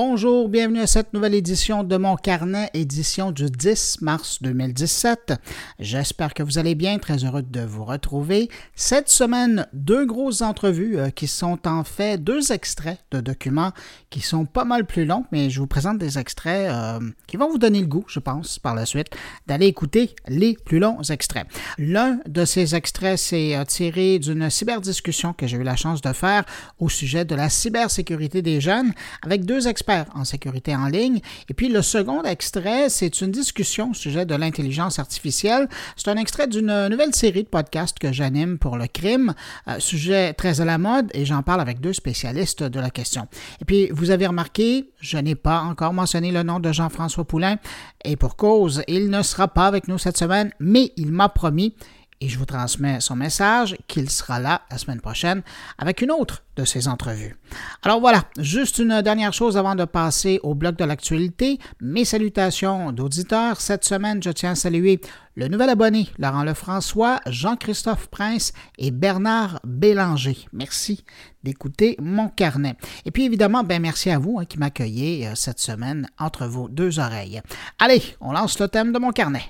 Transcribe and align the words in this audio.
Bonjour, 0.00 0.48
bienvenue 0.48 0.78
à 0.78 0.86
cette 0.86 1.12
nouvelle 1.12 1.34
édition 1.34 1.82
de 1.82 1.96
mon 1.96 2.14
carnet, 2.14 2.70
édition 2.72 3.32
du 3.32 3.46
10 3.46 4.00
mars 4.00 4.40
2017. 4.40 5.32
J'espère 5.80 6.34
que 6.34 6.44
vous 6.44 6.56
allez 6.56 6.76
bien, 6.76 6.98
très 6.98 7.24
heureux 7.24 7.42
de 7.42 7.62
vous 7.62 7.84
retrouver. 7.84 8.48
Cette 8.76 9.08
semaine, 9.08 9.66
deux 9.72 10.06
grosses 10.06 10.40
entrevues 10.40 11.00
euh, 11.00 11.10
qui 11.10 11.26
sont 11.26 11.66
en 11.66 11.82
fait 11.82 12.22
deux 12.22 12.52
extraits 12.52 13.00
de 13.10 13.18
documents 13.18 13.72
qui 14.08 14.20
sont 14.20 14.46
pas 14.46 14.64
mal 14.64 14.86
plus 14.86 15.04
longs, 15.04 15.24
mais 15.32 15.50
je 15.50 15.58
vous 15.58 15.66
présente 15.66 15.98
des 15.98 16.16
extraits 16.16 16.70
euh, 16.70 17.00
qui 17.26 17.36
vont 17.36 17.50
vous 17.50 17.58
donner 17.58 17.80
le 17.80 17.86
goût, 17.86 18.04
je 18.06 18.20
pense, 18.20 18.60
par 18.60 18.76
la 18.76 18.86
suite, 18.86 19.08
d'aller 19.48 19.66
écouter 19.66 20.14
les 20.28 20.54
plus 20.54 20.78
longs 20.78 21.02
extraits. 21.02 21.48
L'un 21.76 22.20
de 22.28 22.44
ces 22.44 22.76
extraits, 22.76 23.18
c'est 23.18 23.56
euh, 23.56 23.64
tiré 23.64 24.20
d'une 24.20 24.48
cyberdiscussion 24.48 25.32
que 25.32 25.48
j'ai 25.48 25.56
eu 25.56 25.64
la 25.64 25.74
chance 25.74 26.02
de 26.02 26.12
faire 26.12 26.44
au 26.78 26.88
sujet 26.88 27.24
de 27.24 27.34
la 27.34 27.48
cybersécurité 27.48 28.42
des 28.42 28.60
jeunes 28.60 28.92
avec 29.22 29.44
deux 29.44 29.66
en 30.14 30.24
sécurité 30.24 30.74
en 30.74 30.86
ligne. 30.86 31.20
Et 31.48 31.54
puis 31.54 31.68
le 31.68 31.82
second 31.82 32.22
extrait, 32.22 32.88
c'est 32.88 33.20
une 33.20 33.30
discussion 33.30 33.90
au 33.90 33.94
sujet 33.94 34.26
de 34.26 34.34
l'intelligence 34.34 34.98
artificielle. 34.98 35.68
C'est 35.96 36.08
un 36.08 36.16
extrait 36.16 36.46
d'une 36.46 36.88
nouvelle 36.88 37.14
série 37.14 37.44
de 37.44 37.48
podcasts 37.48 37.98
que 37.98 38.12
j'anime 38.12 38.58
pour 38.58 38.76
le 38.76 38.86
crime, 38.86 39.34
euh, 39.68 39.78
sujet 39.78 40.32
très 40.34 40.60
à 40.60 40.64
la 40.64 40.78
mode, 40.78 41.10
et 41.14 41.24
j'en 41.24 41.42
parle 41.42 41.60
avec 41.60 41.80
deux 41.80 41.92
spécialistes 41.92 42.62
de 42.62 42.80
la 42.80 42.90
question. 42.90 43.28
Et 43.60 43.64
puis 43.64 43.88
vous 43.90 44.10
avez 44.10 44.26
remarqué, 44.26 44.90
je 45.00 45.18
n'ai 45.18 45.34
pas 45.34 45.60
encore 45.62 45.92
mentionné 45.92 46.32
le 46.32 46.42
nom 46.42 46.60
de 46.60 46.72
Jean-François 46.72 47.24
Poulain, 47.24 47.56
et 48.04 48.16
pour 48.16 48.36
cause, 48.36 48.82
il 48.88 49.10
ne 49.10 49.22
sera 49.22 49.48
pas 49.48 49.66
avec 49.66 49.88
nous 49.88 49.98
cette 49.98 50.16
semaine, 50.16 50.52
mais 50.60 50.92
il 50.96 51.12
m'a 51.12 51.28
promis 51.28 51.74
et 52.20 52.28
je 52.28 52.38
vous 52.38 52.46
transmets 52.46 53.00
son 53.00 53.16
message 53.16 53.76
qu'il 53.86 54.10
sera 54.10 54.40
là 54.40 54.62
la 54.70 54.78
semaine 54.78 55.00
prochaine 55.00 55.42
avec 55.78 56.02
une 56.02 56.10
autre 56.10 56.42
de 56.56 56.64
ses 56.64 56.88
entrevues. 56.88 57.36
Alors 57.82 58.00
voilà, 58.00 58.24
juste 58.38 58.78
une 58.78 59.00
dernière 59.02 59.32
chose 59.32 59.56
avant 59.56 59.76
de 59.76 59.84
passer 59.84 60.40
au 60.42 60.54
bloc 60.54 60.76
de 60.76 60.84
l'actualité. 60.84 61.58
Mes 61.80 62.04
salutations 62.04 62.90
d'auditeurs. 62.90 63.60
Cette 63.60 63.84
semaine, 63.84 64.22
je 64.22 64.30
tiens 64.30 64.52
à 64.52 64.54
saluer 64.56 65.00
le 65.36 65.46
nouvel 65.46 65.70
abonné 65.70 66.08
Laurent 66.18 66.42
Lefrançois, 66.42 67.20
Jean-Christophe 67.26 68.08
Prince 68.08 68.52
et 68.76 68.90
Bernard 68.90 69.60
Bélanger. 69.64 70.36
Merci 70.52 71.04
d'écouter 71.44 71.94
mon 72.00 72.28
carnet. 72.28 72.76
Et 73.04 73.12
puis 73.12 73.24
évidemment, 73.24 73.62
ben 73.62 73.80
merci 73.80 74.10
à 74.10 74.18
vous 74.18 74.38
hein, 74.40 74.44
qui 74.44 74.58
m'accueillez 74.58 75.28
euh, 75.28 75.36
cette 75.36 75.60
semaine 75.60 76.08
entre 76.18 76.46
vos 76.46 76.68
deux 76.68 76.98
oreilles. 76.98 77.40
Allez, 77.78 78.02
on 78.20 78.32
lance 78.32 78.58
le 78.58 78.66
thème 78.66 78.92
de 78.92 78.98
mon 78.98 79.12
carnet. 79.12 79.44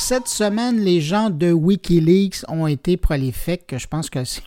Cette 0.00 0.28
semaine, 0.28 0.80
les 0.80 1.00
gens 1.00 1.30
de 1.30 1.52
Wikileaks 1.52 2.44
ont 2.48 2.66
été 2.66 2.96
prolifiques. 2.96 3.76
Je 3.76 3.86
pense 3.86 4.08
que 4.08 4.24
c'est, 4.24 4.42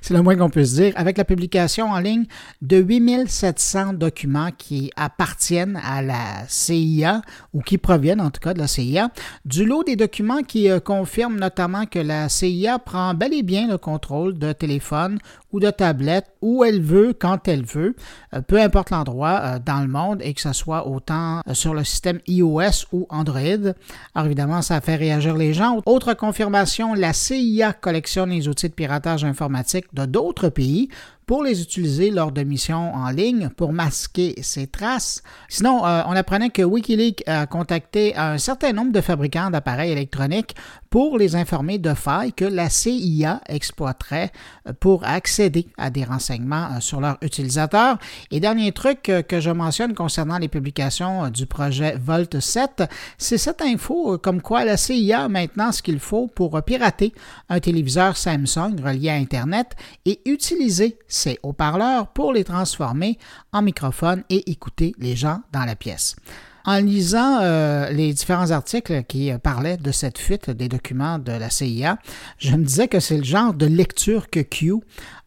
c'est 0.00 0.14
le 0.14 0.22
moins 0.22 0.36
qu'on 0.36 0.50
puisse 0.50 0.74
dire. 0.74 0.92
Avec 0.96 1.18
la 1.18 1.24
publication 1.24 1.90
en 1.90 1.98
ligne 1.98 2.24
de 2.62 2.78
8700 2.78 3.94
documents 3.94 4.50
qui 4.56 4.90
appartiennent 4.96 5.80
à 5.84 6.02
la 6.02 6.44
CIA 6.48 7.22
ou 7.52 7.60
qui 7.60 7.78
proviennent 7.78 8.20
en 8.20 8.30
tout 8.30 8.40
cas 8.40 8.54
de 8.54 8.58
la 8.58 8.68
CIA. 8.68 9.10
Du 9.44 9.64
lot 9.64 9.84
des 9.84 9.96
documents 9.96 10.42
qui 10.42 10.70
euh, 10.70 10.80
confirment 10.80 11.38
notamment 11.38 11.86
que 11.86 11.98
la 11.98 12.28
CIA 12.28 12.78
prend 12.78 13.14
bel 13.14 13.34
et 13.34 13.42
bien 13.42 13.68
le 13.68 13.78
contrôle 13.78 14.38
de 14.38 14.52
téléphones 14.52 15.18
ou 15.52 15.60
de 15.60 15.70
tablette 15.70 16.26
où 16.40 16.64
elle 16.64 16.80
veut, 16.80 17.12
quand 17.12 17.48
elle 17.48 17.64
veut, 17.64 17.96
euh, 18.34 18.40
peu 18.40 18.60
importe 18.60 18.90
l'endroit 18.90 19.40
euh, 19.42 19.58
dans 19.58 19.80
le 19.80 19.88
monde 19.88 20.20
et 20.22 20.32
que 20.32 20.40
ce 20.40 20.52
soit 20.52 20.86
autant 20.86 21.40
sur 21.52 21.74
le 21.74 21.84
système 21.84 22.20
iOS 22.26 22.86
ou 22.92 23.06
Android. 23.10 23.74
Alors 24.14 24.26
évidemment, 24.26 24.62
ça 24.62 24.80
fait 24.80 24.96
réagir 24.96 25.36
les 25.36 25.52
gens. 25.52 25.80
Autre 25.86 26.14
confirmation, 26.14 26.94
la 26.94 27.12
CIA 27.12 27.72
collectionne 27.72 28.30
les 28.30 28.48
outils 28.48 28.68
de 28.68 28.74
piratage 28.74 29.24
informatique 29.24 29.49
de 29.50 30.06
d'autres 30.06 30.48
pays 30.48 30.88
pour 31.30 31.44
les 31.44 31.62
utiliser 31.62 32.10
lors 32.10 32.32
de 32.32 32.42
missions 32.42 32.92
en 32.92 33.08
ligne 33.10 33.50
pour 33.50 33.72
masquer 33.72 34.34
ces 34.42 34.66
traces. 34.66 35.22
Sinon, 35.48 35.86
euh, 35.86 36.02
on 36.08 36.16
apprenait 36.16 36.50
que 36.50 36.62
Wikileaks 36.62 37.22
a 37.28 37.46
contacté 37.46 38.16
un 38.16 38.36
certain 38.36 38.72
nombre 38.72 38.90
de 38.90 39.00
fabricants 39.00 39.48
d'appareils 39.48 39.92
électroniques 39.92 40.56
pour 40.90 41.18
les 41.18 41.36
informer 41.36 41.78
de 41.78 41.94
failles 41.94 42.32
que 42.32 42.44
la 42.44 42.68
CIA 42.68 43.42
exploiterait 43.48 44.32
euh, 44.66 44.72
pour 44.72 45.04
accéder 45.04 45.68
à 45.78 45.90
des 45.90 46.02
renseignements 46.02 46.66
euh, 46.72 46.80
sur 46.80 47.00
leurs 47.00 47.18
utilisateurs. 47.22 47.98
Et 48.32 48.40
dernier 48.40 48.72
truc 48.72 49.02
que 49.02 49.38
je 49.38 49.50
mentionne 49.50 49.94
concernant 49.94 50.38
les 50.38 50.48
publications 50.48 51.28
du 51.28 51.46
projet 51.46 51.94
Volt 51.96 52.40
7, 52.40 52.82
c'est 53.18 53.38
cette 53.38 53.62
info 53.62 54.18
comme 54.18 54.42
quoi 54.42 54.64
la 54.64 54.76
CIA 54.76 55.22
a 55.22 55.28
maintenant 55.28 55.70
ce 55.70 55.80
qu'il 55.80 56.00
faut 56.00 56.26
pour 56.26 56.60
pirater 56.64 57.12
un 57.48 57.60
téléviseur 57.60 58.16
Samsung 58.16 58.74
relié 58.84 59.10
à 59.10 59.14
Internet 59.14 59.76
et 60.06 60.20
utiliser 60.28 60.98
ces 61.20 61.38
haut-parleurs 61.42 62.08
pour 62.08 62.32
les 62.32 62.44
transformer 62.44 63.18
en 63.52 63.62
microphones 63.62 64.24
et 64.30 64.50
écouter 64.50 64.94
les 64.98 65.16
gens 65.16 65.40
dans 65.52 65.64
la 65.64 65.76
pièce. 65.76 66.16
En 66.64 66.78
lisant 66.78 67.40
euh, 67.40 67.90
les 67.90 68.12
différents 68.12 68.50
articles 68.50 69.04
qui 69.04 69.32
euh, 69.32 69.38
parlaient 69.38 69.78
de 69.78 69.92
cette 69.92 70.18
fuite 70.18 70.50
des 70.50 70.68
documents 70.68 71.18
de 71.18 71.32
la 71.32 71.48
CIA, 71.48 71.98
je 72.38 72.54
me 72.54 72.64
disais 72.64 72.88
que 72.88 73.00
c'est 73.00 73.16
le 73.16 73.24
genre 73.24 73.54
de 73.54 73.66
lecture 73.66 74.28
que 74.28 74.40
Q 74.40 74.74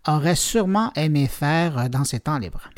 aurait 0.08 0.36
sûrement 0.36 0.92
aimé 0.96 1.28
faire 1.28 1.78
euh, 1.78 1.88
dans 1.88 2.04
ses 2.04 2.20
temps 2.20 2.38
libres. 2.38 2.70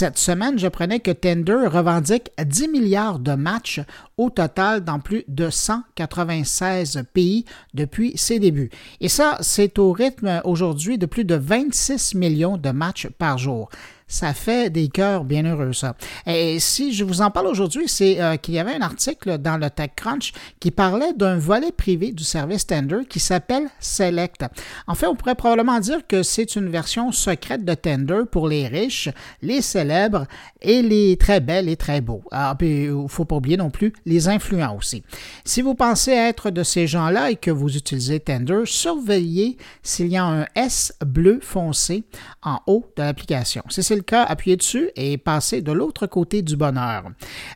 Cette 0.00 0.16
semaine, 0.16 0.58
je 0.58 0.66
prenais 0.66 1.00
que 1.00 1.10
Tender 1.10 1.66
revendique 1.66 2.30
10 2.42 2.68
milliards 2.68 3.18
de 3.18 3.32
matchs 3.32 3.82
au 4.16 4.30
total 4.30 4.82
dans 4.82 4.98
plus 4.98 5.24
de 5.28 5.50
196 5.50 7.02
pays 7.12 7.44
depuis 7.74 8.16
ses 8.16 8.38
débuts. 8.38 8.70
Et 9.02 9.10
ça, 9.10 9.36
c'est 9.42 9.78
au 9.78 9.92
rythme 9.92 10.40
aujourd'hui 10.44 10.96
de 10.96 11.04
plus 11.04 11.26
de 11.26 11.34
26 11.34 12.14
millions 12.14 12.56
de 12.56 12.70
matchs 12.70 13.08
par 13.18 13.36
jour 13.36 13.68
ça 14.10 14.34
fait 14.34 14.70
des 14.70 14.88
cœurs 14.88 15.24
bien 15.24 15.44
heureux, 15.44 15.72
ça. 15.72 15.94
Et 16.26 16.58
si 16.58 16.92
je 16.92 17.04
vous 17.04 17.22
en 17.22 17.30
parle 17.30 17.46
aujourd'hui, 17.46 17.84
c'est 17.86 18.20
euh, 18.20 18.36
qu'il 18.36 18.54
y 18.54 18.58
avait 18.58 18.74
un 18.74 18.82
article 18.82 19.38
dans 19.38 19.56
le 19.56 19.70
TechCrunch 19.70 20.32
qui 20.58 20.72
parlait 20.72 21.12
d'un 21.14 21.38
volet 21.38 21.70
privé 21.70 22.10
du 22.10 22.24
service 22.24 22.66
Tender 22.66 23.04
qui 23.08 23.20
s'appelle 23.20 23.68
Select. 23.78 24.44
En 24.88 24.96
fait, 24.96 25.06
on 25.06 25.14
pourrait 25.14 25.36
probablement 25.36 25.78
dire 25.78 26.06
que 26.08 26.24
c'est 26.24 26.56
une 26.56 26.68
version 26.68 27.12
secrète 27.12 27.64
de 27.64 27.72
Tender 27.72 28.22
pour 28.30 28.48
les 28.48 28.66
riches, 28.66 29.08
les 29.42 29.62
célèbres 29.62 30.26
et 30.60 30.82
les 30.82 31.16
très 31.16 31.38
belles 31.38 31.68
et 31.68 31.76
très 31.76 32.00
beaux. 32.00 32.24
Ah, 32.32 32.56
puis, 32.58 32.86
il 32.86 33.08
faut 33.08 33.24
pas 33.24 33.36
oublier 33.36 33.56
non 33.56 33.70
plus 33.70 33.92
les 34.06 34.28
influents 34.28 34.76
aussi. 34.76 35.04
Si 35.44 35.62
vous 35.62 35.74
pensez 35.76 36.10
être 36.10 36.50
de 36.50 36.64
ces 36.64 36.88
gens-là 36.88 37.30
et 37.30 37.36
que 37.36 37.52
vous 37.52 37.76
utilisez 37.76 38.18
Tender, 38.18 38.62
surveillez 38.64 39.56
s'il 39.84 40.08
y 40.08 40.16
a 40.16 40.24
un 40.24 40.46
S 40.56 40.92
bleu 41.06 41.38
foncé 41.40 42.02
en 42.42 42.58
haut 42.66 42.90
de 42.96 43.02
l'application. 43.02 43.62
C'est 43.68 43.99
cas, 44.02 44.24
appuyez 44.24 44.56
dessus 44.56 44.90
et 44.96 45.18
passez 45.18 45.62
de 45.62 45.72
l'autre 45.72 46.06
côté 46.06 46.42
du 46.42 46.56
bonheur. 46.56 47.04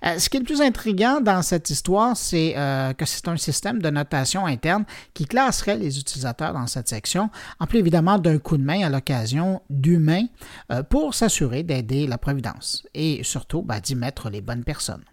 Euh, 0.05 0.19
ce 0.19 0.28
qui 0.28 0.37
est 0.37 0.41
le 0.41 0.47
plus 0.47 0.60
intriguant 0.60 1.21
dans 1.21 1.43
cette 1.43 1.71
histoire, 1.71 2.16
c'est 2.16 2.55
euh, 2.56 2.93
que 2.93 3.05
c'est 3.05 3.29
un 3.29 3.37
système 3.37 3.81
de 3.81 3.91
notation 3.91 4.46
interne 4.46 4.85
qui 5.12 5.26
classerait 5.26 5.76
les 5.76 5.99
utilisateurs 5.99 6.52
dans 6.52 6.67
cette 6.67 6.88
section, 6.88 7.31
en 7.61 7.67
plus 7.67 7.79
évidemment 7.79 8.19
d'un 8.19 8.38
coup 8.38 8.56
de 8.56 8.64
main 8.64 8.85
à 8.85 8.88
l'occasion 8.88 9.62
d'humains 9.70 10.26
euh, 10.73 10.82
pour 10.82 11.14
s'assurer 11.14 11.62
d'aider 11.62 12.06
la 12.06 12.19
Providence 12.19 12.85
et 12.94 13.23
surtout 13.23 13.62
ben, 13.62 13.81
d'y 13.81 13.94
mettre 13.94 14.31
les 14.31 14.40
bonnes 14.40 14.64
personnes. 14.64 15.05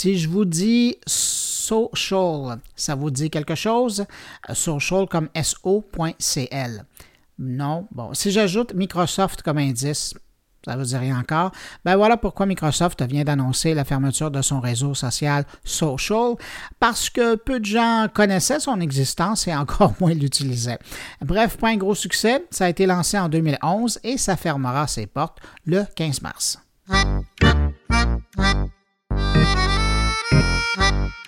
Si 0.00 0.16
je 0.16 0.30
vous 0.30 0.46
dis 0.46 0.96
social, 1.04 2.58
ça 2.74 2.94
vous 2.94 3.10
dit 3.10 3.28
quelque 3.28 3.54
chose? 3.54 4.06
Euh, 4.48 4.54
social 4.54 5.06
comme 5.06 5.28
so.cl. 5.42 6.86
Non. 7.38 7.86
Bon, 7.90 8.14
si 8.14 8.30
j'ajoute 8.30 8.72
Microsoft 8.72 9.42
comme 9.42 9.58
indice, 9.58 10.14
ça 10.64 10.74
veut 10.76 10.86
dire 10.86 11.00
rien 11.00 11.18
encore. 11.18 11.52
Ben 11.84 11.96
voilà 11.96 12.16
pourquoi 12.16 12.46
Microsoft 12.46 13.02
vient 13.02 13.24
d'annoncer 13.24 13.74
la 13.74 13.84
fermeture 13.84 14.30
de 14.30 14.40
son 14.40 14.58
réseau 14.58 14.94
social 14.94 15.44
Social, 15.64 16.36
parce 16.78 17.10
que 17.10 17.34
peu 17.34 17.60
de 17.60 17.66
gens 17.66 18.06
connaissaient 18.10 18.60
son 18.60 18.80
existence 18.80 19.48
et 19.48 19.54
encore 19.54 19.92
moins 20.00 20.14
l'utilisaient. 20.14 20.78
Bref, 21.20 21.58
pas 21.58 21.68
un 21.68 21.76
gros 21.76 21.94
succès, 21.94 22.46
ça 22.50 22.64
a 22.64 22.68
été 22.70 22.86
lancé 22.86 23.18
en 23.18 23.28
2011 23.28 24.00
et 24.02 24.16
ça 24.16 24.38
fermera 24.38 24.86
ses 24.86 25.06
portes 25.06 25.40
le 25.66 25.84
15 25.94 26.22
mars. 26.22 26.58
you 30.90 31.19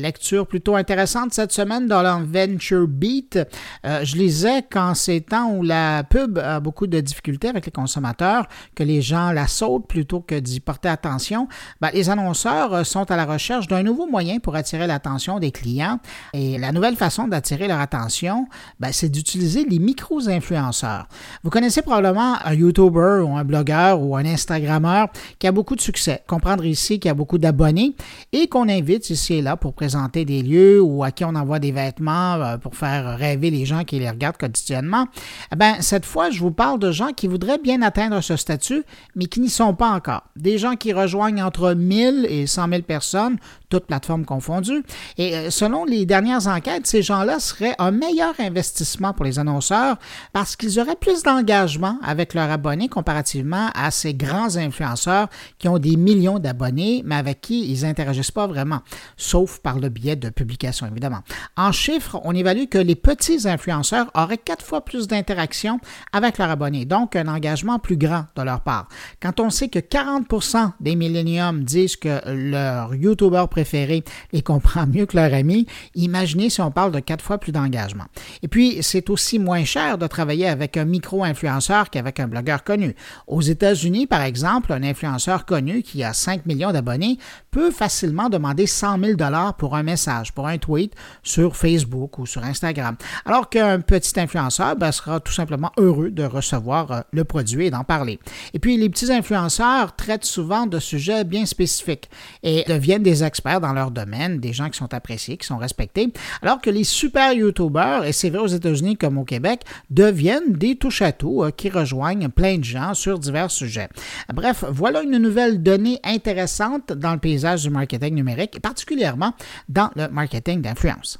lecture 0.00 0.46
plutôt 0.46 0.76
intéressante 0.76 1.32
cette 1.32 1.52
semaine 1.52 1.86
dans 1.86 2.02
l'Venture 2.02 2.86
Beat. 2.86 3.38
Euh, 3.84 4.04
je 4.04 4.16
lisais 4.16 4.62
qu'en 4.62 4.94
ces 4.94 5.20
temps 5.20 5.50
où 5.50 5.62
la 5.62 6.04
pub 6.04 6.38
a 6.38 6.60
beaucoup 6.60 6.86
de 6.86 7.00
difficultés 7.00 7.48
avec 7.48 7.66
les 7.66 7.72
consommateurs, 7.72 8.46
que 8.74 8.82
les 8.82 9.02
gens 9.02 9.32
la 9.32 9.46
sautent 9.46 9.88
plutôt 9.88 10.20
que 10.20 10.36
d'y 10.36 10.60
porter 10.60 10.88
attention, 10.88 11.48
ben, 11.80 11.90
les 11.92 12.10
annonceurs 12.10 12.84
sont 12.84 13.10
à 13.10 13.16
la 13.16 13.24
recherche 13.24 13.66
d'un 13.66 13.82
nouveau 13.82 14.06
moyen 14.06 14.38
pour 14.38 14.54
attirer 14.56 14.86
l'attention 14.86 15.38
des 15.38 15.50
clients. 15.50 15.98
Et 16.32 16.58
la 16.58 16.72
nouvelle 16.72 16.96
façon 16.96 17.26
d'attirer 17.28 17.68
leur 17.68 17.80
attention, 17.80 18.46
ben, 18.80 18.90
c'est 18.92 19.08
d'utiliser 19.08 19.64
les 19.64 19.78
micro-influenceurs. 19.78 21.08
Vous 21.42 21.50
connaissez 21.50 21.82
probablement 21.82 22.36
un 22.44 22.54
YouTuber 22.54 23.22
ou 23.24 23.36
un 23.36 23.44
blogueur 23.44 24.00
ou 24.00 24.16
un 24.16 24.24
Instagrammeur 24.24 25.08
qui 25.38 25.46
a 25.46 25.52
beaucoup 25.52 25.74
de 25.74 25.80
succès. 25.80 26.22
Comprendre 26.26 26.64
ici 26.64 26.98
qu'il 26.98 27.08
y 27.08 27.10
a 27.10 27.14
beaucoup 27.14 27.38
d'abonnés 27.38 27.94
et 28.32 28.48
qu'on 28.48 28.68
invite 28.68 29.10
ici 29.10 29.34
et 29.34 29.42
là 29.42 29.56
pour 29.56 29.72
présenter 29.72 29.85
présenter 29.86 30.24
des 30.24 30.42
lieux 30.42 30.80
ou 30.82 31.04
à 31.04 31.12
qui 31.12 31.24
on 31.24 31.36
envoie 31.36 31.60
des 31.60 31.70
vêtements 31.70 32.34
euh, 32.34 32.58
pour 32.58 32.74
faire 32.74 33.16
rêver 33.16 33.50
les 33.50 33.64
gens 33.64 33.84
qui 33.84 34.00
les 34.00 34.10
regardent 34.10 34.36
quotidiennement, 34.36 35.06
eh 35.52 35.54
ben, 35.54 35.76
cette 35.78 36.04
fois, 36.04 36.28
je 36.30 36.40
vous 36.40 36.50
parle 36.50 36.80
de 36.80 36.90
gens 36.90 37.12
qui 37.12 37.28
voudraient 37.28 37.58
bien 37.58 37.82
atteindre 37.82 38.20
ce 38.20 38.34
statut, 38.34 38.82
mais 39.14 39.26
qui 39.26 39.38
n'y 39.38 39.48
sont 39.48 39.74
pas 39.74 39.90
encore. 39.90 40.24
Des 40.34 40.58
gens 40.58 40.74
qui 40.74 40.92
rejoignent 40.92 41.40
entre 41.40 41.72
1000 41.72 42.26
et 42.28 42.48
100 42.48 42.68
000 42.68 42.82
personnes 42.82 43.36
toutes 43.68 43.86
plateformes 43.86 44.24
confondues. 44.24 44.82
Et 45.18 45.34
euh, 45.34 45.50
selon 45.50 45.84
les 45.84 46.06
dernières 46.06 46.46
enquêtes, 46.46 46.86
ces 46.86 47.02
gens-là 47.02 47.40
seraient 47.40 47.74
un 47.78 47.90
meilleur 47.90 48.34
investissement 48.38 49.12
pour 49.12 49.24
les 49.24 49.38
annonceurs 49.38 49.96
parce 50.32 50.56
qu'ils 50.56 50.78
auraient 50.80 50.96
plus 50.96 51.22
d'engagement 51.22 51.98
avec 52.02 52.34
leurs 52.34 52.50
abonnés 52.50 52.88
comparativement 52.88 53.70
à 53.74 53.90
ces 53.90 54.14
grands 54.14 54.56
influenceurs 54.56 55.28
qui 55.58 55.68
ont 55.68 55.78
des 55.78 55.96
millions 55.96 56.38
d'abonnés, 56.38 57.02
mais 57.04 57.16
avec 57.16 57.40
qui 57.40 57.70
ils 57.70 57.82
n'interagissent 57.82 58.30
pas 58.30 58.46
vraiment, 58.46 58.80
sauf 59.16 59.58
par 59.58 59.78
le 59.78 59.88
biais 59.88 60.16
de 60.16 60.30
publications, 60.30 60.86
évidemment. 60.86 61.20
En 61.56 61.72
chiffres, 61.72 62.20
on 62.24 62.34
évalue 62.34 62.66
que 62.70 62.78
les 62.78 62.94
petits 62.94 63.48
influenceurs 63.48 64.10
auraient 64.14 64.38
quatre 64.38 64.64
fois 64.64 64.84
plus 64.84 65.06
d'interactions 65.06 65.80
avec 66.12 66.38
leurs 66.38 66.50
abonnés, 66.50 66.84
donc 66.84 67.16
un 67.16 67.28
engagement 67.28 67.78
plus 67.78 67.96
grand 67.96 68.26
de 68.36 68.42
leur 68.42 68.60
part. 68.60 68.88
Quand 69.20 69.40
on 69.40 69.50
sait 69.50 69.68
que 69.68 69.78
40% 69.78 70.72
des 70.80 70.96
milléniums 70.96 71.64
disent 71.64 71.96
que 71.96 72.20
leur 72.26 72.94
YouTuber 72.94 73.44
préféré 73.56 74.04
et 74.34 74.42
comprend 74.42 74.86
mieux 74.86 75.06
que 75.06 75.16
leur 75.16 75.32
ami, 75.32 75.66
imaginez 75.94 76.50
si 76.50 76.60
on 76.60 76.70
parle 76.70 76.92
de 76.92 77.00
quatre 77.00 77.24
fois 77.24 77.38
plus 77.38 77.52
d'engagement. 77.52 78.04
Et 78.42 78.48
puis, 78.48 78.82
c'est 78.82 79.08
aussi 79.08 79.38
moins 79.38 79.64
cher 79.64 79.96
de 79.96 80.06
travailler 80.06 80.46
avec 80.46 80.76
un 80.76 80.84
micro-influenceur 80.84 81.88
qu'avec 81.88 82.20
un 82.20 82.28
blogueur 82.28 82.64
connu. 82.64 82.94
Aux 83.26 83.40
États-Unis, 83.40 84.06
par 84.06 84.20
exemple, 84.20 84.74
un 84.74 84.82
influenceur 84.82 85.46
connu 85.46 85.82
qui 85.82 86.04
a 86.04 86.12
5 86.12 86.44
millions 86.44 86.70
d'abonnés 86.70 87.16
peut 87.50 87.70
facilement 87.70 88.28
demander 88.28 88.66
100 88.66 88.98
000 89.00 89.12
dollars 89.14 89.54
pour 89.54 89.74
un 89.74 89.82
message, 89.82 90.32
pour 90.34 90.46
un 90.46 90.58
tweet 90.58 90.92
sur 91.22 91.56
Facebook 91.56 92.18
ou 92.18 92.26
sur 92.26 92.44
Instagram, 92.44 92.96
alors 93.24 93.48
qu'un 93.48 93.80
petit 93.80 94.20
influenceur 94.20 94.76
ben, 94.76 94.92
sera 94.92 95.18
tout 95.20 95.32
simplement 95.32 95.72
heureux 95.78 96.10
de 96.10 96.24
recevoir 96.24 96.92
euh, 96.92 97.00
le 97.10 97.24
produit 97.24 97.66
et 97.66 97.70
d'en 97.70 97.84
parler. 97.84 98.20
Et 98.52 98.58
puis, 98.58 98.76
les 98.76 98.90
petits 98.90 99.10
influenceurs 99.10 99.96
traitent 99.96 100.26
souvent 100.26 100.66
de 100.66 100.78
sujets 100.78 101.24
bien 101.24 101.46
spécifiques 101.46 102.10
et 102.42 102.64
deviennent 102.68 103.02
des 103.02 103.24
experts 103.24 103.45
dans 103.60 103.72
leur 103.72 103.90
domaine, 103.90 104.38
des 104.38 104.52
gens 104.52 104.68
qui 104.68 104.78
sont 104.78 104.92
appréciés, 104.92 105.36
qui 105.36 105.46
sont 105.46 105.56
respectés, 105.56 106.12
alors 106.42 106.60
que 106.60 106.70
les 106.70 106.84
super 106.84 107.32
YouTubers, 107.32 108.04
et 108.04 108.12
c'est 108.12 108.30
vrai 108.30 108.40
aux 108.40 108.46
États-Unis 108.46 108.96
comme 108.96 109.18
au 109.18 109.24
Québec, 109.24 109.62
deviennent 109.90 110.52
des 110.52 110.76
touche-à-tout 110.76 111.44
euh, 111.44 111.50
qui 111.50 111.70
rejoignent 111.70 112.28
plein 112.28 112.58
de 112.58 112.64
gens 112.64 112.94
sur 112.94 113.18
divers 113.18 113.50
sujets. 113.50 113.88
Bref, 114.32 114.64
voilà 114.68 115.02
une 115.02 115.18
nouvelle 115.18 115.62
donnée 115.62 116.00
intéressante 116.04 116.92
dans 116.92 117.12
le 117.12 117.18
paysage 117.18 117.62
du 117.62 117.70
marketing 117.70 118.14
numérique, 118.14 118.56
et 118.56 118.60
particulièrement 118.60 119.32
dans 119.68 119.90
le 119.96 120.08
marketing 120.08 120.60
d'influence. 120.60 121.18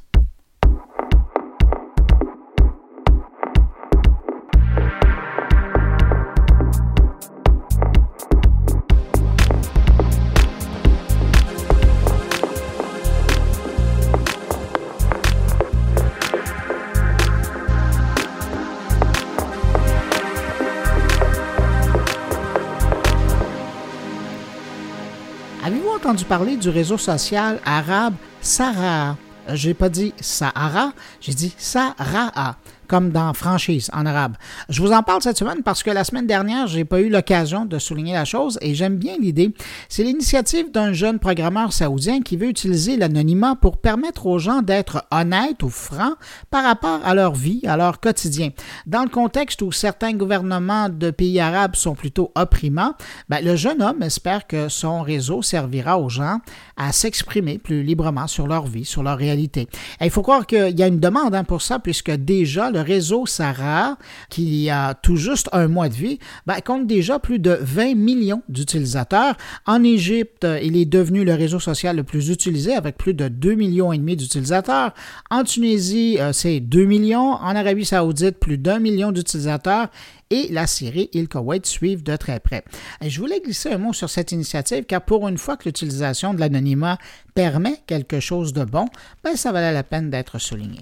Entendu 26.16 26.28
parler 26.28 26.56
du 26.56 26.70
réseau 26.70 26.96
social 26.96 27.60
arabe 27.66 28.14
Sahara? 28.40 29.18
J'ai 29.52 29.74
pas 29.74 29.90
dit 29.90 30.14
Sahara, 30.18 30.94
j'ai 31.20 31.34
dit 31.34 31.54
Sahara 31.58 32.56
comme 32.86 33.10
dans 33.10 33.32
franchise 33.34 33.90
en 33.92 34.06
arabe. 34.06 34.36
Je 34.68 34.80
vous 34.80 34.92
en 34.92 35.02
parle 35.02 35.22
cette 35.22 35.38
semaine 35.38 35.62
parce 35.62 35.82
que 35.82 35.90
la 35.90 36.04
semaine 36.04 36.26
dernière, 36.26 36.66
j'ai 36.66 36.84
pas 36.84 37.00
eu 37.00 37.08
l'occasion 37.08 37.64
de 37.64 37.78
souligner 37.78 38.14
la 38.14 38.24
chose 38.24 38.58
et 38.60 38.74
j'aime 38.74 38.96
bien 38.96 39.16
l'idée. 39.20 39.54
C'est 39.88 40.02
l'initiative 40.02 40.70
d'un 40.72 40.92
jeune 40.92 41.18
programmeur 41.18 41.72
saoudien 41.72 42.20
qui 42.20 42.36
veut 42.36 42.48
utiliser 42.48 42.96
l'anonymat 42.96 43.56
pour 43.56 43.78
permettre 43.78 44.26
aux 44.26 44.38
gens 44.38 44.62
d'être 44.62 45.04
honnêtes 45.10 45.62
ou 45.62 45.68
francs 45.68 46.16
par 46.50 46.64
rapport 46.64 47.00
à 47.04 47.14
leur 47.14 47.34
vie, 47.34 47.62
à 47.66 47.76
leur 47.76 48.00
quotidien. 48.00 48.50
Dans 48.86 49.02
le 49.02 49.08
contexte 49.08 49.62
où 49.62 49.72
certains 49.72 50.12
gouvernements 50.12 50.88
de 50.88 51.10
pays 51.10 51.40
arabes 51.40 51.76
sont 51.76 51.94
plutôt 51.94 52.32
opprimants, 52.34 52.94
ben, 53.28 53.44
le 53.44 53.56
jeune 53.56 53.82
homme 53.82 54.02
espère 54.02 54.46
que 54.46 54.68
son 54.68 55.02
réseau 55.02 55.42
servira 55.42 55.98
aux 55.98 56.08
gens 56.08 56.40
à 56.76 56.92
s'exprimer 56.92 57.58
plus 57.58 57.82
librement 57.82 58.26
sur 58.26 58.46
leur 58.46 58.66
vie, 58.66 58.84
sur 58.84 59.02
leur 59.02 59.18
réalité. 59.18 59.68
il 60.00 60.10
faut 60.10 60.22
croire 60.22 60.46
qu'il 60.46 60.78
y 60.78 60.82
a 60.82 60.86
une 60.86 61.00
demande 61.00 61.34
hein, 61.34 61.44
pour 61.44 61.62
ça 61.62 61.78
puisque 61.78 62.10
déjà 62.10 62.70
le 62.76 62.82
réseau 62.82 63.24
Sarah, 63.24 63.96
qui 64.28 64.68
a 64.68 64.92
tout 64.94 65.16
juste 65.16 65.48
un 65.52 65.66
mois 65.66 65.88
de 65.88 65.94
vie, 65.94 66.18
ben, 66.46 66.60
compte 66.60 66.86
déjà 66.86 67.18
plus 67.18 67.38
de 67.38 67.58
20 67.60 67.94
millions 67.94 68.42
d'utilisateurs. 68.48 69.34
En 69.66 69.82
Égypte, 69.82 70.46
il 70.62 70.76
est 70.76 70.84
devenu 70.84 71.24
le 71.24 71.32
réseau 71.32 71.58
social 71.58 71.96
le 71.96 72.04
plus 72.04 72.28
utilisé 72.28 72.74
avec 72.74 72.98
plus 72.98 73.14
de 73.14 73.28
2 73.28 73.54
millions 73.54 73.92
et 73.92 73.98
demi 73.98 74.14
d'utilisateurs. 74.14 74.92
En 75.30 75.42
Tunisie, 75.42 76.18
euh, 76.20 76.32
c'est 76.34 76.60
2 76.60 76.84
millions. 76.84 77.32
En 77.32 77.56
Arabie 77.56 77.86
Saoudite, 77.86 78.38
plus 78.38 78.58
d'un 78.58 78.78
million 78.78 79.10
d'utilisateurs 79.10 79.88
et 80.28 80.48
la 80.50 80.66
Syrie 80.66 81.08
et 81.14 81.20
le 81.20 81.28
Koweït 81.28 81.64
suivent 81.64 82.02
de 82.02 82.16
très 82.16 82.40
près. 82.40 82.64
je 83.00 83.20
voulais 83.20 83.40
glisser 83.40 83.70
un 83.70 83.78
mot 83.78 83.92
sur 83.92 84.10
cette 84.10 84.32
initiative 84.32 84.84
car 84.84 85.00
pour 85.00 85.28
une 85.28 85.38
fois 85.38 85.56
que 85.56 85.64
l'utilisation 85.64 86.34
de 86.34 86.40
l'anonymat 86.40 86.98
permet 87.34 87.80
quelque 87.86 88.20
chose 88.20 88.52
de 88.52 88.64
bon, 88.64 88.86
ben, 89.22 89.36
ça 89.36 89.52
valait 89.52 89.72
la 89.72 89.84
peine 89.84 90.10
d'être 90.10 90.38
souligné. 90.38 90.80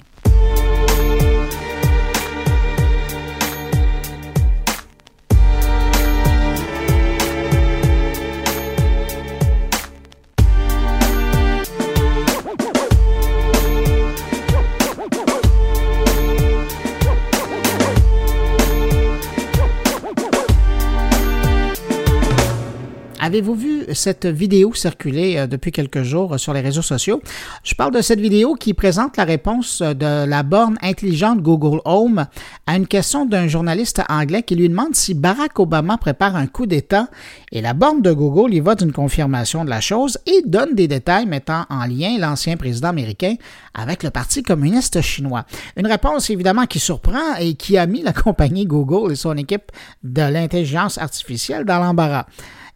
Avez-vous 23.35 23.55
vu 23.57 23.85
cette 23.95 24.27
vidéo 24.27 24.75
circuler 24.75 25.39
euh, 25.39 25.49
depuis 25.49 25.73
quelques 25.73 26.05
jours 26.05 26.39
sur 26.39 26.53
les 26.53 26.61
réseaux 26.61 26.83
sociaux? 26.83 27.21
Je 27.65 27.75
parle 27.75 27.93
de 27.93 28.01
cette 28.01 28.21
vidéo 28.21 28.55
qui 28.55 28.75
présente 28.75 29.17
la 29.17 29.25
réponse 29.25 29.83
de 29.83 30.25
la 30.25 30.45
borne 30.45 30.77
intelligente 30.83 31.41
Google 31.41 31.81
Home 31.85 32.27
à 32.69 32.77
une 32.77 32.87
question 32.87 33.27
d'un 33.27 33.49
journaliste 33.49 34.03
anglais 34.09 34.45
qui 34.45 34.55
lui 34.55 34.69
demande 34.69 34.95
si 34.95 35.15
Barack 35.15 35.59
Obama 35.59 35.99
prépare 35.99 36.37
un 36.37 36.47
coup 36.47 36.67
d'État 36.67 37.09
et 37.51 37.61
la 37.61 37.75
borne 37.75 38.03
de 38.03 38.13
Google 38.13 38.55
y 38.55 38.61
va 38.61 38.77
d'une 38.77 38.93
confirmation 38.93 39.65
de 39.65 39.71
la 39.71 39.81
chose 39.81 40.17
et 40.27 40.43
donne 40.47 40.77
des 40.77 40.87
détails 40.87 41.27
mettant 41.27 41.65
en 41.71 41.87
lien 41.87 42.17
l'ancien 42.21 42.57
président 42.57 42.91
américain 42.91 43.35
avec 43.75 44.05
le 44.05 44.11
Parti 44.11 44.45
communiste 44.45 45.01
chinois. 45.01 45.45
Une 45.77 45.89
réponse 45.89 46.31
évidemment 46.31 46.67
qui 46.67 46.79
surprend 46.79 47.35
et 47.41 47.55
qui 47.55 47.79
a 47.79 47.87
mis 47.87 48.03
la 48.03 48.13
compagnie 48.13 48.65
Google 48.65 49.11
et 49.11 49.17
son 49.17 49.37
équipe 49.37 49.73
de 50.05 50.23
l'intelligence 50.23 50.99
artificielle 50.99 51.65
dans 51.65 51.81
l'embarras. 51.81 52.27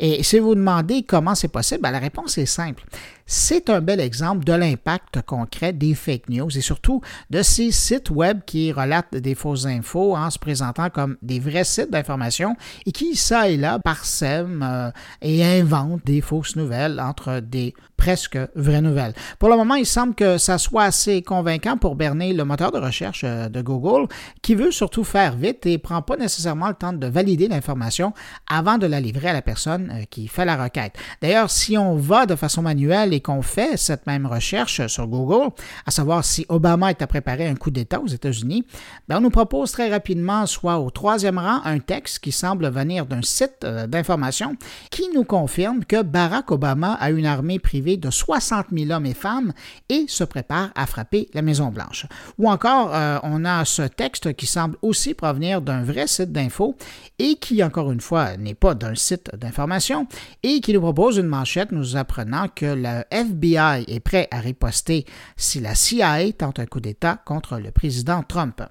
Et 0.00 0.22
si 0.22 0.38
vous 0.38 0.54
demandez 0.54 1.02
comment 1.02 1.34
c'est 1.34 1.48
possible, 1.48 1.82
ben, 1.82 1.90
la 1.90 1.98
réponse 1.98 2.38
est 2.38 2.46
simple. 2.46 2.84
C'est 3.30 3.68
un 3.68 3.82
bel 3.82 4.00
exemple 4.00 4.42
de 4.44 4.54
l'impact 4.54 5.20
concret 5.20 5.74
des 5.74 5.94
fake 5.94 6.30
news 6.30 6.56
et 6.56 6.62
surtout 6.62 7.02
de 7.28 7.42
ces 7.42 7.70
sites 7.70 8.08
web 8.08 8.40
qui 8.46 8.72
relatent 8.72 9.14
des 9.14 9.34
fausses 9.34 9.66
infos 9.66 10.16
en 10.16 10.30
se 10.30 10.38
présentant 10.38 10.88
comme 10.88 11.18
des 11.20 11.38
vrais 11.38 11.64
sites 11.64 11.90
d'information 11.90 12.56
et 12.86 12.92
qui, 12.92 13.16
ça 13.16 13.50
et 13.50 13.58
là, 13.58 13.78
parsèment 13.78 14.62
euh, 14.62 14.90
et 15.20 15.44
inventent 15.44 16.06
des 16.06 16.22
fausses 16.22 16.56
nouvelles 16.56 17.00
entre 17.00 17.40
des 17.40 17.74
presque 17.98 18.38
vraies 18.54 18.80
nouvelles. 18.80 19.12
Pour 19.38 19.50
le 19.50 19.56
moment, 19.56 19.74
il 19.74 19.84
semble 19.84 20.14
que 20.14 20.38
ça 20.38 20.56
soit 20.56 20.84
assez 20.84 21.20
convaincant 21.20 21.76
pour 21.76 21.96
berner 21.96 22.32
le 22.32 22.44
moteur 22.44 22.72
de 22.72 22.78
recherche 22.78 23.22
euh, 23.24 23.50
de 23.50 23.60
Google, 23.60 24.06
qui 24.40 24.54
veut 24.54 24.70
surtout 24.70 25.04
faire 25.04 25.36
vite 25.36 25.66
et 25.66 25.76
prend 25.76 26.00
pas 26.00 26.16
nécessairement 26.16 26.68
le 26.68 26.74
temps 26.74 26.92
de 26.92 27.06
valider 27.06 27.48
l'information 27.48 28.14
avant 28.48 28.78
de 28.78 28.86
la 28.86 29.00
livrer 29.00 29.28
à 29.28 29.32
la 29.32 29.42
personne 29.42 29.92
euh, 29.92 30.04
qui 30.08 30.28
fait 30.28 30.46
la 30.46 30.62
requête. 30.62 30.94
D'ailleurs, 31.20 31.50
si 31.50 31.76
on 31.76 31.96
va 31.96 32.24
de 32.24 32.36
façon 32.36 32.62
manuelle 32.62 33.12
qu'on 33.20 33.42
fait 33.42 33.76
cette 33.76 34.06
même 34.06 34.26
recherche 34.26 34.86
sur 34.86 35.06
Google, 35.06 35.50
à 35.86 35.90
savoir 35.90 36.24
si 36.24 36.46
Obama 36.48 36.90
est 36.90 37.02
à 37.02 37.06
préparer 37.06 37.46
un 37.46 37.54
coup 37.54 37.70
d'État 37.70 38.00
aux 38.00 38.06
États-Unis, 38.06 38.64
ben, 39.08 39.18
on 39.18 39.20
nous 39.20 39.30
propose 39.30 39.72
très 39.72 39.90
rapidement, 39.90 40.46
soit 40.46 40.78
au 40.78 40.90
troisième 40.90 41.38
rang, 41.38 41.60
un 41.64 41.78
texte 41.78 42.18
qui 42.20 42.32
semble 42.32 42.68
venir 42.70 43.06
d'un 43.06 43.22
site 43.22 43.64
euh, 43.64 43.86
d'information 43.86 44.56
qui 44.90 45.08
nous 45.14 45.24
confirme 45.24 45.84
que 45.84 46.02
Barack 46.02 46.50
Obama 46.50 46.94
a 46.94 47.10
une 47.10 47.26
armée 47.26 47.58
privée 47.58 47.96
de 47.96 48.10
60 48.10 48.66
000 48.72 48.90
hommes 48.90 49.06
et 49.06 49.14
femmes 49.14 49.52
et 49.88 50.06
se 50.08 50.24
prépare 50.24 50.70
à 50.74 50.86
frapper 50.86 51.28
la 51.34 51.42
Maison-Blanche. 51.42 52.06
Ou 52.38 52.48
encore, 52.48 52.94
euh, 52.94 53.18
on 53.22 53.44
a 53.44 53.64
ce 53.64 53.82
texte 53.82 54.34
qui 54.34 54.46
semble 54.46 54.76
aussi 54.82 55.14
provenir 55.14 55.62
d'un 55.62 55.82
vrai 55.82 56.06
site 56.06 56.32
d'info 56.32 56.76
et 57.18 57.36
qui, 57.36 57.62
encore 57.62 57.90
une 57.92 58.00
fois, 58.00 58.36
n'est 58.36 58.54
pas 58.54 58.74
d'un 58.74 58.94
site 58.94 59.34
d'information 59.36 60.06
et 60.42 60.60
qui 60.60 60.72
nous 60.72 60.80
propose 60.80 61.16
une 61.16 61.26
manchette 61.26 61.72
nous 61.72 61.96
apprenant 61.96 62.46
que 62.54 62.66
le 62.66 63.02
FBI 63.10 63.84
est 63.88 64.00
prêt 64.00 64.28
à 64.30 64.40
riposter 64.40 65.04
si 65.36 65.60
la 65.60 65.74
CIA 65.74 66.32
tente 66.32 66.58
un 66.58 66.66
coup 66.66 66.80
d'État 66.80 67.16
contre 67.24 67.58
le 67.58 67.70
président 67.70 68.22
Trump. 68.22 68.62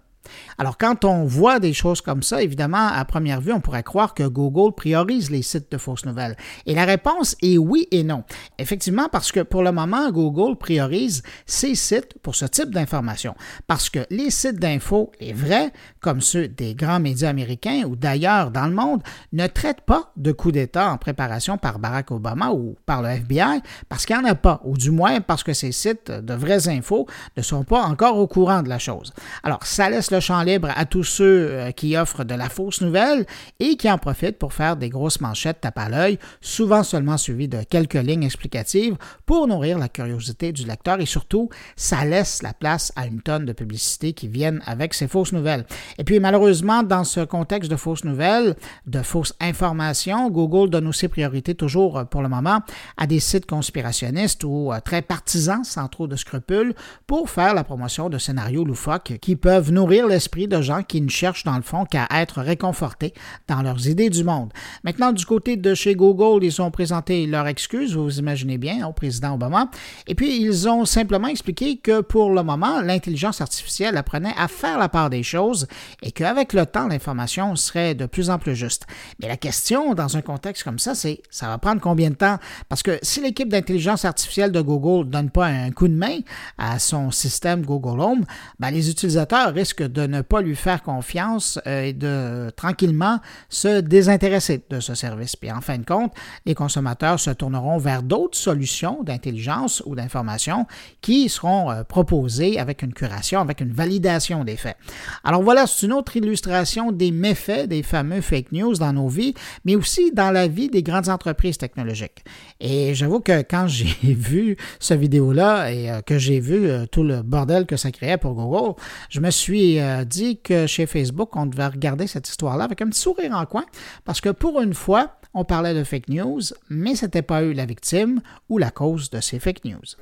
Alors, 0.58 0.78
quand 0.78 1.06
on 1.06 1.26
voit 1.26 1.60
des 1.60 1.74
choses 1.74 2.02
comme 2.02 2.24
ça, 2.24 2.42
évidemment, 2.42 2.88
à 2.88 3.04
première 3.06 3.42
vue, 3.42 3.54
on 3.54 3.62
pourrait 3.62 3.84
croire 3.84 4.14
que 4.14 4.24
Google 4.24 4.74
priorise 4.74 5.30
les 5.30 5.42
sites 5.42 5.72
de 5.72 5.78
fausses 5.78 6.06
nouvelles. 6.06 6.36
Et 6.66 6.76
la 6.76 6.86
réponse 6.86 7.36
est 7.42 7.58
oui 7.58 7.88
et 7.92 8.04
non. 8.04 8.24
Effectivement, 8.60 9.10
parce 9.12 9.32
que 9.32 9.42
pour 9.42 9.64
le 9.64 9.72
moment, 9.72 10.12
Google 10.12 10.58
priorise 10.58 11.24
ces 11.46 11.76
sites 11.76 12.16
pour 12.22 12.36
ce 12.36 12.46
type 12.46 12.72
d'information. 12.72 13.36
Parce 13.68 13.90
que 13.90 14.00
les 14.10 14.32
sites 14.32 14.60
d'infos, 14.60 15.12
les 15.20 15.34
vrais, 15.34 15.72
comme 16.00 16.22
ceux 16.22 16.48
des 16.48 16.76
grands 16.76 17.00
médias 17.00 17.30
américains 17.30 17.84
ou 17.88 17.96
d'ailleurs 17.96 18.52
dans 18.52 18.68
le 18.68 18.74
monde, 18.74 19.02
ne 19.34 19.48
traitent 19.48 19.82
pas 19.82 20.12
de 20.16 20.32
coups 20.32 20.54
d'État 20.54 20.92
en 20.92 20.98
préparation 20.98 21.58
par 21.58 21.80
Barack 21.80 22.12
Obama 22.12 22.52
ou 22.52 22.76
par 22.86 23.02
le 23.02 23.10
FBI, 23.10 23.62
parce 23.90 24.06
qu'il 24.06 24.18
n'y 24.18 24.24
en 24.24 24.30
a 24.30 24.36
pas, 24.36 24.62
ou 24.64 24.78
du 24.78 24.92
moins 24.92 25.22
parce 25.22 25.44
que 25.44 25.54
ces 25.54 25.72
sites 25.72 26.12
de 26.12 26.34
vraies 26.34 26.68
infos 26.70 27.08
ne 27.36 27.42
sont 27.42 27.64
pas 27.64 27.84
encore 27.84 28.18
au 28.18 28.28
courant 28.28 28.62
de 28.62 28.70
la 28.70 28.80
chose. 28.80 29.14
Alors, 29.44 29.66
ça 29.66 29.90
laisse 29.90 30.12
le 30.12 30.17
champ 30.20 30.42
libre 30.44 30.70
à 30.76 30.86
tous 30.86 31.04
ceux 31.04 31.48
euh, 31.50 31.72
qui 31.72 31.98
offrent 31.98 32.24
de 32.24 32.36
la 32.36 32.50
fausse 32.50 32.82
nouvelle 32.82 33.26
et 33.60 33.76
qui 33.78 33.90
en 33.90 33.98
profitent 33.98 34.38
pour 34.38 34.54
faire 34.54 34.76
des 34.76 34.90
grosses 34.90 35.22
manchettes 35.22 35.62
tape 35.62 35.78
à 35.78 35.90
l'œil, 35.90 36.20
souvent 36.42 36.84
seulement 36.84 37.18
suivies 37.18 37.48
de 37.48 37.64
quelques 37.64 37.96
lignes 37.96 38.24
explicatives 38.24 38.96
pour 39.26 39.48
nourrir 39.48 39.78
la 39.78 39.90
curiosité 39.90 40.52
du 40.52 40.66
lecteur 40.66 41.00
et 41.00 41.06
surtout, 41.06 41.50
ça 41.76 42.06
laisse 42.06 42.42
la 42.44 42.54
place 42.54 42.92
à 42.96 43.08
une 43.08 43.22
tonne 43.22 43.46
de 43.46 43.54
publicités 43.54 44.14
qui 44.14 44.28
viennent 44.28 44.62
avec 44.66 44.94
ces 44.94 45.08
fausses 45.08 45.34
nouvelles. 45.34 45.66
Et 45.98 46.04
puis 46.04 46.20
malheureusement, 46.20 46.84
dans 46.84 47.04
ce 47.04 47.22
contexte 47.22 47.70
de 47.70 47.76
fausses 47.76 48.04
nouvelles, 48.04 48.56
de 48.86 49.02
fausses 49.02 49.34
informations, 49.40 50.30
Google 50.30 50.70
donne 50.70 50.88
aussi 50.88 51.08
priorité 51.08 51.56
toujours 51.56 52.00
euh, 52.00 52.04
pour 52.04 52.22
le 52.22 52.30
moment 52.30 52.60
à 52.98 53.08
des 53.08 53.20
sites 53.20 53.46
conspirationnistes 53.46 54.44
ou 54.44 54.72
euh, 54.72 54.80
très 54.80 55.02
partisans 55.02 55.64
sans 55.64 55.88
trop 55.88 56.08
de 56.08 56.16
scrupules 56.16 56.74
pour 57.06 57.30
faire 57.30 57.54
la 57.54 57.64
promotion 57.64 58.10
de 58.10 58.18
scénarios 58.18 58.66
loufoques 58.66 59.18
qui 59.22 59.36
peuvent 59.36 59.72
nourrir 59.72 60.07
l'esprit 60.08 60.48
de 60.48 60.62
gens 60.62 60.84
qui 60.84 61.02
ne 61.02 61.10
cherchent 61.10 61.44
dans 61.44 61.56
le 61.56 61.62
fond 61.62 61.86
qu'à 61.86 62.08
être 62.12 62.42
réconfortés 62.42 63.14
dans 63.48 63.62
leurs 63.62 63.88
idées 63.88 64.10
du 64.10 64.24
monde. 64.24 64.52
Maintenant, 64.84 65.12
du 65.12 65.26
côté 65.26 65.58
de 65.58 65.74
chez 65.74 65.96
Google, 65.96 66.44
ils 66.44 66.62
ont 66.62 66.72
présenté 66.72 67.26
leurs 67.28 67.48
excuses, 67.48 67.96
vous 67.96 68.20
imaginez 68.20 68.58
bien, 68.58 68.88
au 68.88 68.94
président 68.94 69.36
Obama, 69.36 69.70
et 70.08 70.16
puis 70.16 70.42
ils 70.42 70.68
ont 70.68 70.86
simplement 70.86 71.28
expliqué 71.28 71.78
que 71.78 72.02
pour 72.02 72.32
le 72.32 72.44
moment, 72.44 72.82
l'intelligence 72.82 73.42
artificielle 73.42 73.98
apprenait 73.98 74.34
à 74.38 74.48
faire 74.48 74.78
la 74.78 74.90
part 74.90 75.10
des 75.10 75.24
choses 75.24 75.68
et 76.02 76.12
qu'avec 76.12 76.54
le 76.54 76.66
temps, 76.66 76.88
l'information 76.88 77.56
serait 77.56 77.96
de 77.96 78.06
plus 78.06 78.30
en 78.30 78.40
plus 78.40 78.56
juste. 78.56 78.86
Mais 79.22 79.28
la 79.28 79.38
question 79.38 79.94
dans 79.94 80.18
un 80.18 80.22
contexte 80.22 80.64
comme 80.64 80.80
ça, 80.80 80.96
c'est 80.96 81.22
ça 81.30 81.48
va 81.48 81.58
prendre 81.58 81.82
combien 81.82 82.10
de 82.10 82.16
temps? 82.16 82.38
Parce 82.70 82.84
que 82.84 83.00
si 83.02 83.22
l'équipe 83.22 83.50
d'intelligence 83.50 84.06
artificielle 84.06 84.52
de 84.52 84.62
Google 84.62 85.08
ne 85.08 85.12
donne 85.12 85.30
pas 85.30 85.48
un 85.48 85.72
coup 85.72 85.88
de 85.88 85.94
main 85.94 86.20
à 86.58 86.80
son 86.80 87.12
système 87.12 87.66
Google 87.66 88.00
Home, 88.00 88.26
ben 88.60 88.72
les 88.72 88.90
utilisateurs 88.90 89.54
risquent 89.54 89.88
de 89.88 89.97
de 89.98 90.06
ne 90.06 90.22
pas 90.22 90.42
lui 90.42 90.56
faire 90.56 90.84
confiance 90.84 91.60
euh, 91.66 91.86
et 91.86 91.94
de 91.94 92.52
tranquillement 92.56 93.20
se 93.50 93.82
désintéresser 93.82 94.62
de 94.70 94.80
ce 94.80 94.94
service. 94.94 95.36
Puis 95.36 95.52
en 95.52 95.60
fin 95.60 95.80
de 95.80 95.86
compte, 95.86 96.14
les 96.46 96.54
consommateurs 96.54 97.20
se 97.20 97.32
tourneront 97.32 97.80
vers 97.80 98.04
d'autres 98.04 98.38
solutions 98.38 99.02
d'intelligence 99.04 99.82
ou 99.88 99.96
d'information 99.96 100.68
qui 101.02 101.30
seront 101.30 101.72
euh, 101.72 101.84
proposées 101.84 102.60
avec 102.60 102.84
une 102.84 102.94
curation, 102.94 103.42
avec 103.42 103.60
une 103.60 103.72
validation 103.72 104.44
des 104.44 104.56
faits. 104.56 104.78
Alors 105.24 105.42
voilà, 105.42 105.66
c'est 105.66 105.88
une 105.88 105.94
autre 105.94 106.16
illustration 106.16 106.92
des 106.92 107.10
méfaits 107.12 107.68
des 107.68 107.82
fameux 107.82 108.22
fake 108.22 108.52
news 108.52 108.76
dans 108.76 108.94
nos 108.94 109.08
vies, 109.08 109.34
mais 109.66 109.76
aussi 109.76 110.12
dans 110.12 110.30
la 110.30 110.48
vie 110.48 110.70
des 110.70 110.84
grandes 110.84 111.10
entreprises 111.10 111.58
technologiques. 111.58 112.24
Et 112.60 112.94
j'avoue 112.94 113.20
que 113.20 113.42
quand 113.42 113.68
j'ai 113.68 113.96
vu 114.14 114.58
ce 114.80 114.94
vidéo-là 114.94 115.72
et 115.72 115.90
euh, 115.90 116.02
que 116.02 116.20
j'ai 116.20 116.40
vu 116.40 116.70
tout 116.92 117.02
le 117.04 117.24
bordel 117.24 117.66
que 117.66 117.78
ça 117.78 117.92
créait 117.92 118.18
pour 118.18 118.36
Google, 118.36 118.76
je 119.10 119.20
me 119.22 119.32
suis 119.32 119.77
dit 120.06 120.40
que 120.42 120.68
chez 120.68 120.86
Facebook, 120.86 121.36
on 121.36 121.46
devait 121.46 121.68
regarder 121.68 122.08
cette 122.08 122.28
histoire-là 122.28 122.64
avec 122.64 122.82
un 122.82 122.90
petit 122.90 123.00
sourire 123.00 123.34
en 123.34 123.46
coin, 123.46 123.66
parce 124.06 124.22
que 124.22 124.30
pour 124.30 124.62
une 124.62 124.74
fois, 124.74 125.18
on 125.34 125.46
parlait 125.46 125.74
de 125.74 125.84
fake 125.84 126.10
news, 126.10 126.42
mais 126.70 126.96
ce 126.96 127.06
n'était 127.06 127.22
pas 127.22 127.42
eux 127.44 127.52
la 127.52 127.66
victime 127.66 128.22
ou 128.50 128.58
la 128.58 128.72
cause 128.72 129.10
de 129.10 129.22
ces 129.22 129.40
fake 129.40 129.66
news. 129.66 129.96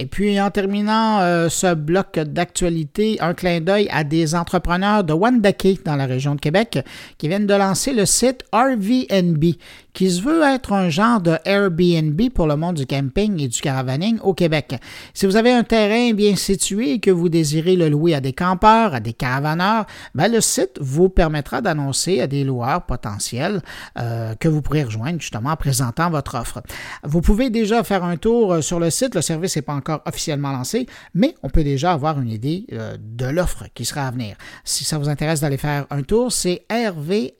Et 0.00 0.06
puis, 0.06 0.40
en 0.40 0.50
terminant 0.50 1.18
euh, 1.20 1.48
ce 1.48 1.74
bloc 1.74 2.20
d'actualité, 2.20 3.18
un 3.20 3.34
clin 3.34 3.60
d'œil 3.60 3.88
à 3.90 4.04
des 4.04 4.36
entrepreneurs 4.36 5.02
de 5.02 5.12
Wandake 5.12 5.84
dans 5.84 5.96
la 5.96 6.06
région 6.06 6.36
de 6.36 6.40
Québec 6.40 6.78
qui 7.18 7.26
viennent 7.26 7.48
de 7.48 7.54
lancer 7.54 7.92
le 7.92 8.06
site 8.06 8.44
RVNB, 8.52 9.56
qui 9.92 10.10
se 10.12 10.22
veut 10.22 10.44
être 10.44 10.72
un 10.72 10.88
genre 10.88 11.20
de 11.20 11.36
Airbnb 11.44 12.30
pour 12.32 12.46
le 12.46 12.54
monde 12.54 12.76
du 12.76 12.86
camping 12.86 13.40
et 13.42 13.48
du 13.48 13.60
caravaning 13.60 14.20
au 14.22 14.34
Québec. 14.34 14.76
Si 15.14 15.26
vous 15.26 15.34
avez 15.34 15.50
un 15.50 15.64
terrain 15.64 16.12
bien 16.12 16.36
situé 16.36 16.92
et 16.92 17.00
que 17.00 17.10
vous 17.10 17.28
désirez 17.28 17.74
le 17.74 17.88
louer 17.88 18.14
à 18.14 18.20
des 18.20 18.32
campeurs, 18.32 18.94
à 18.94 19.00
des 19.00 19.12
caravaneurs, 19.12 19.86
ben 20.14 20.30
le 20.30 20.40
site 20.40 20.78
vous 20.80 21.08
permettra 21.08 21.60
d'annoncer 21.60 22.20
à 22.20 22.28
des 22.28 22.44
loueurs 22.44 22.82
potentiels 22.86 23.60
euh, 23.98 24.36
que 24.36 24.46
vous 24.46 24.62
pourrez 24.62 24.84
rejoindre 24.84 25.20
justement 25.20 25.50
en 25.50 25.56
présentant 25.56 26.10
votre 26.10 26.36
offre. 26.36 26.62
Vous 27.02 27.20
pouvez 27.20 27.50
déjà 27.50 27.82
faire 27.82 28.04
un 28.04 28.16
tour 28.16 28.52
euh, 28.52 28.60
sur 28.60 28.78
le 28.78 28.90
site, 28.90 29.16
le 29.16 29.22
service 29.22 29.56
n'est 29.56 29.62
pas 29.62 29.74
encore 29.74 29.87
officiellement 30.06 30.52
lancé, 30.52 30.86
mais 31.14 31.34
on 31.42 31.48
peut 31.48 31.64
déjà 31.64 31.92
avoir 31.92 32.20
une 32.20 32.30
idée 32.30 32.66
euh, 32.72 32.96
de 33.00 33.26
l'offre 33.26 33.64
qui 33.74 33.84
sera 33.84 34.06
à 34.06 34.10
venir. 34.10 34.36
Si 34.64 34.84
ça 34.84 34.98
vous 34.98 35.08
intéresse 35.08 35.40
d'aller 35.40 35.56
faire 35.56 35.86
un 35.90 36.02
tour, 36.02 36.32
c'est 36.32 36.64
rvnb.com. 36.70 37.38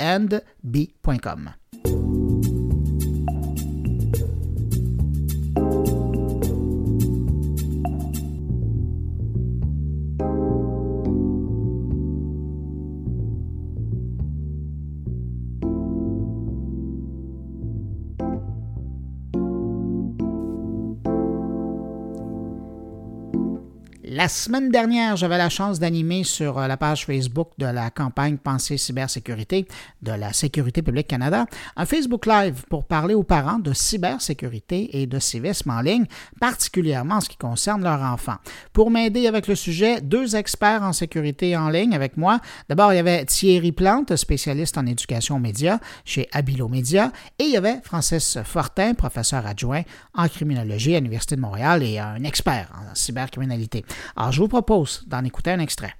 La 24.18 24.26
semaine 24.26 24.72
dernière, 24.72 25.14
j'avais 25.14 25.38
la 25.38 25.48
chance 25.48 25.78
d'animer 25.78 26.24
sur 26.24 26.58
euh, 26.58 26.66
la 26.66 26.76
page 26.76 27.06
Facebook 27.06 27.50
de 27.56 27.66
la 27.66 27.88
campagne 27.90 28.36
Pensée 28.36 28.76
cybersécurité 28.76 29.68
de 30.02 30.10
la 30.10 30.32
Sécurité 30.32 30.82
publique 30.82 31.06
Canada 31.06 31.46
un 31.76 31.86
Facebook 31.86 32.26
Live 32.26 32.64
pour 32.68 32.84
parler 32.84 33.14
aux 33.14 33.22
parents 33.22 33.60
de 33.60 33.72
cybersécurité 33.72 35.00
et 35.00 35.06
de 35.06 35.20
civisme 35.20 35.70
en 35.70 35.82
ligne, 35.82 36.06
particulièrement 36.40 37.14
en 37.14 37.20
ce 37.20 37.28
qui 37.28 37.36
concerne 37.36 37.84
leurs 37.84 38.02
enfants. 38.02 38.38
Pour 38.72 38.90
m'aider 38.90 39.28
avec 39.28 39.46
le 39.46 39.54
sujet, 39.54 40.00
deux 40.00 40.34
experts 40.34 40.82
en 40.82 40.92
sécurité 40.92 41.56
en 41.56 41.68
ligne 41.68 41.94
avec 41.94 42.16
moi. 42.16 42.40
D'abord, 42.68 42.92
il 42.92 42.96
y 42.96 42.98
avait 42.98 43.24
Thierry 43.24 43.70
Plante, 43.70 44.16
spécialiste 44.16 44.78
en 44.78 44.86
éducation 44.86 45.38
média 45.38 45.78
chez 46.04 46.28
Abilo 46.32 46.66
Média, 46.66 47.12
et 47.38 47.44
il 47.44 47.52
y 47.52 47.56
avait 47.56 47.78
Francis 47.84 48.38
Fortin, 48.42 48.94
professeur 48.94 49.46
adjoint 49.46 49.82
en 50.12 50.26
criminologie 50.26 50.96
à 50.96 50.98
l'Université 50.98 51.36
de 51.36 51.40
Montréal 51.40 51.84
et 51.84 52.00
un 52.00 52.24
expert 52.24 52.72
en 52.74 52.96
cybercriminalité. 52.96 53.84
Alors, 54.16 54.32
je 54.32 54.40
vous 54.40 54.48
propose 54.48 55.04
d'en 55.06 55.24
écouter 55.24 55.50
un 55.50 55.60
extrait. 55.60 55.94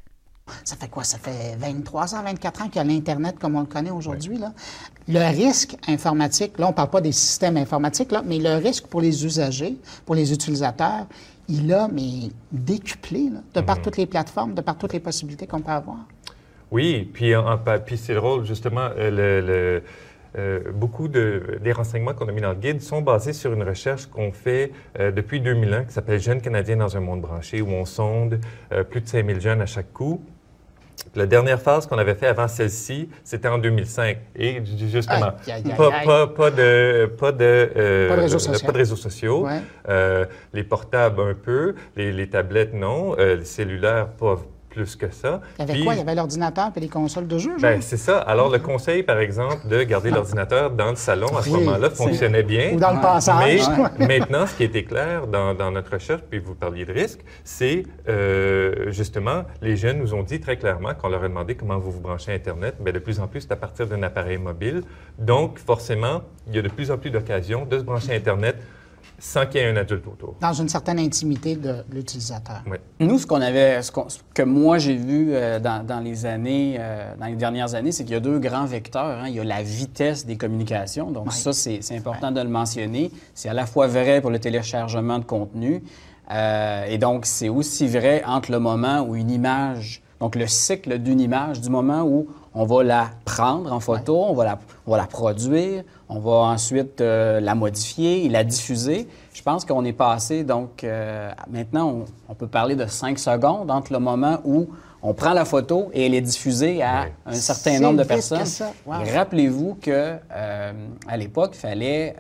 Ça 0.65 0.77
fait 0.77 0.89
quoi? 0.89 1.05
Ça 1.05 1.19
fait 1.19 1.57
23 1.59 2.15
ans, 2.15 2.23
24 2.23 2.63
ans 2.63 2.65
qu'il 2.69 2.77
y 2.77 2.79
a 2.79 2.85
l'Internet 2.85 3.39
comme 3.39 3.57
on 3.57 3.61
le 3.61 3.67
connaît 3.67 3.91
aujourd'hui. 3.91 4.39
Le 5.07 5.37
risque 5.37 5.77
informatique, 5.87 6.59
là, 6.59 6.67
on 6.67 6.71
ne 6.71 6.75
parle 6.75 6.91
pas 6.91 7.01
des 7.01 7.13
systèmes 7.13 7.57
informatiques, 7.57 8.13
là, 8.13 8.23
mais 8.25 8.39
le 8.39 8.57
risque 8.57 8.87
pour 8.87 9.01
les 9.01 9.25
usagers, 9.25 9.77
pour 10.07 10.15
les 10.15 10.33
utilisateurs, 10.33 11.07
il 11.49 11.73
a 11.73 11.89
mais 11.89 12.31
décuplé 12.53 13.31
de 13.55 13.61
par 13.61 13.77
mhm. 13.77 13.83
toutes 13.83 13.97
les 13.97 14.07
plateformes, 14.07 14.55
de 14.55 14.61
par 14.61 14.77
toutes 14.77 14.93
les 14.93 15.01
possibilités 15.01 15.47
qu'on 15.47 15.61
peut 15.61 15.73
avoir. 15.73 15.99
Oui, 16.71 17.09
puis, 17.13 17.33
puis 17.87 17.97
c'est 17.97 18.13
le 18.13 18.21
rôle, 18.21 18.45
justement, 18.45 18.89
euh, 18.97 19.11
le 19.11 19.83
euh, 20.39 20.61
beaucoup 20.73 21.09
de, 21.09 21.59
des 21.61 21.73
renseignements 21.73 22.15
qu'on 22.15 22.29
a 22.29 22.33
mis 22.33 22.41
dans 22.41 22.51
le 22.51 22.55
guide 22.55 22.81
sont 22.81 23.03
basés 23.03 23.33
sur 23.33 23.53
une 23.53 23.65
recherche 23.65 24.07
qu'on 24.07 24.31
fait 24.31 24.71
euh, 24.99 25.11
depuis 25.11 25.41
2001 25.41 25.85
qui 25.85 25.93
s'appelle 25.93 26.21
Jeunes 26.21 26.41
Canadiens 26.41 26.77
dans 26.77 26.97
un 26.97 27.01
monde 27.01 27.21
branché, 27.21 27.61
où 27.61 27.71
on 27.71 27.85
sonde 27.85 28.39
euh, 28.73 28.85
plus 28.85 29.01
de 29.01 29.09
5000 29.09 29.41
jeunes 29.41 29.61
à 29.61 29.67
chaque 29.67 29.93
coup. 29.93 30.23
La 31.17 31.27
dernière 31.27 31.61
phase 31.61 31.87
qu'on 31.87 31.99
avait 31.99 32.15
fait 32.15 32.27
avant 32.27 32.47
celle-ci, 32.47 33.09
c'était 33.25 33.49
en 33.49 33.59
2005. 33.59 34.19
Et 34.37 34.63
justement, 34.65 35.33
pas, 35.77 36.27
pas, 36.27 36.51
de, 36.51 37.07
pas, 37.19 37.33
de, 37.33 38.09
pas 38.09 38.17
de 38.17 38.77
réseaux 38.77 38.97
sociaux. 38.97 39.47
les 40.53 40.65
portables 40.65 41.21
un 41.21 41.35
peu, 41.35 41.75
les, 41.97 42.13
les 42.13 42.29
tablettes 42.29 42.75
non, 42.75 43.15
les 43.17 43.45
cellulaires 43.45 44.09
pas 44.09 44.39
plus 44.79 44.95
que 44.95 45.11
ça. 45.11 45.41
Il 45.59 45.67
y 45.67 45.71
avait 45.71 45.83
quoi? 45.83 45.95
Il 45.95 45.99
y 45.99 46.01
avait 46.01 46.15
l'ordinateur 46.15 46.71
et 46.77 46.81
les 46.81 46.89
consoles 46.89 47.27
de 47.27 47.37
jeu? 47.37 47.57
Ben, 47.61 47.83
c'est 47.83 47.97
ça. 47.97 48.19
Alors, 48.19 48.49
le 48.49 48.61
conseil, 48.61 49.03
par 49.03 49.19
exemple, 49.19 49.67
de 49.67 49.83
garder 49.83 50.11
l'ordinateur 50.11 50.71
dans 50.71 50.91
le 50.91 50.97
salon 50.97 51.37
à 51.37 51.43
ce 51.43 51.51
moment-là 51.51 51.91
fonctionnait 51.91 52.45
bien. 52.45 52.75
Ou 52.75 52.79
dans 52.79 52.93
le 52.93 53.01
passage. 53.01 53.63
Mais 53.99 54.07
maintenant, 54.21 54.47
ce 54.47 54.55
qui 54.55 54.63
était 54.63 54.85
clair 54.85 55.27
dans, 55.27 55.71
notre 55.73 55.93
recherche, 55.93 56.23
puis 56.31 56.39
vous 56.39 56.55
parliez 56.55 56.85
de 56.85 56.93
risque, 56.93 57.21
c'est 57.43 57.83
euh, 58.09 58.91
justement, 58.91 59.43
les 59.63 59.77
jeunes 59.77 59.99
nous 59.99 60.15
ont 60.15 60.23
dit 60.23 60.41
très 60.41 60.57
clairement, 60.57 60.91
quand 60.97 61.09
on 61.09 61.11
leur 61.11 61.25
a 61.25 61.29
demandé 61.29 61.57
comment 61.57 61.79
vous 61.79 61.91
vous 61.91 62.01
branchez 62.01 62.31
à 62.31 62.35
Internet, 62.37 62.77
bien, 62.79 62.93
de 62.93 63.01
plus 63.01 63.19
en 63.19 63.27
plus, 63.27 63.41
c'est 63.41 63.53
à 63.53 63.57
partir 63.57 63.89
d'un 63.89 64.03
appareil 64.05 64.39
mobile. 64.39 64.83
Donc, 65.19 65.59
forcément, 65.59 66.23
il 66.47 66.55
y 66.55 66.59
a 66.61 66.63
de 66.63 66.69
plus 66.69 66.93
en 66.93 66.99
plus 66.99 67.11
d'occasions 67.11 67.67
de 67.67 67.79
se 67.79 67.83
brancher 67.83 68.13
à 68.13 68.15
Internet 68.15 68.57
sans 69.19 69.47
qu'il 69.47 69.61
y 69.61 69.65
ait 69.65 69.69
un 69.69 69.77
adulte 69.77 70.07
autour. 70.07 70.37
Dans 70.41 70.53
une 70.53 70.69
certaine 70.69 70.99
intimité 70.99 71.57
de 71.57 71.85
l'utilisateur. 71.93 72.63
Oui. 72.67 72.77
Nous, 73.01 73.19
ce 73.19 73.27
qu'on 73.27 73.41
avait, 73.41 73.83
ce, 73.83 73.91
que 74.33 74.43
moi 74.43 74.79
j'ai 74.79 74.97
vu 74.97 75.31
euh, 75.33 75.59
dans, 75.59 76.01
les 76.03 76.25
années, 76.25 76.77
euh, 76.79 77.15
dans 77.19 77.27
les 77.27 77.37
dernières 77.37 77.75
années, 77.75 77.93
c'est 77.93 78.05
qu'il 78.05 78.15
y 78.15 78.17
a 78.17 78.21
deux 78.21 78.39
grands 78.39 78.67
vecteurs. 78.67 79.19
Hein. 79.19 79.29
Il 79.29 79.35
y 79.35 79.41
a 79.41 79.45
la 79.45 79.63
vitesse 79.63 80.25
des 80.25 80.37
communications. 80.37 81.11
Donc 81.11 81.33
ça, 81.33 81.53
c'est 81.53 81.81
important 81.97 82.31
de 82.31 82.41
le 82.41 82.49
mentionner. 82.49 83.11
C'est 83.35 83.49
à 83.49 83.55
la 83.55 83.67
fois 83.67 83.87
vrai 83.87 84.21
pour 84.21 84.31
le 84.31 84.39
téléchargement 84.39 85.19
de 85.19 85.25
contenu. 85.25 85.83
Euh, 86.31 86.85
et 86.87 86.99
donc, 86.99 87.27
c'est 87.27 87.49
aussi 87.49 87.87
vrai 87.87 88.23
entre 88.27 88.53
le 88.53 88.59
moment 88.59 89.01
où 89.01 89.17
une 89.17 89.31
image, 89.31 90.03
donc 90.21 90.35
le 90.35 90.47
cycle 90.47 90.99
d'une 90.99 91.21
image, 91.21 91.61
du 91.61 91.71
moment 91.71 92.03
où 92.03 92.27
on 92.55 92.65
va 92.65 92.83
la 92.83 93.11
prendre 93.25 93.73
en 93.73 93.79
photo, 93.79 94.25
on, 94.25 94.35
va 94.35 94.45
la, 94.45 94.59
on, 94.87 94.91
va 94.91 94.97
la, 94.97 95.07
produire, 95.07 95.85
on 96.09 96.19
va 96.19 96.33
ensuite 96.53 97.01
euh, 97.01 97.41
la 97.41 97.55
modifier 97.55 98.25
et 98.25 98.29
la 98.29 98.43
diffuser. 98.43 99.07
Je 99.33 99.43
pense 99.43 99.65
qu'on 99.65 99.85
est 99.85 99.93
passé, 99.93 100.43
donc 100.43 100.83
euh, 100.83 101.31
maintenant, 101.49 102.05
on, 102.29 102.35
peut 102.35 102.49
parler 102.49 102.75
de 102.75 102.87
cinq 102.87 103.19
secondes 103.19 103.71
entre 103.71 103.93
le 103.93 104.01
moment 104.01 104.39
où 104.45 104.69
on 105.03 105.15
prend 105.15 105.33
la 105.33 105.45
photo 105.45 105.91
et 105.93 106.07
elle 106.07 106.15
est 106.15 106.21
diffusée 106.21 106.83
à 106.83 107.07
un 107.27 107.35
certain 107.35 107.79
nombre 107.81 107.99
de 107.99 108.05
personnes. 108.05 108.45
Rappelez-vous 108.87 109.79
que 109.81 110.17
euh, 110.33 110.73
à 111.07 111.17
l'époque, 111.17 111.53
il 111.55 111.61
fallait, 111.61 112.17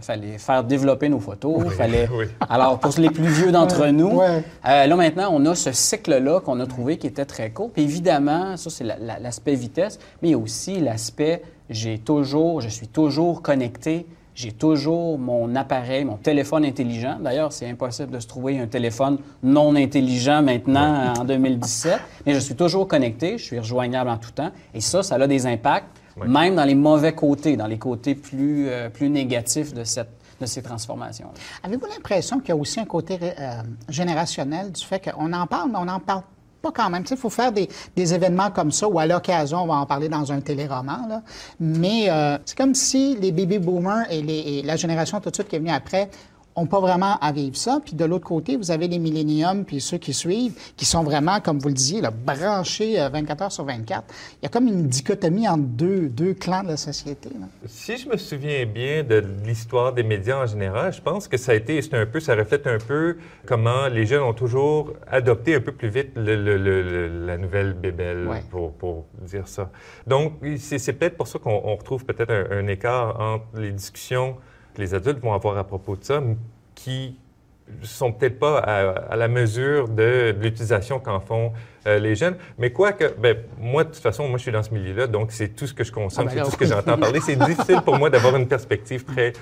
fallait 0.00 0.38
faire 0.38 0.64
développer 0.64 1.08
nos 1.08 1.20
photos. 1.20 1.72
Fallait... 1.74 2.08
Alors, 2.48 2.78
pour 2.78 2.92
les 2.98 3.10
plus 3.10 3.28
vieux 3.28 3.52
d'entre 3.52 3.86
nous, 3.86 4.20
là 4.64 4.96
maintenant, 4.96 5.30
on 5.32 5.44
a 5.46 5.54
ce 5.54 5.72
cycle-là 5.72 6.40
qu'on 6.40 6.60
a 6.60 6.66
trouvé 6.66 6.98
qui 6.98 7.06
était 7.06 7.24
très 7.24 7.50
court. 7.50 7.70
Puis 7.70 7.82
évidemment, 7.82 8.56
ça, 8.56 8.70
c'est 8.70 8.84
l'aspect 8.84 9.54
vitesse, 9.54 9.98
mais 10.20 10.28
il 10.28 10.32
y 10.32 10.34
a 10.34 10.38
aussi 10.38 10.80
l'aspect 10.80 11.42
j'ai 11.70 11.98
toujours, 11.98 12.60
je 12.60 12.68
suis 12.68 12.88
toujours 12.88 13.42
connecté, 13.42 14.06
j'ai 14.38 14.52
toujours 14.52 15.18
mon 15.18 15.56
appareil, 15.56 16.04
mon 16.04 16.16
téléphone 16.16 16.64
intelligent. 16.64 17.18
D'ailleurs, 17.20 17.52
c'est 17.52 17.68
impossible 17.68 18.12
de 18.12 18.20
se 18.20 18.28
trouver 18.28 18.60
un 18.60 18.68
téléphone 18.68 19.18
non 19.42 19.74
intelligent 19.74 20.42
maintenant 20.42 21.12
en 21.18 21.24
2017, 21.24 21.98
mais 22.24 22.34
je 22.34 22.38
suis 22.38 22.54
toujours 22.54 22.86
connecté, 22.86 23.36
je 23.36 23.42
suis 23.42 23.58
rejoignable 23.58 24.08
en 24.08 24.16
tout 24.16 24.30
temps. 24.30 24.52
Et 24.74 24.80
ça, 24.80 25.02
ça 25.02 25.16
a 25.16 25.26
des 25.26 25.44
impacts, 25.44 25.88
même 26.24 26.54
dans 26.54 26.64
les 26.64 26.76
mauvais 26.76 27.14
côtés, 27.14 27.56
dans 27.56 27.66
les 27.66 27.78
côtés 27.78 28.14
plus, 28.14 28.68
euh, 28.68 28.88
plus 28.88 29.10
négatifs 29.10 29.74
de 29.74 29.82
cette 29.82 30.10
de 30.40 30.46
ces 30.46 30.62
transformations. 30.62 31.32
Avez-vous 31.64 31.86
l'impression 31.86 32.38
qu'il 32.38 32.50
y 32.50 32.52
a 32.52 32.56
aussi 32.56 32.78
un 32.78 32.84
côté 32.84 33.18
euh, 33.20 33.54
générationnel 33.88 34.70
du 34.70 34.84
fait 34.84 35.02
qu'on 35.02 35.32
en 35.32 35.48
parle, 35.48 35.72
mais 35.72 35.78
on 35.78 35.86
n'en 35.86 35.98
parle 35.98 36.22
pas 36.60 36.72
quand 36.72 36.90
même. 36.90 37.04
Il 37.10 37.16
faut 37.16 37.30
faire 37.30 37.52
des, 37.52 37.68
événements 37.96 38.50
comme 38.50 38.72
ça, 38.72 38.88
ou 38.88 38.98
à 38.98 39.06
l'occasion, 39.06 39.62
on 39.62 39.66
va 39.66 39.74
en 39.74 39.86
parler 39.86 40.08
dans 40.08 40.30
un 40.32 40.40
téléroman. 40.40 41.06
Là. 41.08 41.22
Mais 41.60 42.08
euh, 42.08 42.38
c'est 42.44 42.56
comme 42.56 42.74
si 42.74 43.16
les 43.16 43.32
baby 43.32 43.58
boomers 43.58 44.06
et, 44.10 44.22
les, 44.22 44.38
et 44.38 44.62
la 44.62 44.76
génération 44.76 45.20
tout 45.20 45.30
de 45.30 45.34
suite 45.34 45.48
qui 45.48 45.56
est 45.56 45.60
venue 45.60 45.70
après 45.70 46.10
n'ont 46.58 46.66
pas 46.66 46.80
vraiment 46.80 47.18
à 47.20 47.32
vivre 47.32 47.56
ça. 47.56 47.80
Puis 47.84 47.94
de 47.94 48.04
l'autre 48.04 48.26
côté, 48.26 48.56
vous 48.56 48.70
avez 48.70 48.88
les 48.88 48.98
milléniums 48.98 49.64
puis 49.64 49.80
ceux 49.80 49.98
qui 49.98 50.12
suivent, 50.12 50.54
qui 50.76 50.84
sont 50.84 51.02
vraiment, 51.02 51.40
comme 51.40 51.58
vous 51.58 51.68
le 51.68 51.74
disiez, 51.74 52.00
là, 52.00 52.10
branchés 52.10 52.96
24 53.12 53.40
euh, 53.40 53.44
heures 53.44 53.52
sur 53.52 53.64
24. 53.64 54.04
Il 54.40 54.44
y 54.44 54.46
a 54.46 54.48
comme 54.48 54.66
une 54.66 54.88
dichotomie 54.88 55.48
entre 55.48 55.64
deux, 55.64 56.08
deux 56.08 56.34
clans 56.34 56.62
de 56.62 56.68
la 56.68 56.76
société. 56.76 57.30
Si 57.66 57.96
je 57.96 58.08
me 58.08 58.16
souviens 58.16 58.66
bien 58.66 59.02
de 59.02 59.22
l'histoire 59.44 59.92
des 59.92 60.02
médias 60.02 60.42
en 60.42 60.46
général, 60.46 60.92
je 60.92 61.00
pense 61.00 61.28
que 61.28 61.36
ça 61.36 61.52
a 61.52 61.54
été, 61.54 61.80
c'est 61.82 61.94
un 61.94 62.06
peu, 62.06 62.20
ça 62.20 62.34
reflète 62.34 62.66
un 62.66 62.78
peu 62.78 63.16
comment 63.46 63.88
les 63.88 64.06
jeunes 64.06 64.22
ont 64.22 64.34
toujours 64.34 64.92
adopté 65.10 65.54
un 65.54 65.60
peu 65.60 65.72
plus 65.72 65.88
vite 65.88 66.10
la 66.16 67.38
nouvelle 67.38 67.74
bébelle, 67.74 68.28
pour, 68.50 68.72
pour, 68.72 69.06
dire 69.22 69.48
ça. 69.48 69.70
Donc, 70.06 70.34
c'est 70.58 70.92
peut-être 70.92 71.16
pour 71.16 71.26
ça 71.26 71.38
qu'on 71.38 71.76
retrouve 71.76 72.04
peut-être 72.04 72.32
un 72.50 72.66
écart 72.66 73.20
entre 73.20 73.46
les 73.56 73.72
discussions 73.72 74.36
les 74.78 74.94
adultes 74.94 75.20
vont 75.20 75.34
avoir 75.34 75.58
à 75.58 75.64
propos 75.64 75.96
de 75.96 76.04
ça, 76.04 76.22
qui 76.74 77.18
sont 77.82 78.12
peut-être 78.12 78.38
pas 78.38 78.58
à, 78.58 79.16
la 79.16 79.28
mesure 79.28 79.88
de, 79.88 80.34
l'utilisation 80.40 81.00
qu'en 81.00 81.20
font 81.20 81.52
euh, 81.86 81.98
les 81.98 82.14
jeunes. 82.14 82.36
Mais 82.58 82.70
quoi 82.70 82.92
que, 82.92 83.12
ben, 83.18 83.36
moi, 83.58 83.84
de 83.84 83.90
toute 83.90 84.02
façon, 84.02 84.26
moi, 84.28 84.38
je 84.38 84.42
suis 84.42 84.52
dans 84.52 84.62
ce 84.62 84.72
milieu-là, 84.72 85.06
donc 85.06 85.32
c'est 85.32 85.48
tout 85.48 85.66
ce 85.66 85.74
que 85.74 85.84
je 85.84 85.92
consomme, 85.92 86.28
ah, 86.30 86.34
ben 86.34 86.38
c'est 86.38 86.44
tout 86.44 86.50
ce 86.52 86.56
que 86.56 86.66
j'entends 86.66 86.96
parler. 86.96 87.20
C'est 87.20 87.36
difficile 87.36 87.82
pour 87.84 87.98
moi 87.98 88.10
d'avoir 88.10 88.36
une 88.36 88.48
perspective 88.48 89.04
très 89.04 89.32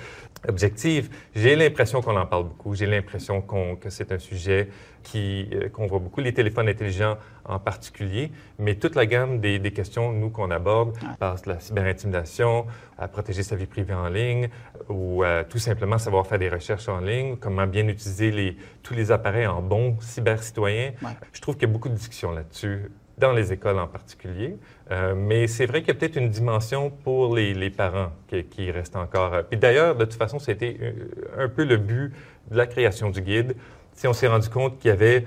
objective. 0.47 1.09
J'ai 1.35 1.55
l'impression 1.55 2.01
qu'on 2.01 2.17
en 2.17 2.25
parle 2.25 2.45
beaucoup. 2.45 2.75
J'ai 2.75 2.85
l'impression 2.85 3.41
que 3.41 3.89
c'est 3.89 4.11
un 4.11 4.19
sujet 4.19 4.69
euh, 5.15 5.69
qu'on 5.69 5.87
voit 5.87 5.99
beaucoup, 5.99 6.19
les 6.21 6.33
téléphones 6.33 6.67
intelligents 6.67 7.17
en 7.45 7.59
particulier, 7.59 8.31
mais 8.59 8.75
toute 8.75 8.95
la 8.95 9.05
gamme 9.05 9.39
des, 9.39 9.71
questions, 9.71 10.11
nous, 10.11 10.29
qu'on 10.29 10.51
aborde, 10.51 10.97
passe 11.17 11.43
de 11.43 11.51
la 11.51 11.59
cyberintimidation, 11.59 12.65
à 12.97 13.07
protéger 13.07 13.43
sa 13.43 13.55
vie 13.55 13.67
privée 13.67 13.93
en 13.93 14.09
ligne, 14.09 14.49
ou 14.89 15.23
tout 15.49 15.59
simplement 15.59 15.97
savoir 15.97 16.27
faire 16.27 16.39
des 16.39 16.49
recherches 16.49 16.89
en 16.89 16.99
ligne, 16.99 17.37
comment 17.37 17.67
bien 17.67 17.87
utiliser 17.87 18.31
les, 18.31 18.57
tous 18.83 18.93
les 18.95 19.11
appareils 19.11 19.47
en 19.47 19.61
bons 19.61 19.97
cybercitoyens. 20.01 20.91
Je 21.31 21.39
trouve 21.39 21.55
qu'il 21.55 21.67
y 21.67 21.71
a 21.71 21.73
beaucoup 21.73 21.89
de 21.89 21.95
discussions 21.95 22.31
là-dessus 22.31 22.89
dans 23.17 23.31
les 23.31 23.51
écoles 23.51 23.79
en 23.79 23.87
particulier. 23.87 24.57
Euh, 24.91 25.15
mais 25.15 25.47
c'est 25.47 25.65
vrai 25.65 25.81
qu'il 25.81 25.89
y 25.89 25.91
a 25.91 25.99
peut-être 25.99 26.17
une 26.17 26.29
dimension 26.29 26.89
pour 26.89 27.35
les, 27.35 27.53
les 27.53 27.69
parents 27.69 28.11
qui, 28.27 28.43
qui, 28.43 28.71
reste 28.71 28.95
encore. 28.95 29.31
Puis 29.49 29.59
d'ailleurs, 29.59 29.95
de 29.95 30.05
toute 30.05 30.15
façon, 30.15 30.39
c'était 30.39 30.77
euh, 30.81 31.43
un 31.45 31.49
peu 31.49 31.63
le 31.63 31.77
but 31.77 32.13
de 32.51 32.57
la 32.57 32.67
création 32.67 33.09
du 33.09 33.21
guide 33.21 33.55
si 33.97 34.07
on 34.07 34.13
s'est 34.13 34.27
rendu 34.27 34.47
compte 34.47 34.77
qu'il 34.77 34.89
y 34.89 34.91
avait 34.91 35.25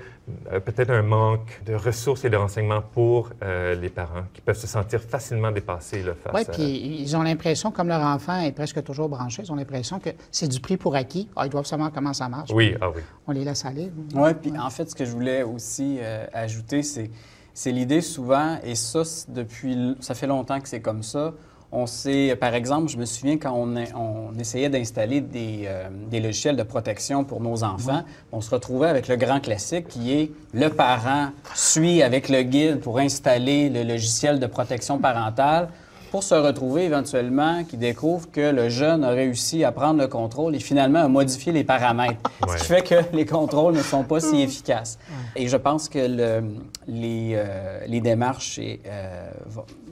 euh, 0.51 0.61
peut-être 0.61 0.91
un 0.91 1.01
manque 1.01 1.61
de 1.65 1.75
ressources 1.75 2.23
et 2.23 2.29
de 2.29 2.37
renseignements 2.37 2.81
pour 2.81 3.29
euh, 3.43 3.75
les 3.75 3.89
parents 3.89 4.23
qui 4.33 4.39
peuvent 4.39 4.57
se 4.57 4.65
sentir 4.65 5.01
facilement 5.01 5.51
dépassés 5.51 6.01
là, 6.03 6.13
face 6.13 6.33
Oui, 6.33 6.41
puis 6.53 7.01
ils 7.01 7.17
ont 7.17 7.21
l'impression, 7.21 7.71
comme 7.71 7.89
leur 7.89 8.01
enfant 8.01 8.39
est 8.39 8.53
presque 8.53 8.81
toujours 8.83 9.09
branché, 9.09 9.43
ils 9.43 9.51
ont 9.51 9.55
l'impression 9.55 9.99
que 9.99 10.09
c'est 10.31 10.47
du 10.47 10.61
prix 10.61 10.77
pour 10.77 10.95
acquis. 10.95 11.27
Ah, 11.35 11.45
ils 11.45 11.49
doivent 11.49 11.65
savoir 11.65 11.91
comment 11.91 12.13
ça 12.13 12.29
marche. 12.29 12.49
Oui, 12.53 12.73
ah 12.79 12.89
oui. 12.89 13.01
On 13.27 13.33
les 13.33 13.43
laisse 13.43 13.65
aller. 13.65 13.91
Oui, 14.15 14.33
puis 14.41 14.57
en 14.57 14.69
fait, 14.69 14.89
ce 14.89 14.95
que 14.95 15.03
je 15.03 15.11
voulais 15.11 15.43
aussi 15.43 15.97
euh, 15.99 16.25
ajouter, 16.31 16.81
c'est, 16.81 17.11
c'est 17.53 17.71
l'idée 17.71 18.01
souvent, 18.01 18.57
et 18.63 18.75
ça, 18.75 19.01
depuis, 19.27 19.95
ça 19.99 20.13
fait 20.15 20.27
longtemps 20.27 20.59
que 20.59 20.69
c'est 20.69 20.81
comme 20.81 21.03
ça, 21.03 21.33
On 21.73 21.85
sait, 21.85 22.35
par 22.35 22.53
exemple, 22.53 22.89
je 22.89 22.97
me 22.97 23.05
souviens 23.05 23.37
quand 23.37 23.53
on, 23.53 23.75
on 23.95 24.37
essayait 24.37 24.67
d'installer 24.67 25.21
des, 25.21 25.63
euh, 25.67 25.87
des, 26.09 26.19
logiciels 26.19 26.57
de 26.57 26.63
protection 26.63 27.23
pour 27.23 27.39
nos 27.39 27.63
enfants, 27.63 28.03
on 28.33 28.41
se 28.41 28.49
retrouvait 28.49 28.89
avec 28.89 29.07
le 29.07 29.15
grand 29.15 29.39
classique 29.39 29.87
qui 29.87 30.11
est 30.11 30.31
le 30.53 30.67
parent 30.67 31.29
suit 31.55 32.03
avec 32.03 32.27
le 32.27 32.41
guide 32.41 32.81
pour 32.81 32.99
installer 32.99 33.69
le 33.69 33.83
logiciel 33.83 34.39
de 34.39 34.47
protection 34.47 34.97
parentale 34.97 35.69
pour 36.11 36.23
se 36.23 36.35
retrouver 36.35 36.83
éventuellement 36.83 37.63
qui 37.63 37.77
découvre 37.77 38.29
que 38.29 38.51
le 38.51 38.67
jeune 38.67 39.05
a 39.05 39.11
réussi 39.11 39.63
à 39.63 39.71
prendre 39.71 40.01
le 40.01 40.07
contrôle 40.09 40.53
et 40.55 40.59
finalement 40.59 40.99
à 40.99 41.07
modifier 41.07 41.53
les 41.53 41.63
paramètres. 41.63 42.19
Ce 42.49 42.57
qui 42.57 42.65
fait 42.65 42.81
que 42.81 43.15
les 43.15 43.25
contrôles 43.25 43.75
ne 43.75 43.81
sont 43.81 44.03
pas 44.03 44.19
si 44.19 44.41
efficaces. 44.41 44.99
Et 45.37 45.47
je 45.47 45.55
pense 45.55 45.87
que 45.87 45.99
le, 45.99 46.43
les, 46.85 47.31
euh, 47.35 47.85
les, 47.87 48.01
démarches 48.01 48.59
euh, 48.59 49.31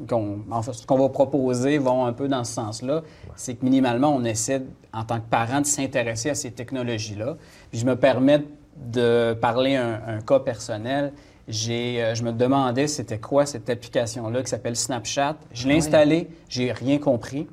qu'on 0.10 0.97
va 0.97 1.10
proposer 1.10 1.77
vont 1.77 2.05
un 2.05 2.12
peu 2.12 2.27
dans 2.27 2.43
ce 2.43 2.53
sens-là. 2.53 3.01
C'est 3.38 3.55
que 3.55 3.63
minimalement, 3.63 4.13
on 4.13 4.25
essaie, 4.25 4.62
en 4.93 5.05
tant 5.05 5.21
que 5.21 5.29
parent, 5.29 5.62
de 5.62 5.65
s'intéresser 5.65 6.32
à 6.32 6.36
ces 6.36 6.51
technologies-là. 6.51 7.38
Puis 7.71 7.79
je 7.79 7.86
me 7.86 7.95
permets 7.95 8.43
de 8.75 9.38
parler 9.39 9.77
un, 9.77 10.01
un 10.05 10.19
cas 10.19 10.39
personnel. 10.39 11.13
Euh, 11.50 12.16
je 12.16 12.24
me 12.24 12.32
demandais 12.32 12.88
c'était 12.88 13.18
quoi 13.18 13.46
cette 13.46 13.70
application-là 13.70 14.44
qui 14.44 14.50
s'appelle 14.50 14.76
Snapchat. 14.76 15.36
Je 15.54 15.68
l'ai 15.68 15.78
installée, 15.78 16.30
j'ai 16.48 16.72
rien 16.72 17.00
compris. 17.00 17.48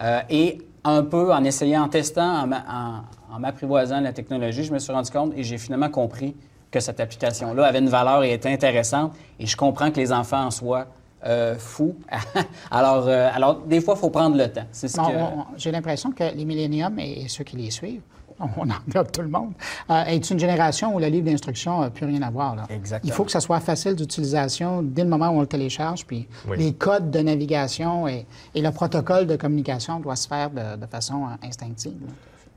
Euh, 0.00 0.20
et 0.30 0.58
un 0.84 1.02
peu 1.02 1.32
en 1.32 1.42
essayant, 1.44 1.82
en 1.82 1.88
testant, 1.88 2.48
en, 2.48 3.38
m'apprivoisant 3.38 4.00
la 4.00 4.12
technologie, 4.12 4.64
je 4.64 4.72
me 4.72 4.78
suis 4.78 4.92
rendu 4.92 5.10
compte 5.10 5.32
et 5.36 5.42
j'ai 5.42 5.58
finalement 5.58 5.88
compris 5.88 6.36
que 6.70 6.80
cette 6.80 7.00
application-là 7.00 7.66
avait 7.66 7.80
une 7.80 7.88
valeur 7.88 8.22
et 8.22 8.32
était 8.32 8.52
intéressante. 8.52 9.12
Et 9.38 9.46
je 9.46 9.56
comprends 9.56 9.90
que 9.90 9.96
les 9.96 10.12
enfants 10.12 10.46
en 10.46 10.50
soient 10.50 10.86
euh, 11.24 11.56
fous. 11.58 11.96
alors, 12.70 13.08
alors, 13.08 13.60
des 13.60 13.80
fois, 13.80 13.94
il 13.96 14.00
faut 14.00 14.10
prendre 14.10 14.36
le 14.36 14.48
temps. 14.48 14.66
J'ai 15.56 15.70
l'impression 15.70 16.12
que 16.12 16.34
les 16.34 16.44
milléniums 16.44 16.98
et 16.98 17.28
ceux 17.28 17.44
qui 17.44 17.56
les 17.56 17.70
suivent 17.70 18.02
on 18.56 18.68
englobe 18.70 19.10
tout 19.10 19.22
le 19.22 19.28
monde, 19.28 19.52
euh, 19.90 20.04
est 20.04 20.30
une 20.30 20.38
génération 20.38 20.94
où 20.94 20.98
le 20.98 21.06
livre 21.06 21.26
d'instruction 21.26 21.80
n'a 21.80 21.90
plus 21.90 22.06
rien 22.06 22.22
à 22.22 22.30
voir. 22.30 22.56
Là. 22.56 22.66
Exactement. 22.70 23.12
Il 23.12 23.14
faut 23.14 23.24
que 23.24 23.30
ça 23.30 23.40
soit 23.40 23.60
facile 23.60 23.94
d'utilisation 23.94 24.82
dès 24.82 25.04
le 25.04 25.08
moment 25.08 25.30
où 25.30 25.38
on 25.38 25.40
le 25.40 25.46
télécharge, 25.46 26.06
puis 26.06 26.28
les 26.56 26.72
codes 26.72 27.10
de 27.10 27.20
navigation 27.20 28.08
et, 28.08 28.26
le 28.54 28.70
protocole 28.70 29.26
de 29.26 29.36
communication 29.36 29.98
doivent 30.00 30.16
se 30.16 30.28
faire 30.28 30.50
de, 30.50 30.86
façon 30.86 31.24
euh, 31.24 31.46
instinctive. 31.46 31.98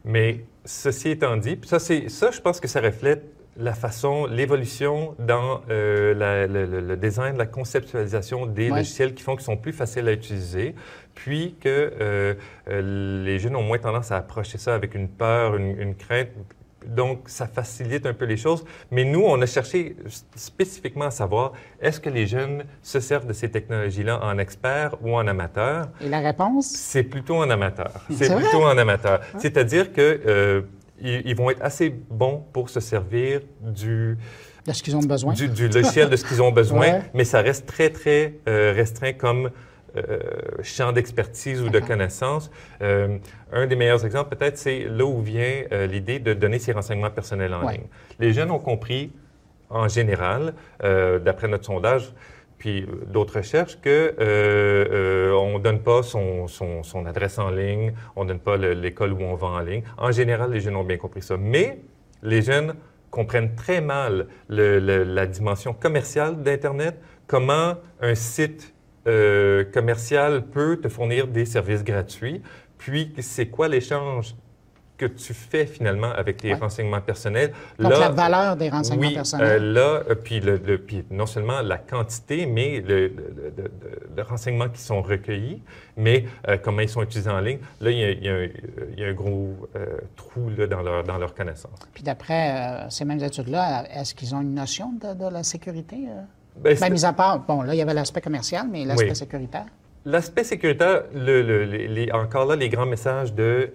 Mais 0.04 0.46
ceci 0.64 1.10
étant 1.10 1.36
dit, 1.38 1.58
ça, 1.66 1.80
ça, 1.80 2.32
je 2.32 2.40
pense 2.40 2.60
que 2.60 2.68
ça 2.68 2.80
reflète 2.80 3.35
la 3.58 3.74
façon, 3.74 4.26
l'évolution 4.26 5.16
dans 5.20 5.62
euh, 5.70 6.14
le, 6.48 6.96
design, 6.98 7.38
la 7.38 7.46
conceptualisation 7.46 8.46
des 8.46 8.70
logiciels 8.70 9.14
qui 9.14 9.24
font 9.24 9.36
qu'ils 9.36 9.46
sont 9.46 9.58
plus 9.58 9.74
faciles 9.74 10.08
à 10.08 10.12
utiliser, 10.12 10.76
puis 11.14 11.56
que 11.60 11.94
euh, 12.02 12.34
euh, 12.70 13.24
les 13.24 13.40
jeunes 13.40 13.56
ont 13.56 13.64
moins 13.64 13.78
tendance 13.78 14.12
à 14.12 14.18
approcher 14.18 14.58
ça 14.58 14.76
avec 14.76 14.94
une 14.94 15.08
peur, 15.08 15.56
une, 15.56 15.96
crainte. 15.96 16.30
Donc, 16.86 17.22
ça 17.30 17.48
facilite 17.48 18.06
un 18.06 18.14
peu 18.14 18.26
les 18.26 18.38
choses. 18.38 18.64
Mais 18.92 19.06
nous, 19.06 19.24
on 19.24 19.42
a 19.42 19.48
cherché 19.48 19.96
spécifiquement 20.36 21.06
à 21.06 21.12
savoir, 21.12 21.54
est-ce 21.82 22.00
que 22.00 22.10
les 22.10 22.28
jeunes 22.28 22.66
se 22.84 23.00
servent 23.00 23.26
de 23.26 23.34
ces 23.34 23.50
technologies-là 23.50 24.20
en 24.22 24.38
experts 24.38 24.96
ou 25.02 25.16
en 25.16 25.26
amateurs? 25.26 25.88
Et 26.00 26.10
la 26.10 26.20
réponse? 26.20 26.68
C'est 26.68 27.04
plutôt 27.04 27.38
en 27.38 27.50
amateur. 27.50 27.92
C'est 28.12 28.36
plutôt 28.36 28.64
en 28.66 28.78
amateur. 28.78 29.22
C'est-à-dire 29.40 29.94
que 29.94 30.64
ils, 31.02 31.36
vont 31.36 31.50
être 31.50 31.62
assez 31.62 31.90
bons 31.90 32.44
pour 32.54 32.70
se 32.70 32.80
servir 32.80 33.42
du... 33.62 34.18
De 34.66 34.74
ce 34.74 34.82
qu'ils 34.82 34.96
ont 34.96 35.00
besoin. 35.00 35.34
Du, 35.34 35.68
logiciel 35.68 36.10
de 36.10 36.16
ce 36.16 36.26
qu'ils 36.26 36.42
ont 36.42 36.52
besoin, 36.52 37.02
mais 37.14 37.24
ça 37.24 37.42
reste 37.42 37.68
très, 37.68 37.92
très 37.92 38.34
euh, 38.48 38.74
restreint 38.76 39.14
comme 39.14 39.52
euh, 39.96 40.18
champ 40.64 40.92
d'expertise 40.92 41.62
ou 41.62 41.70
de 41.70 41.80
connaissance. 41.80 42.50
Euh, 42.82 43.20
un 43.52 43.68
des 43.68 43.76
meilleurs 43.76 44.06
exemples, 44.06 44.36
peut-être, 44.36 44.58
c'est 44.58 44.86
là 44.90 45.06
où 45.06 45.22
vient 45.22 45.64
l'idée 45.88 46.20
de 46.20 46.34
donner 46.34 46.58
ses 46.58 46.72
renseignements 46.72 47.12
personnels 47.12 47.54
en 47.54 47.70
ligne. 47.70 47.86
Les 48.20 48.34
jeunes 48.34 48.50
ont 48.50 48.60
compris, 48.60 49.12
en 49.70 49.88
général, 49.88 50.54
d'après 50.82 51.48
notre 51.48 51.66
sondage, 51.66 52.12
euh, 52.66 53.06
d'autres 53.08 53.38
recherches, 53.38 53.76
qu'on 53.76 53.90
euh, 53.90 54.14
euh, 54.20 55.54
ne 55.54 55.60
donne 55.60 55.80
pas 55.80 56.02
son, 56.04 56.48
adresse 57.06 57.40
en 57.40 57.50
ligne, 57.50 57.94
on 58.16 58.24
ne 58.24 58.30
donne 58.30 58.40
pas 58.40 58.58
l'école 58.58 59.14
où 59.14 59.22
on 59.22 59.36
va 59.36 59.48
en 59.48 59.60
ligne. 59.60 59.84
En 59.98 60.12
général, 60.12 60.52
les 60.52 60.60
jeunes 60.60 60.76
ont 60.76 60.84
bien 60.84 60.98
compris 60.98 61.22
ça. 61.22 61.38
Mais 61.38 61.80
les 62.24 62.42
jeunes 62.42 62.76
comprennent 63.12 63.56
très 63.56 63.82
mal 63.82 64.28
la 64.50 65.26
dimension 65.26 65.74
commerciale 65.74 66.42
d'Internet, 66.42 67.00
comment 67.28 67.76
un 68.02 68.16
site 68.16 68.74
commercial 69.74 70.48
peut 70.48 70.78
te 70.82 70.90
fournir 70.90 71.28
des 71.28 71.46
services 71.46 71.84
gratuits, 71.84 72.42
puis 72.78 73.14
c'est 73.20 73.48
quoi 73.48 73.68
l'échange 73.68 74.36
que 74.98 75.06
tu 75.06 75.34
fais 75.34 75.66
finalement 75.66 76.12
avec 76.12 76.38
tes 76.38 76.54
renseignements 76.54 77.02
personnels. 77.02 77.52
Donc, 77.80 77.92
la 77.92 78.10
valeur 78.10 78.56
des 78.56 78.70
renseignements 78.70 79.08
oui, 79.08 79.14
personnels. 79.14 79.64
Euh, 79.64 79.74
là, 79.74 80.04
euh, 80.10 80.16
puis, 80.16 80.40
le, 80.40 80.58
puis, 80.78 81.04
non 81.12 81.26
seulement 81.26 81.62
la 81.62 81.78
quantité, 81.78 82.46
mais 82.46 82.82
le, 82.82 83.10
de, 83.10 84.22
renseignements 84.22 84.70
qui 84.70 84.82
sont 84.82 85.02
recueillis, 85.02 85.62
mais 85.98 86.26
euh, 86.48 86.58
comment 86.62 86.82
ils 86.82 86.90
sont 86.90 87.04
utilisés 87.04 87.30
en 87.30 87.40
ligne. 87.40 87.60
Là, 87.82 87.92
il 87.92 88.00
y 88.00 88.04
a, 88.04 88.12
il 88.12 89.00
y 89.00 89.04
a, 89.04 89.08
un 89.08 89.14
gros 89.14 89.56
trou 90.16 90.50
là, 90.58 90.68
dans, 90.68 90.82
leur, 90.82 91.04
dans 91.04 91.18
leur 91.18 91.36
connaissance. 91.36 91.78
Puis 91.94 92.04
d'après 92.04 92.86
ces 92.90 93.06
mêmes 93.06 93.24
études-là, 93.24 93.86
est-ce 93.94 94.16
qu'ils 94.16 94.34
ont 94.34 94.42
une 94.42 94.54
notion 94.54 94.94
de, 94.94 95.30
la 95.30 95.44
sécurité? 95.44 95.98
Ben, 96.58 96.78
ben, 96.80 96.94
mis 96.94 97.04
à 97.04 97.12
part, 97.12 97.40
bon, 97.40 97.62
là, 97.64 97.74
il 97.74 97.78
y 97.78 97.82
avait 97.82 97.94
l'aspect 97.94 98.22
commercial, 98.22 98.68
mais 98.72 98.86
l'aspect 98.86 99.16
sécuritaire? 99.16 99.66
L'aspect 100.06 100.44
sécuritaire, 100.44 101.04
le, 101.14 102.14
encore 102.14 102.46
là, 102.46 102.56
les 102.56 102.70
grands 102.70 102.86
messages 102.86 103.34
de 103.34 103.70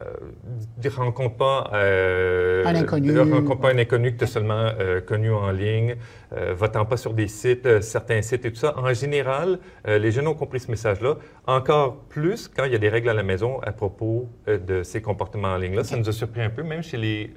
ne 0.00 0.88
euh, 0.88 0.92
rencontre 0.96 1.36
pas 1.36 1.70
euh, 1.74 2.64
un 2.64 2.74
inconnu. 2.74 3.18
rencontre 3.18 3.60
pas 3.60 3.70
un 3.70 3.78
inconnu 3.78 4.12
que 4.12 4.18
tu 4.18 4.24
as 4.24 4.28
seulement 4.28 4.70
euh, 4.78 5.00
connu 5.00 5.32
en 5.32 5.50
ligne, 5.50 5.96
euh, 6.32 6.54
votant 6.56 6.84
pas 6.84 6.96
sur 6.96 7.12
des 7.14 7.28
sites, 7.28 7.80
certains 7.82 8.22
sites 8.22 8.44
et 8.44 8.50
tout 8.50 8.58
ça. 8.58 8.78
En 8.78 8.92
général, 8.94 9.58
les 9.86 10.10
jeunes 10.10 10.28
ont 10.28 10.34
compris 10.34 10.60
ce 10.60 10.70
message-là. 10.70 11.16
Encore 11.46 11.96
plus 12.08 12.48
quand 12.48 12.64
il 12.64 12.72
y 12.72 12.74
a 12.74 12.78
des 12.78 12.88
règles 12.88 13.08
à 13.08 13.14
la 13.14 13.22
maison 13.22 13.60
à 13.60 13.72
propos 13.72 14.28
de 14.46 14.82
ces 14.82 15.02
comportements 15.02 15.48
en 15.48 15.56
ligne-là. 15.58 15.84
Ça 15.84 15.96
nous 15.96 16.08
a 16.08 16.12
surpris 16.12 16.42
un 16.42 16.50
peu, 16.50 16.62
même 16.62 16.82
chez 16.82 16.96
les, 16.96 17.32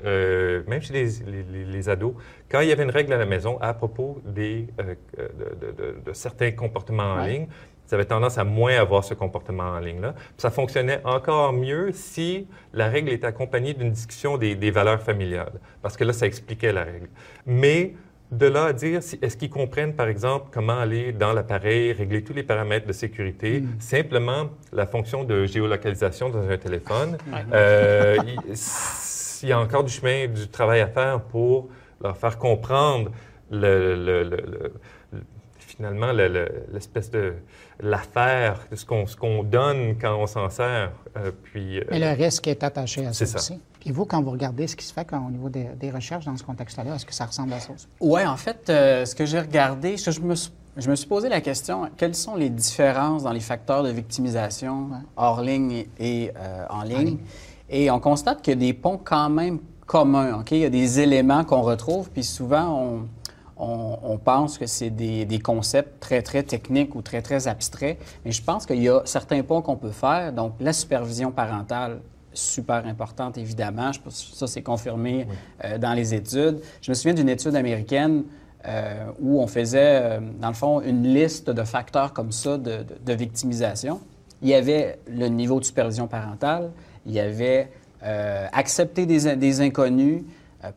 même 0.67 0.81
chez 0.81 0.93
les, 0.93 1.65
les, 1.65 1.89
ados. 1.89 2.13
Quand 2.49 2.61
il 2.61 2.69
y 2.69 2.71
avait 2.71 2.83
une 2.83 2.89
règle 2.89 3.13
à 3.13 3.17
la 3.17 3.25
maison 3.25 3.57
à 3.61 3.73
propos 3.73 4.21
des, 4.25 4.67
de, 4.77 6.03
de, 6.05 6.13
certains 6.13 6.51
comportements 6.51 7.13
en 7.15 7.25
ligne, 7.25 7.47
ça 7.87 7.95
avait 7.95 8.05
tendance 8.05 8.37
à 8.37 8.43
moins 8.43 8.75
avoir 8.75 9.03
ce 9.03 9.13
comportement 9.13 9.63
en 9.63 9.79
ligne-là. 9.79 10.15
Ça 10.37 10.49
fonctionnait 10.49 11.01
encore 11.03 11.53
mieux 11.53 11.91
si 11.93 12.47
la 12.73 12.89
règle 12.89 13.11
était 13.11 13.27
accompagnée 13.27 13.73
d'une 13.73 13.91
discussion 13.91 14.37
des, 14.37 14.71
valeurs 14.71 15.01
familiales, 15.01 15.53
parce 15.81 15.95
que 15.95 16.03
là, 16.03 16.13
ça 16.13 16.25
expliquait 16.25 16.73
la 16.73 16.83
règle. 16.83 17.07
Mais 17.45 17.93
de 18.31 18.47
là 18.47 18.65
à 18.65 18.73
dire, 18.73 18.99
est-ce 19.21 19.37
qu'ils 19.37 19.49
comprennent, 19.49 19.93
par 19.93 20.07
exemple, 20.07 20.47
comment 20.51 20.79
aller 20.79 21.11
dans 21.11 21.31
l'appareil, 21.31 21.93
régler 21.93 22.23
tous 22.23 22.33
les 22.33 22.43
paramètres 22.43 22.87
de 22.87 22.93
sécurité, 22.93 23.61
hmm. 23.61 23.79
simplement 23.79 24.49
la 24.73 24.87
fonction 24.87 25.23
de 25.23 25.45
géolocalisation 25.45 26.29
dans 26.29 26.49
un 26.49 26.57
téléphone, 26.57 27.17
euh, 27.53 28.17
il, 29.43 29.49
y 29.49 29.51
a 29.51 29.59
encore 29.59 29.83
du 29.83 29.93
chemin, 29.93 30.27
du 30.27 30.47
travail 30.47 30.81
à 30.81 30.87
faire 30.87 31.21
pour 31.21 31.69
leur 32.01 32.17
faire 32.17 32.37
comprendre 32.39 33.11
le 33.51 34.29
finalement 35.75 36.11
l'espèce 36.73 37.11
de 37.11 37.33
l'affaire, 37.79 38.59
ce 38.73 38.85
qu'on 38.85 39.05
qu'on 39.05 39.43
donne 39.43 39.95
quand 39.99 40.15
on 40.15 40.27
s'en 40.27 40.49
sert. 40.49 40.91
Euh, 41.17 41.31
puis, 41.43 41.79
euh, 41.79 41.83
Mais 41.91 41.99
le 41.99 42.11
risque 42.11 42.47
est 42.47 42.63
attaché 42.63 43.05
à 43.05 43.13
ça, 43.13 43.23
aussi. 43.23 43.59
Puis 43.79 43.91
vous, 43.91 44.05
quand 44.05 44.21
vous 44.21 44.31
regardez 44.31 44.67
ce 44.67 44.75
qui 44.75 44.85
se 44.85 44.93
fait 44.93 45.07
au 45.13 45.31
niveau 45.31 45.49
des, 45.49 45.91
recherches 45.91 46.25
dans 46.25 46.35
ce 46.35 46.43
contexte-là, 46.43 46.95
est-ce 46.95 47.05
que 47.05 47.13
ça 47.13 47.25
ressemble 47.25 47.53
à 47.53 47.59
ça 47.59 47.71
aussi? 47.73 47.87
Oui, 47.99 48.25
en 48.25 48.37
fait, 48.37 48.69
euh, 48.69 49.05
ce 49.05 49.15
que 49.15 49.25
j'ai 49.25 49.39
regardé, 49.39 49.97
je, 49.97 50.19
me 50.21 50.35
suis, 50.35 50.51
je, 50.77 50.89
me 50.89 50.95
suis, 50.95 51.07
posé 51.07 51.29
la 51.29 51.41
question, 51.41 51.89
quelles 51.95 52.15
sont 52.15 52.35
les 52.35 52.49
différences 52.49 53.23
dans 53.23 53.31
les 53.31 53.39
facteurs 53.39 53.83
de 53.83 53.89
victimisation 53.89 54.89
hors 55.15 55.41
ligne 55.41 55.85
et 55.99 56.31
en 56.69 56.83
ligne? 56.83 57.17
Et 57.69 57.89
on 57.91 57.99
constate 57.99 58.41
qu'il 58.41 58.53
y 58.53 58.57
a 58.57 58.59
des 58.59 58.73
ponts 58.73 58.99
quand 59.03 59.29
même 59.29 59.59
communs. 59.85 60.39
OK? 60.39 60.51
Il 60.51 60.59
y 60.59 60.65
a 60.65 60.69
des 60.69 60.99
éléments 60.99 61.43
qu'on 61.43 61.61
retrouve, 61.61 62.09
puis 62.09 62.23
souvent, 62.23 62.79
on 62.79 63.07
on, 63.57 64.17
pense 64.17 64.57
que 64.57 64.65
c'est 64.65 64.89
des, 64.89 65.39
concepts 65.39 65.99
très, 65.99 66.21
très 66.21 66.43
techniques 66.43 66.95
ou 66.95 67.01
très, 67.01 67.21
très 67.21 67.47
abstraits, 67.47 67.97
mais 68.25 68.31
je 68.31 68.41
pense 68.41 68.65
qu'il 68.65 68.81
y 68.81 68.89
a 68.89 69.01
certains 69.05 69.43
points 69.43 69.61
qu'on 69.61 69.77
peut 69.77 69.91
faire. 69.91 70.33
Donc, 70.33 70.53
la 70.59 70.73
supervision 70.73 71.31
parentale, 71.31 71.99
super 72.33 72.85
importante, 72.85 73.37
évidemment. 73.37 73.91
Je, 73.91 73.99
ça, 74.09 74.47
c'est 74.47 74.61
confirmé 74.61 75.27
euh, 75.63 75.77
dans 75.77 75.93
les 75.93 76.13
études. 76.13 76.59
Je 76.81 76.91
me 76.91 76.95
souviens 76.95 77.13
d'une 77.13 77.29
étude 77.29 77.55
américaine 77.55 78.23
euh, 78.67 79.05
où 79.21 79.39
on 79.39 79.47
faisait, 79.47 80.01
euh, 80.01 80.19
dans 80.39 80.49
le 80.49 80.53
fond, 80.53 80.81
une 80.81 81.03
liste 81.03 81.49
de 81.49 81.63
facteurs 81.63 82.11
comme 82.11 82.31
ça 82.31 82.57
de, 82.57 83.13
victimisation. 83.13 84.01
Il 84.41 84.49
y 84.49 84.53
avait 84.53 84.99
le 85.07 85.27
niveau 85.27 85.59
de 85.59 85.65
supervision 85.65 86.07
parentale, 86.07 86.71
il 87.05 87.13
y 87.13 87.19
avait 87.19 87.71
accepter 88.51 89.07
des 89.07 89.61
inconnus, 89.61 90.21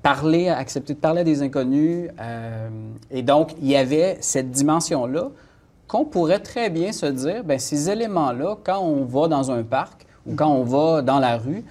parler, 0.03 0.49
accepter 0.49 0.95
de 0.95 0.99
parler 0.99 1.21
à 1.21 1.25
des 1.25 1.43
inconnus. 1.43 2.11
Euh, 2.21 2.69
et 3.11 3.23
donc, 3.23 3.53
il 3.61 3.69
y 3.69 3.77
avait 3.77 4.19
cette 4.21 4.51
dimension-là 4.51 5.29
qu'on 5.87 6.05
pourrait 6.05 6.41
très 6.41 6.71
bien 6.71 6.93
se 6.93 7.07
dire, 7.07 7.45
bien, 7.45 7.59
ces 7.59 7.91
éléments-là, 7.91 8.57
quand 8.63 8.79
on 8.81 9.05
va 9.05 9.29
dans 9.29 9.51
un 9.51 9.63
parc 9.63 10.07
ou 10.27 10.35
quand 10.35 10.49
on 10.49 10.63
va 10.63 11.03
dans 11.03 11.19
la 11.19 11.39
rue, 11.39 11.65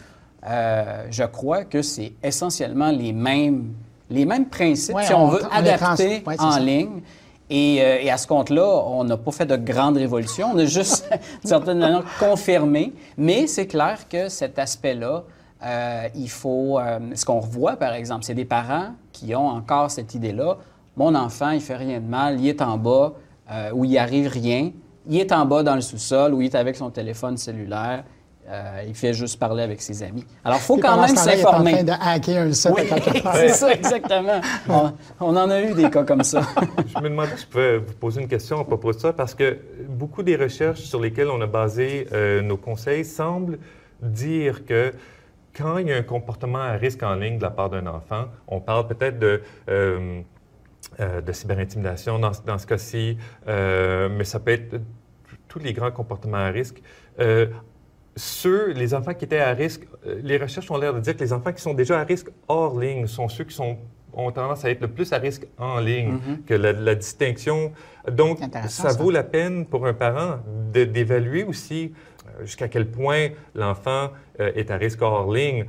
euh, 0.47 1.05
je 1.11 1.23
crois 1.23 1.65
que 1.65 1.81
c'est 1.81 2.13
essentiellement 2.23 2.89
les 2.89 3.13
mêmes, 3.13 3.73
les 4.09 4.25
mêmes 4.25 4.47
principes, 4.47 4.97
si 5.01 5.13
on, 5.13 5.27
veut 5.27 5.41
adapter 5.51 6.23
en 6.39 6.57
ligne. 6.57 7.01
Euh, 7.49 7.97
et, 8.01 8.09
à 8.09 8.17
ce 8.17 8.27
compte-là, 8.27 8.83
on 8.87 9.03
n'a 9.03 9.17
pas 9.17 9.31
fait 9.31 9.45
de 9.45 9.55
grandes 9.55 9.97
révolutions, 9.97 10.49
on 10.53 10.57
a 10.57 10.65
juste, 10.65 11.07
d'une 11.41 11.49
certaine 11.49 11.79
manière, 11.79 12.03
confirmé. 12.19 12.93
Mais 13.17 13.47
c'est 13.47 13.67
clair 13.67 14.07
que 14.09 14.29
cet 14.29 14.59
aspect-là, 14.59 15.23
euh, 15.63 16.07
il 16.15 16.29
faut. 16.29 16.79
ce 17.13 17.25
qu'on 17.25 17.39
revoit, 17.39 17.75
par 17.75 17.93
exemple, 17.93 18.23
c'est 18.23 18.35
des 18.35 18.45
parents 18.45 18.93
qui 19.11 19.35
ont 19.35 19.47
encore 19.47 19.91
cette 19.91 20.13
idée-là. 20.15 20.57
Mon 20.95 21.13
enfant, 21.15 21.51
il 21.51 21.61
fait 21.61 21.75
rien 21.75 21.99
de 21.99 22.07
mal, 22.07 22.39
il 22.39 22.47
est 22.47 22.61
en 22.61 22.77
bas, 22.77 23.13
où 23.73 23.85
il 23.85 23.97
arrive 23.97 24.27
rien. 24.27 24.71
Il 25.09 25.19
est 25.19 25.31
en 25.31 25.45
bas 25.45 25.63
dans 25.63 25.75
le 25.75 25.81
sous-sol, 25.81 26.33
où 26.33 26.41
il 26.41 26.45
est 26.45 26.55
avec 26.55 26.75
son 26.75 26.89
téléphone 26.89 27.37
cellulaire. 27.37 28.03
Euh, 28.49 28.81
il 28.87 28.95
fait 28.95 29.13
juste 29.13 29.37
parler 29.39 29.61
avec 29.61 29.81
ses 29.81 30.03
amis. 30.03 30.25
Alors, 30.45 30.59
il 30.59 30.63
faut 30.63 30.77
quand 30.77 31.01
même 31.01 31.13
s'informer. 31.17 31.71
Il 31.71 31.77
est 31.79 31.91
en 31.91 31.97
train 31.97 31.97
de 31.97 32.01
hacker 32.01 32.41
un 32.43 32.53
site 32.53 32.71
c'est 33.33 33.49
ça, 33.49 33.73
exactement. 33.73 34.39
On, 35.19 35.35
en 35.35 35.49
a 35.49 35.61
eu 35.61 35.73
des 35.73 35.89
cas 35.89 36.05
comme 36.05 36.23
ça. 36.23 36.41
je 36.95 37.01
me 37.01 37.09
demandais 37.09 37.35
si 37.35 37.41
je 37.41 37.47
pouvais 37.47 37.77
vous 37.77 37.93
poser 37.93 38.21
une 38.21 38.29
question 38.29 38.61
à 38.61 38.63
propos 38.63 38.93
de 38.93 38.99
ça, 38.99 39.11
parce 39.11 39.35
que 39.35 39.59
beaucoup 39.89 40.23
des 40.23 40.37
recherches 40.37 40.79
sur 40.79 41.01
lesquelles 41.01 41.27
on 41.27 41.41
a 41.41 41.45
basé 41.45 42.07
euh, 42.13 42.41
nos 42.41 42.55
conseils 42.55 43.03
semblent 43.03 43.59
dire 44.01 44.65
que 44.65 44.93
quand 45.57 45.77
il 45.79 45.87
y 45.87 45.93
a 45.93 45.97
un 45.97 46.03
comportement 46.03 46.59
à 46.59 46.73
risque 46.73 47.03
en 47.03 47.15
ligne 47.15 47.37
de 47.37 47.43
la 47.43 47.49
part 47.49 47.69
d'un 47.69 47.87
enfant, 47.87 48.25
on 48.47 48.59
parle 48.59 48.87
peut-être 48.87 49.19
de... 49.19 49.41
Euh, 49.69 50.21
de 50.99 51.31
cyberintimidation 51.31 52.17
dans, 52.17 52.31
dans 52.45 52.57
ce 52.57 52.65
cas-ci, 52.65 53.17
mais 53.45 54.23
ça 54.23 54.39
peut 54.39 54.51
être 54.51 54.79
tous 55.47 55.59
les 55.59 55.73
grands 55.73 55.91
comportements 55.91 56.37
à 56.37 56.47
risque 56.47 56.81
ceux, 58.17 58.71
les 58.71 58.93
enfants 58.93 59.13
qui 59.13 59.25
étaient 59.25 59.39
à 59.39 59.53
risque, 59.53 59.87
euh, 60.05 60.19
les 60.23 60.37
recherches 60.37 60.69
ont 60.71 60.77
l'air 60.77 60.93
de 60.93 60.99
dire 60.99 61.15
que 61.15 61.23
les 61.23 61.33
enfants 61.33 61.53
qui 61.53 61.61
sont 61.61 61.73
déjà 61.73 61.99
à 61.99 62.03
risque 62.03 62.29
hors 62.47 62.77
ligne 62.79 63.07
sont 63.07 63.29
ceux 63.29 63.43
qui 63.43 63.55
sont, 63.55 63.77
ont 64.13 64.31
tendance 64.31 64.65
à 64.65 64.71
être 64.71 64.81
le 64.81 64.87
plus 64.87 65.13
à 65.13 65.17
risque 65.17 65.47
en 65.57 65.79
ligne, 65.79 66.15
mm-hmm. 66.15 66.43
que 66.45 66.53
la, 66.55 66.95
distinction. 66.95 67.71
Donc, 68.11 68.39
ça, 68.67 68.93
vaut 68.93 69.11
la 69.11 69.23
peine 69.23 69.65
pour 69.65 69.85
un 69.85 69.93
parent 69.93 70.39
d'évaluer 70.71 71.43
aussi 71.43 71.93
euh, 71.93 72.16
jusqu'à 72.41 72.67
quel 72.67 72.87
point 72.87 73.29
l'enfant 73.55 74.11
euh, 74.39 74.51
est 74.55 74.71
à 74.71 74.77
risque 74.77 75.01
hors 75.01 75.31
ligne 75.31 75.65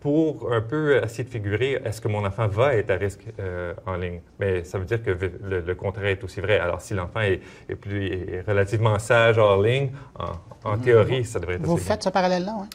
pour 0.00 0.50
un 0.50 0.62
peu 0.62 1.02
essayer 1.04 1.24
de 1.24 1.28
figurer 1.28 1.80
est-ce 1.84 2.00
que 2.00 2.08
mon 2.08 2.24
enfant 2.24 2.48
va 2.48 2.74
être 2.74 2.90
à 2.90 2.94
risque 2.94 3.24
euh, 3.38 3.74
en 3.86 3.96
ligne? 3.96 4.20
Mais 4.38 4.64
ça 4.64 4.78
veut 4.78 4.86
dire 4.86 5.02
que 5.02 5.10
le, 5.10 5.74
contraire 5.74 6.06
est 6.06 6.24
aussi 6.24 6.40
vrai. 6.40 6.58
Alors, 6.58 6.80
si 6.80 6.94
l'enfant 6.94 7.20
est, 7.20 7.40
plus, 7.74 8.42
relativement 8.46 8.98
sage 8.98 9.36
hors 9.36 9.60
ligne, 9.60 9.90
en, 10.64 10.76
mhm. 10.76 10.80
théorie, 10.82 11.24
ça 11.24 11.38
devrait 11.38 11.56
être 11.56 11.66
Vous 11.66 11.76
faites 11.76 12.02
ce 12.02 12.08
parallèle-là, 12.08 12.56
oui? 12.60 12.66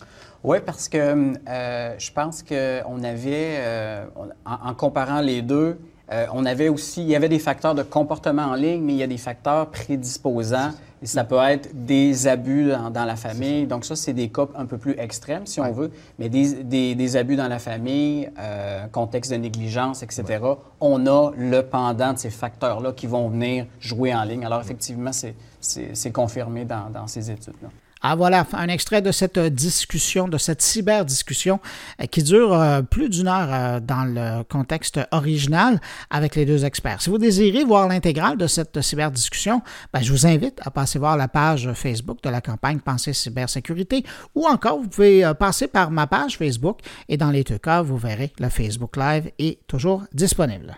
Oui, 0.45 0.57
parce 0.63 0.87
que 0.87 1.33
euh, 1.49 1.95
je 1.97 2.11
pense 2.11 2.43
qu'on 2.43 3.03
avait, 3.03 3.55
euh, 3.57 4.05
en, 4.45 4.75
comparant 4.75 5.19
les 5.19 5.41
deux, 5.41 5.79
on 6.09 6.45
avait 6.45 6.69
aussi, 6.69 7.01
il 7.01 7.09
y 7.09 7.15
avait 7.15 7.29
des 7.29 7.39
facteurs 7.39 7.75
de 7.75 7.83
comportement 7.83 8.43
en 8.43 8.55
ligne, 8.55 8.81
mais 8.81 8.93
il 8.93 8.99
y 8.99 9.03
a 9.03 9.07
des 9.07 9.17
facteurs 9.17 9.67
prédisposants 9.67 10.71
et 11.01 11.07
ça 11.07 11.23
peut 11.23 11.37
être 11.37 11.69
des 11.73 12.25
abus 12.27 12.71
dans, 12.91 13.05
la 13.05 13.15
famille. 13.15 13.67
Donc 13.67 13.85
ça, 13.85 13.95
c'est 13.95 14.13
des 14.13 14.29
cas 14.29 14.47
un 14.55 14.65
peu 14.65 14.77
plus 14.77 14.95
extrêmes, 14.97 15.45
si 15.45 15.59
on 15.59 15.71
veut. 15.71 15.91
Mais 16.17 16.29
des, 16.29 17.15
abus 17.15 17.35
dans 17.35 17.47
la 17.47 17.59
famille, 17.59 18.29
euh, 18.39 18.87
contexte 18.87 19.31
de 19.31 19.37
négligence, 19.37 20.01
etc., 20.03 20.39
on 20.79 21.05
a 21.05 21.31
le 21.37 21.61
pendant 21.61 22.13
de 22.13 22.17
ces 22.17 22.31
facteurs-là 22.31 22.93
qui 22.93 23.07
vont 23.07 23.29
venir 23.29 23.67
jouer 23.79 24.15
en 24.15 24.23
ligne. 24.23 24.45
Alors 24.45 24.61
effectivement, 24.61 25.11
c'est 25.11 26.11
confirmé 26.11 26.65
dans, 26.65 26.89
dans 26.89 27.07
ces 27.07 27.29
études-là. 27.29 27.69
Ah 28.01 28.15
voilà, 28.15 28.45
un 28.53 28.67
extrait 28.67 29.01
de 29.01 29.11
cette 29.11 29.39
discussion, 29.39 30.27
de 30.27 30.37
cette 30.37 30.61
cyber-discussion 30.61 31.59
euh, 32.01 32.05
qui 32.05 32.23
dure 32.23 32.53
euh, 32.53 32.81
plus 32.81 33.09
d'une 33.09 33.27
heure 33.27 33.47
euh, 33.49 33.79
dans 33.79 34.03
le 34.03 34.43
contexte 34.43 34.99
original 35.11 35.79
avec 36.09 36.35
les 36.35 36.45
deux 36.45 36.65
experts. 36.65 37.01
Si 37.01 37.09
vous 37.09 37.17
désirez 37.17 37.63
voir 37.63 37.87
l'intégrale 37.87 38.37
de 38.37 38.47
cette 38.47 38.81
cyber-discussion, 38.81 39.61
ben, 39.93 40.01
je 40.01 40.11
vous 40.11 40.27
invite 40.27 40.59
à 40.63 40.71
passer 40.71 40.99
voir 40.99 41.17
la 41.17 41.27
page 41.27 41.71
Facebook 41.73 42.21
de 42.21 42.29
la 42.29 42.41
campagne 42.41 42.79
Pensée 42.79 43.13
cybersécurité 43.13 44.03
ou 44.35 44.45
encore 44.45 44.77
vous 44.79 44.87
pouvez 44.87 45.31
passer 45.39 45.67
par 45.67 45.89
ma 45.89 46.05
page 46.05 46.37
Facebook 46.37 46.79
et 47.09 47.17
dans 47.17 47.31
les 47.31 47.43
deux 47.43 47.57
cas, 47.57 47.81
vous 47.81 47.97
verrez 47.97 48.31
le 48.39 48.49
Facebook 48.49 48.97
Live 48.97 49.31
est 49.39 49.65
toujours 49.67 50.03
disponible. 50.13 50.77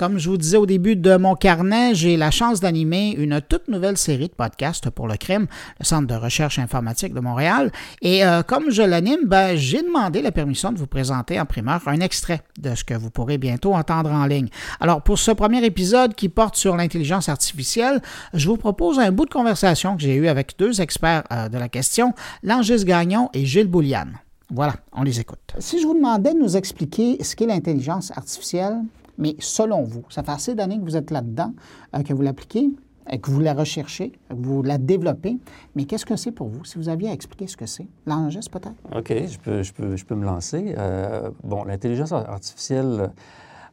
Comme 0.00 0.18
je 0.18 0.30
vous 0.30 0.38
disais 0.38 0.56
au 0.56 0.64
début 0.64 0.96
de 0.96 1.18
mon 1.18 1.34
carnet, 1.34 1.94
j'ai 1.94 2.16
la 2.16 2.30
chance 2.30 2.60
d'animer 2.60 3.14
une 3.18 3.42
toute 3.46 3.68
nouvelle 3.68 3.98
série 3.98 4.28
de 4.28 4.32
podcasts 4.32 4.88
pour 4.88 5.06
le 5.06 5.18
CRIM, 5.18 5.46
le 5.78 5.84
Centre 5.84 6.06
de 6.06 6.14
recherche 6.14 6.58
informatique 6.58 7.12
de 7.12 7.20
Montréal. 7.20 7.70
Et 8.00 8.24
euh, 8.24 8.42
comme 8.42 8.70
je 8.70 8.80
l'anime, 8.80 9.26
ben, 9.26 9.56
j'ai 9.56 9.82
demandé 9.82 10.22
la 10.22 10.32
permission 10.32 10.72
de 10.72 10.78
vous 10.78 10.86
présenter 10.86 11.38
en 11.38 11.44
primeur 11.44 11.82
un 11.86 12.00
extrait 12.00 12.40
de 12.58 12.74
ce 12.74 12.82
que 12.82 12.94
vous 12.94 13.10
pourrez 13.10 13.36
bientôt 13.36 13.74
entendre 13.74 14.10
en 14.10 14.24
ligne. 14.24 14.48
Alors, 14.80 15.02
pour 15.02 15.18
ce 15.18 15.32
premier 15.32 15.62
épisode 15.66 16.14
qui 16.14 16.30
porte 16.30 16.56
sur 16.56 16.78
l'intelligence 16.78 17.28
artificielle, 17.28 18.00
je 18.32 18.48
vous 18.48 18.56
propose 18.56 18.98
un 18.98 19.12
bout 19.12 19.26
de 19.26 19.30
conversation 19.30 19.96
que 19.96 20.02
j'ai 20.02 20.14
eu 20.14 20.28
avec 20.28 20.54
deux 20.58 20.80
experts 20.80 21.24
euh, 21.30 21.50
de 21.50 21.58
la 21.58 21.68
question, 21.68 22.14
Langis 22.42 22.86
Gagnon 22.86 23.28
et 23.34 23.44
Gilles 23.44 23.68
Boulian. 23.68 24.06
Voilà, 24.48 24.76
on 24.92 25.02
les 25.02 25.20
écoute. 25.20 25.54
Si 25.58 25.78
je 25.78 25.86
vous 25.86 25.94
demandais 25.94 26.32
de 26.32 26.38
nous 26.38 26.56
expliquer 26.56 27.22
ce 27.22 27.36
qu'est 27.36 27.46
l'intelligence 27.46 28.10
artificielle, 28.16 28.78
mais 29.20 29.36
selon 29.38 29.84
vous, 29.84 30.02
ça 30.08 30.24
fait 30.24 30.32
assez 30.32 30.54
d'années 30.54 30.78
que 30.78 30.84
vous 30.84 30.96
êtes 30.96 31.10
là-dedans, 31.10 31.52
euh, 31.94 32.02
que 32.02 32.12
vous 32.12 32.22
l'appliquez, 32.22 32.70
euh, 33.12 33.18
que 33.18 33.30
vous 33.30 33.40
la 33.40 33.52
recherchez, 33.52 34.10
que 34.10 34.34
vous 34.34 34.62
la 34.62 34.78
développez. 34.78 35.38
Mais 35.76 35.84
qu'est-ce 35.84 36.06
que 36.06 36.16
c'est 36.16 36.32
pour 36.32 36.48
vous? 36.48 36.64
Si 36.64 36.78
vous 36.78 36.88
aviez 36.88 37.10
à 37.10 37.12
expliquer 37.12 37.46
ce 37.46 37.56
que 37.56 37.66
c'est, 37.66 37.86
l'enjeu, 38.06 38.40
peut-être? 38.50 38.74
OK, 38.96 39.08
je 39.26 39.38
peux, 39.38 39.62
je 39.62 39.72
peux, 39.72 39.96
je 39.96 40.04
peux 40.04 40.14
me 40.14 40.24
lancer. 40.24 40.74
Euh, 40.76 41.30
bon, 41.44 41.64
l'intelligence 41.64 42.12
artificielle, 42.12 43.12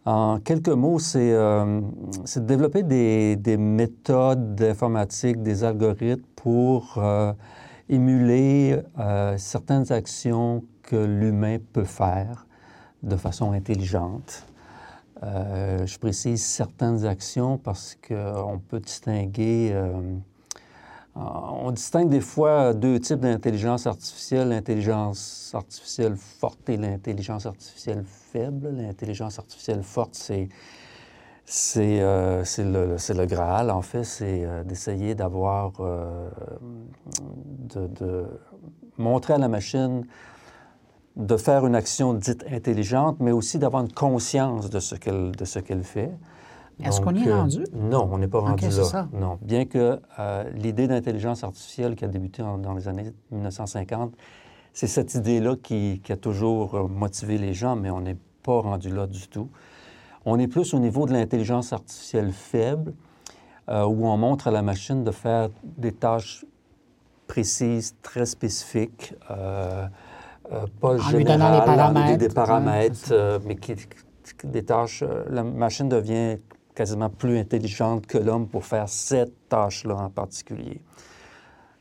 en 0.05 0.39
quelques 0.39 0.67
mots, 0.69 0.99
c'est 0.99 1.31
de 1.31 2.39
développer 2.39 2.83
des, 2.83 3.35
des 3.37 3.57
méthodes 3.57 4.55
d'informatique, 4.55 5.41
des 5.41 5.65
algorithmes 5.65 6.23
pour 6.35 7.01
émuler 7.89 8.79
certaines 9.35 9.91
actions 9.91 10.63
que 10.81 10.95
l'humain 10.95 11.57
peut 11.73 11.83
faire 11.83 12.47
de 13.03 13.17
façon 13.17 13.51
intelligente. 13.51 14.47
Euh, 15.23 15.85
je 15.85 15.97
précise 15.97 16.43
certaines 16.43 17.05
actions 17.05 17.57
parce 17.57 17.97
qu'on 18.07 18.59
peut 18.67 18.79
distinguer, 18.79 19.71
euh, 19.73 20.15
on 21.15 21.71
distingue 21.71 22.09
des 22.09 22.21
fois 22.21 22.73
deux 22.73 22.99
types 22.99 23.21
d'intelligence 23.21 23.87
artificielle, 23.87 24.49
l'intelligence 24.49 25.51
artificielle 25.55 26.15
forte 26.15 26.69
et 26.69 26.77
l'intelligence 26.77 27.45
artificielle 27.47 28.03
faible. 28.05 28.69
L'intelligence 28.69 29.39
artificielle 29.39 29.83
forte, 29.83 30.15
c'est 30.15 30.49
c'est 31.49 32.01
euh, 32.01 32.43
le, 32.57 32.97
le, 33.13 33.25
Graal, 33.25 33.71
en 33.71 33.81
fait, 33.81 34.03
c'est 34.03 34.45
d'essayer 34.65 35.15
d'avoir, 35.15 35.71
de, 37.69 38.25
montrer 38.97 39.35
à 39.35 39.37
la 39.37 39.47
machine 39.47 40.05
de 41.17 41.35
faire 41.35 41.65
une 41.65 41.75
action 41.75 42.13
dite 42.13 42.45
intelligente, 42.49 43.17
mais 43.19 43.31
aussi 43.31 43.57
d'avoir 43.57 43.81
une 43.81 43.91
conscience 43.91 44.69
de 44.69 44.79
ce 44.79 44.95
qu'elle, 44.95 45.31
de 45.31 45.45
ce 45.45 45.59
qu'elle 45.59 45.83
fait. 45.83 46.11
Est-ce 46.83 47.01
qu'on 47.01 47.15
y 47.15 47.23
est 47.23 47.29
euh, 47.29 47.37
rendu? 47.37 47.63
non, 47.73 48.07
on 48.11 48.19
n'est 48.19 48.27
pas 48.27 48.39
rendu 48.39 48.69
là. 48.69 49.07
Non, 49.13 49.39
bien 49.41 49.65
que 49.65 49.99
euh, 50.19 50.49
l'idée 50.53 50.87
d'intelligence 50.87 51.43
artificielle 51.43 51.95
qui 51.95 52.05
a 52.05 52.07
débuté 52.07 52.43
dans 52.43 52.73
les 52.75 52.87
années 52.87 53.11
1950, 53.31 54.13
c'est 54.73 54.85
cette 54.85 55.15
idée-là 55.15 55.55
qui, 55.55 56.01
qui, 56.03 56.11
a 56.11 56.17
toujours 56.17 56.75
euh, 56.75 56.87
motivé 56.87 57.39
les 57.39 57.55
gens, 57.55 57.75
mais 57.75 57.89
on 57.89 58.01
n'est 58.01 58.17
pas 58.43 58.61
rendu 58.61 58.93
là 58.93 59.07
du 59.07 59.27
tout. 59.27 59.49
On 60.23 60.37
est 60.37 60.47
plus 60.47 60.75
au 60.75 60.79
niveau 60.79 61.07
de 61.07 61.13
l'intelligence 61.13 61.73
artificielle 61.73 62.31
faible, 62.31 62.93
où 63.69 64.07
on 64.07 64.15
montre 64.15 64.47
à 64.47 64.51
la 64.51 64.61
machine 64.61 65.03
de 65.03 65.11
faire 65.11 65.49
des 65.63 65.91
tâches 65.91 66.45
précises, 67.27 67.95
très 68.01 68.25
spécifiques. 68.25 69.13
Euh, 69.29 69.87
pas 70.79 70.95
en 70.95 71.09
général, 71.09 71.65
paramètres, 71.65 72.17
des, 72.17 72.29
paramètres, 72.29 73.09
euh, 73.11 73.39
mais 73.45 73.55
qui, 73.55 73.75
des 74.43 74.63
tâches. 74.63 75.03
Euh, 75.03 75.23
la 75.29 75.43
machine 75.43 75.89
devient 75.89 76.37
quasiment 76.75 77.09
plus 77.09 77.37
intelligente 77.39 78.05
que 78.05 78.17
l'homme 78.17 78.47
pour 78.47 78.65
faire 78.65 78.87
cette 78.87 79.49
tâche-là 79.49 79.95
en 79.95 80.09
particulier. 80.09 80.81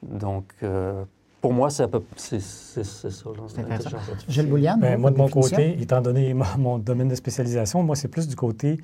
Donc, 0.03 0.55
pour 1.41 1.53
moi, 1.53 1.71
c'est 1.71 1.89
ça. 2.41 3.21
Gilles 4.29 4.49
Boulian? 4.49 4.79
Ben, 4.79 4.99
moi, 4.99 5.11
de 5.11 5.17
mon 5.17 5.29
côté, 5.29 5.81
étant 5.81 6.01
donné 6.01 6.35
mon 6.59 6.79
domaine 6.79 7.09
de 7.09 7.15
spécialisation, 7.15 7.83
moi, 7.83 7.95
c'est 7.95 8.09
plus 8.09 8.27
du 8.27 8.37
côté 8.37 8.79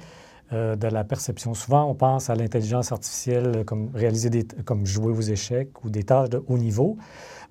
euh, 0.52 0.76
de 0.76 0.86
la 0.86 1.02
perception. 1.02 1.54
Souvent, 1.54 1.86
on 1.86 1.94
pense 1.94 2.28
à 2.28 2.34
l'intelligence 2.34 2.92
artificielle 2.92 3.64
comme 3.64 3.90
réaliser 3.94 4.28
des, 4.28 4.44
comme 4.64 4.84
jouer 4.84 5.10
aux 5.10 5.22
échecs 5.22 5.82
ou 5.82 5.88
des 5.88 6.02
tâches 6.02 6.28
de 6.28 6.44
haut 6.46 6.58
niveau, 6.58 6.98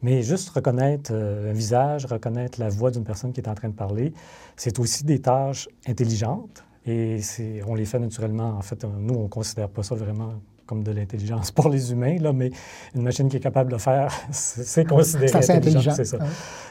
mais 0.01 0.23
juste 0.23 0.49
reconnaître 0.49 1.11
euh, 1.13 1.51
un 1.51 1.53
visage, 1.53 2.05
reconnaître 2.05 2.59
la 2.59 2.69
voix 2.69 2.91
d'une 2.91 3.03
personne 3.03 3.33
qui 3.33 3.41
est 3.41 3.49
en 3.49 3.55
train 3.55 3.69
de 3.69 3.75
parler, 3.75 4.13
c'est 4.55 4.79
aussi 4.79 5.03
des 5.03 5.19
tâches 5.19 5.67
intelligentes 5.87 6.63
et 6.85 7.19
on 7.67 7.75
les 7.75 7.85
fait 7.85 7.99
naturellement. 7.99 8.57
En 8.57 8.61
fait, 8.61 8.83
nous, 8.83 9.13
on 9.13 9.23
ne 9.23 9.27
considère 9.27 9.69
pas 9.69 9.83
ça 9.83 9.95
vraiment 9.95 10.33
comme 10.65 10.83
de 10.83 10.91
l'intelligence 10.91 11.51
pour 11.57 11.69
les 11.69 11.91
humains, 11.91 12.17
là, 12.17 12.33
mais 12.33 12.51
une 12.95 13.03
machine 13.03 13.29
qui 13.29 13.37
est 13.37 13.41
capable 13.41 13.71
de 13.71 13.77
faire, 13.77 14.11
c'est 14.31 14.87
considéré 14.87 15.37
intelligent. 15.49 15.91
C'est 15.91 16.05
ça. 16.05 16.17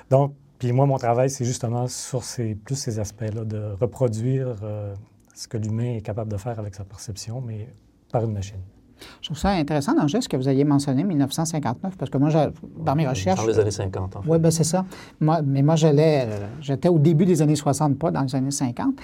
Donc, 0.08 0.34
puis 0.58 0.72
moi, 0.72 0.86
mon 0.86 0.98
travail, 0.98 1.30
c'est 1.30 1.44
justement 1.44 1.86
sur 1.86 2.22
ces, 2.22 2.54
plus 2.54 2.76
ces 2.76 2.98
aspects-là, 2.98 3.44
de 3.44 3.72
reproduire 3.80 4.56
euh, 4.62 4.94
ce 5.34 5.48
que 5.48 5.56
l'humain 5.56 5.94
est 5.94 6.02
capable 6.02 6.30
de 6.30 6.36
faire 6.36 6.58
avec 6.58 6.74
sa 6.74 6.84
perception, 6.84 7.40
mais 7.40 7.68
par 8.12 8.24
une 8.24 8.32
machine. 8.32 8.60
Je 9.20 9.28
trouve 9.28 9.38
ça 9.38 9.50
intéressant 9.50 9.94
dans 9.94 10.02
le 10.02 10.08
geste 10.08 10.28
que 10.28 10.36
vous 10.36 10.48
ayez 10.48 10.64
mentionné 10.64 11.04
1959, 11.04 11.96
parce 11.96 12.10
que 12.10 12.18
moi, 12.18 12.30
dans 12.78 12.94
mes 12.94 13.06
recherches. 13.06 13.40
Dans 13.40 13.46
les 13.46 13.58
années 13.58 13.70
50, 13.70 14.16
en 14.16 14.22
fait. 14.22 14.28
Oui, 14.28 14.38
bien, 14.38 14.50
c'est 14.50 14.64
ça. 14.64 14.84
Moi, 15.20 15.40
mais 15.42 15.62
moi, 15.62 15.76
euh, 15.82 16.46
j'étais 16.60 16.88
au 16.88 16.98
début 16.98 17.26
des 17.26 17.42
années 17.42 17.56
60, 17.56 17.98
pas 17.98 18.10
dans 18.10 18.22
les 18.22 18.34
années 18.34 18.50
50. 18.50 18.94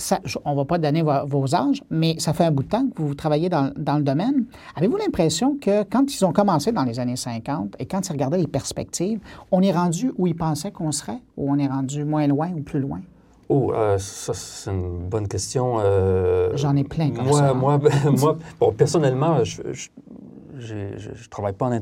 Ça, 0.00 0.20
on 0.44 0.52
ne 0.52 0.56
va 0.56 0.64
pas 0.64 0.78
donner 0.78 1.02
vos, 1.02 1.54
âges, 1.56 1.82
mais 1.90 2.14
ça 2.20 2.32
fait 2.32 2.44
un 2.44 2.52
bout 2.52 2.62
de 2.62 2.68
temps 2.68 2.86
que 2.86 3.02
vous 3.02 3.16
travaillez 3.16 3.48
dans, 3.48 3.72
dans 3.76 3.96
le 3.96 4.04
domaine. 4.04 4.44
Avez-vous 4.76 4.96
l'impression 4.96 5.56
que 5.60 5.82
quand 5.82 6.14
ils 6.14 6.24
ont 6.24 6.32
commencé 6.32 6.70
dans 6.70 6.84
les 6.84 7.00
années 7.00 7.16
50 7.16 7.74
et 7.80 7.86
quand 7.86 8.08
ils 8.08 8.12
regardaient 8.12 8.38
les 8.38 8.46
perspectives, 8.46 9.18
on 9.50 9.60
est 9.60 9.72
rendu 9.72 10.12
où 10.16 10.28
ils 10.28 10.36
pensaient 10.36 10.70
qu'on 10.70 10.92
serait 10.92 11.18
ou 11.36 11.50
on 11.50 11.58
est 11.58 11.66
rendu 11.66 12.04
moins 12.04 12.28
loin 12.28 12.50
ou 12.52 12.60
plus 12.60 12.78
loin? 12.78 13.00
Oh, 13.48 13.72
euh, 13.72 13.96
ça, 13.98 14.34
c'est 14.34 14.70
une 14.70 15.08
bonne 15.08 15.26
question. 15.26 15.76
Euh, 15.78 16.50
J'en 16.54 16.76
ai 16.76 16.84
plein 16.84 17.10
comme 17.10 17.26
moi, 17.26 17.38
ça. 17.38 17.54
Moi, 17.54 17.80
moi 18.18 18.36
bon, 18.60 18.72
personnellement, 18.72 19.42
je 19.42 19.62
ne 19.62 21.28
travaille 21.30 21.54
pas 21.54 21.66
en 21.66 21.80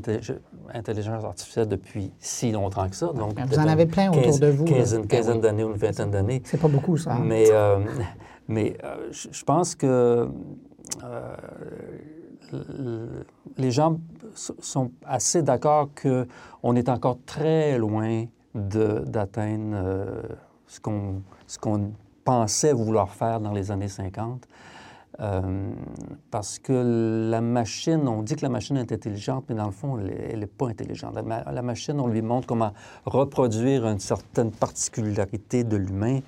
intelligence 0.73 1.23
artificielle 1.25 1.67
depuis 1.67 2.13
si 2.19 2.51
longtemps 2.51 2.87
que 2.87 2.95
ça. 2.95 3.07
Donc, 3.07 3.37
vous 3.37 3.59
en 3.59 3.67
avez 3.67 3.85
plein 3.85 4.11
autour 4.11 4.39
de 4.39 4.47
vous. 4.47 4.65
Une 4.65 5.07
quinzaine 5.07 5.41
d'années 5.41 5.65
ou 5.65 5.71
une 5.71 5.77
vingtaine 5.77 6.11
d'années. 6.11 6.41
C'est 6.45 6.59
pas 6.59 6.69
beaucoup, 6.69 6.95
ça. 6.95 7.15
Mais, 7.15 7.47
euh, 7.51 7.79
mais 8.47 8.77
je 9.11 9.43
pense 9.43 9.75
que 9.75 10.29
les 13.57 13.71
gens 13.71 13.99
sont 14.33 14.91
assez 15.05 15.41
d'accord 15.43 15.89
qu'on 16.01 16.75
est 16.77 16.87
encore 16.87 17.17
très 17.25 17.77
loin 17.77 18.25
d'atteindre 18.55 19.75
ce 20.67 20.79
qu'on 20.79 21.21
qu'on 21.61 21.91
pensait 22.23 22.73
vouloir 22.73 23.13
faire 23.13 23.39
dans 23.39 23.53
les 23.53 23.71
années 23.71 23.87
50. 23.87 24.47
Euh, 25.19 25.71
parce 26.29 26.59
que 26.59 27.29
la 27.31 27.41
machine, 27.41 28.07
on 28.07 28.21
dit 28.21 28.35
que 28.35 28.43
la 28.43 28.49
machine 28.49 28.77
est 28.77 28.91
intelligente, 28.91 29.45
mais 29.49 29.55
dans 29.55 29.65
le 29.65 29.71
fond, 29.71 29.97
elle 29.97 30.39
n'est 30.39 30.45
pas 30.45 30.67
intelligente. 30.67 31.15
La, 31.15 31.61
machine, 31.61 31.99
on 31.99 32.07
lui 32.07 32.21
montre 32.21 32.45
comment 32.45 32.71
reproduire 33.05 33.87
une 33.87 33.99
certaine 33.99 34.51
particularité 34.51 35.63
de 35.63 35.75
l'humain, 35.75 36.19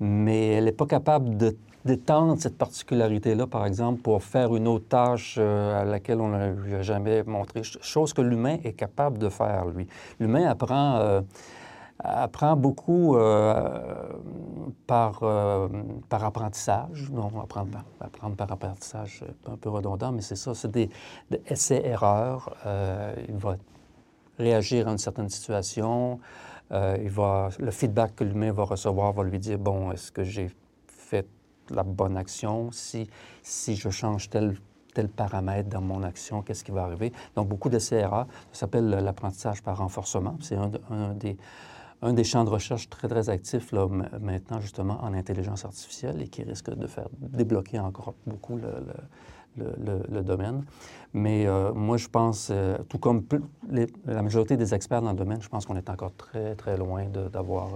mais 0.00 0.52
elle 0.52 0.64
n'est 0.64 0.72
pas 0.72 0.86
capable 0.86 1.36
de 1.36 1.56
d'étendre 1.84 2.34
cette 2.40 2.58
particularité-là, 2.58 3.46
par 3.46 3.64
exemple, 3.64 4.02
pour 4.02 4.20
faire 4.20 4.56
une 4.56 4.66
autre 4.66 4.88
tâche 4.88 5.36
euh, 5.38 5.82
à 5.82 5.84
laquelle 5.84 6.20
on 6.20 6.30
n'a 6.30 6.82
jamais 6.82 7.22
montré, 7.22 7.62
chose 7.62 8.12
que 8.12 8.22
l'humain 8.22 8.56
est 8.64 8.72
capable 8.72 9.18
de 9.18 9.28
faire, 9.28 9.66
lui. 9.66 9.86
L'humain 10.18 10.46
apprend... 10.46 10.96
Euh, 10.96 11.20
apprend 12.06 12.56
beaucoup 12.56 13.16
euh, 13.16 14.12
par, 14.86 15.20
euh, 15.22 15.68
par 16.08 16.24
apprentissage. 16.24 17.10
Non, 17.10 17.30
apprendre 17.40 17.70
par, 17.70 17.84
apprendre 18.00 18.36
par 18.36 18.52
apprentissage, 18.52 19.24
un 19.46 19.56
peu 19.56 19.68
redondant, 19.68 20.12
mais 20.12 20.22
c'est 20.22 20.36
ça, 20.36 20.54
c'est 20.54 20.70
des, 20.70 20.88
essais-erreurs. 21.46 22.56
Euh, 22.66 23.14
il 23.28 23.36
va 23.36 23.56
réagir 24.38 24.88
à 24.88 24.92
une 24.92 24.98
certaine 24.98 25.28
situation. 25.28 26.20
il 26.70 27.10
va, 27.10 27.48
le 27.58 27.70
feedback 27.70 28.16
que 28.16 28.24
l'humain 28.24 28.52
va 28.52 28.64
recevoir 28.64 29.12
va 29.12 29.24
lui 29.24 29.38
dire, 29.38 29.58
bon, 29.58 29.92
est-ce 29.92 30.12
que 30.12 30.24
j'ai 30.24 30.50
fait 30.86 31.26
la 31.70 31.82
bonne 31.82 32.16
action? 32.16 32.70
Si, 32.72 33.08
si 33.42 33.76
je 33.76 33.88
change 33.88 34.30
tel 34.30 34.56
tel 34.96 35.10
paramètre 35.10 35.68
dans 35.68 35.82
mon 35.82 36.02
action, 36.02 36.40
qu'est-ce 36.40 36.64
qui 36.64 36.70
va 36.70 36.84
arriver? 36.84 37.12
Donc, 37.34 37.48
beaucoup 37.48 37.68
d'essais-erreurs. 37.68 38.26
Ça 38.50 38.60
s'appelle 38.60 38.88
l'apprentissage 38.88 39.62
par 39.62 39.76
renforcement. 39.76 40.38
C'est 40.40 40.56
un, 40.56 41.12
des, 41.12 41.36
un 42.02 42.12
des 42.12 42.24
champs 42.24 42.44
de 42.44 42.50
recherche 42.50 42.88
très, 42.88 43.08
très 43.08 43.28
actifs 43.30 43.72
là, 43.72 43.86
maintenant, 44.20 44.60
justement, 44.60 45.02
en 45.02 45.14
intelligence 45.14 45.64
artificielle 45.64 46.20
et 46.22 46.28
qui 46.28 46.42
risque 46.42 46.70
de 46.70 46.86
faire 46.86 47.08
débloquer 47.18 47.78
encore 47.78 48.14
beaucoup 48.26 48.58
le, 49.56 50.22
domaine. 50.22 50.64
Mais 51.14 51.46
euh, 51.46 51.72
moi, 51.72 51.96
je 51.96 52.08
pense, 52.08 52.48
euh, 52.50 52.76
tout 52.88 52.98
comme 52.98 53.24
la 53.70 54.22
majorité 54.22 54.56
des 54.56 54.74
experts 54.74 55.00
dans 55.00 55.12
le 55.12 55.16
domaine, 55.16 55.40
je 55.40 55.48
pense 55.48 55.64
qu'on 55.64 55.76
est 55.76 55.88
encore 55.88 56.14
très, 56.16 56.54
très 56.56 56.76
loin 56.76 57.06
d'avoir 57.32 57.68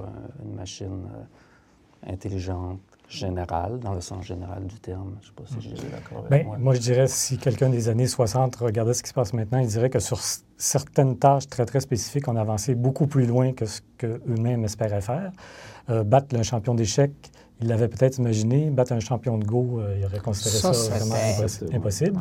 une 0.45 0.55
machine 0.55 1.07
euh, 1.15 2.13
intelligente, 2.13 2.81
général, 3.11 3.79
dans 3.81 3.93
le 3.93 4.01
sens 4.01 4.25
général 4.25 4.65
du 4.67 4.79
terme. 4.79 5.17
Je 5.21 5.27
ne 5.27 5.47
sais 5.47 5.55
pas 5.55 5.61
si 5.61 5.69
j'ai 5.69 5.89
d'accord 5.89 6.25
avec 6.27 6.47
moi. 6.47 6.59
Moi, 6.59 6.75
je 6.75 6.81
dirais, 6.81 7.07
si 7.09 7.39
quelqu'un 7.39 7.69
des 7.69 7.89
années 7.89 8.07
60 8.07 8.57
regardait 8.57 8.95
ce 8.95 9.03
qui 9.03 9.09
se 9.09 9.15
passe 9.15 9.33
maintenant, 9.33 9.59
il 9.59 9.67
dirait 9.67 9.91
que 9.91 9.99
sur 9.99 10.19
certaines 10.57 11.19
tâches 11.19 11.49
très, 11.49 11.67
très 11.67 11.81
spécifiques, 11.81 12.29
on 12.29 12.37
a 12.37 12.41
avancé 12.41 12.75
beaucoup 12.75 13.07
plus 13.07 13.27
loin 13.27 13.53
que 13.53 13.67
ce 13.67 13.81
qu'eux-mêmes 13.99 14.65
espéraient 14.65 15.01
faire. 15.01 15.33
Euh, 15.91 16.05
battre 16.05 16.37
un 16.37 16.43
champion 16.43 16.75
d'échecs, 16.75 17.31
il 17.61 17.69
l'avait 17.69 17.89
peut-être 17.89 18.19
imaginé. 18.19 18.71
Battre 18.71 18.93
un 18.93 19.01
champion 19.01 19.39
de 19.39 19.45
Go, 19.45 19.81
euh, 19.81 19.97
il 19.99 20.05
aurait 20.05 20.21
considéré 20.21 20.59
ça, 20.59 20.71
vraiment 20.71 21.17
impossible. 21.73 22.21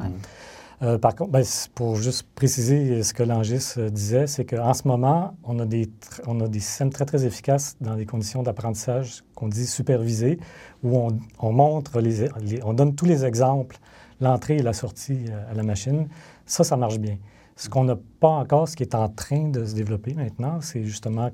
Euh, 0.81 0.97
par 0.97 1.13
contre, 1.13 1.31
ben, 1.31 1.43
pour 1.75 1.95
juste 1.97 2.25
préciser 2.35 3.03
ce 3.03 3.13
que 3.13 3.23
Langis 3.23 3.73
euh, 3.77 3.89
disait, 3.89 4.27
c'est 4.27 4.45
qu'en 4.45 4.73
ce 4.73 4.87
moment, 4.87 5.35
on 5.43 5.59
a, 5.59 5.65
des, 5.65 5.89
on 6.25 6.39
a 6.39 6.47
des 6.47 6.61
systèmes 6.61 6.89
très, 6.89 7.05
très 7.05 7.25
efficaces 7.25 7.75
dans 7.81 7.95
des 7.97 8.05
conditions 8.05 8.43
d'apprentissage 8.43 9.23
qu'on 9.35 9.49
dit 9.49 9.67
supervisées, 9.67 10.39
où 10.83 10.97
on, 10.97 11.19
on 11.39 11.51
montre, 11.51 11.99
les, 11.99 12.29
on 12.63 12.73
donne 12.73 12.95
tous 12.95 13.05
les 13.05 13.25
exemples, 13.25 13.77
l'entrée 14.21 14.57
et 14.57 14.61
la 14.61 14.71
sortie 14.71 15.25
euh, 15.29 15.51
à 15.51 15.53
la 15.53 15.63
machine. 15.63 16.07
Ça, 16.45 16.63
ça 16.63 16.77
marche 16.77 16.97
bien. 16.97 17.17
Ce 17.57 17.67
qu'on 17.67 17.83
n'a 17.83 17.97
pas 18.21 18.29
encore, 18.29 18.69
ce 18.69 18.77
qui 18.77 18.83
est 18.83 18.95
en 18.95 19.09
train 19.09 19.49
de 19.49 19.65
se 19.65 19.75
développer 19.75 20.13
maintenant, 20.13 20.61
c'est 20.61 20.85
justement 20.85 21.29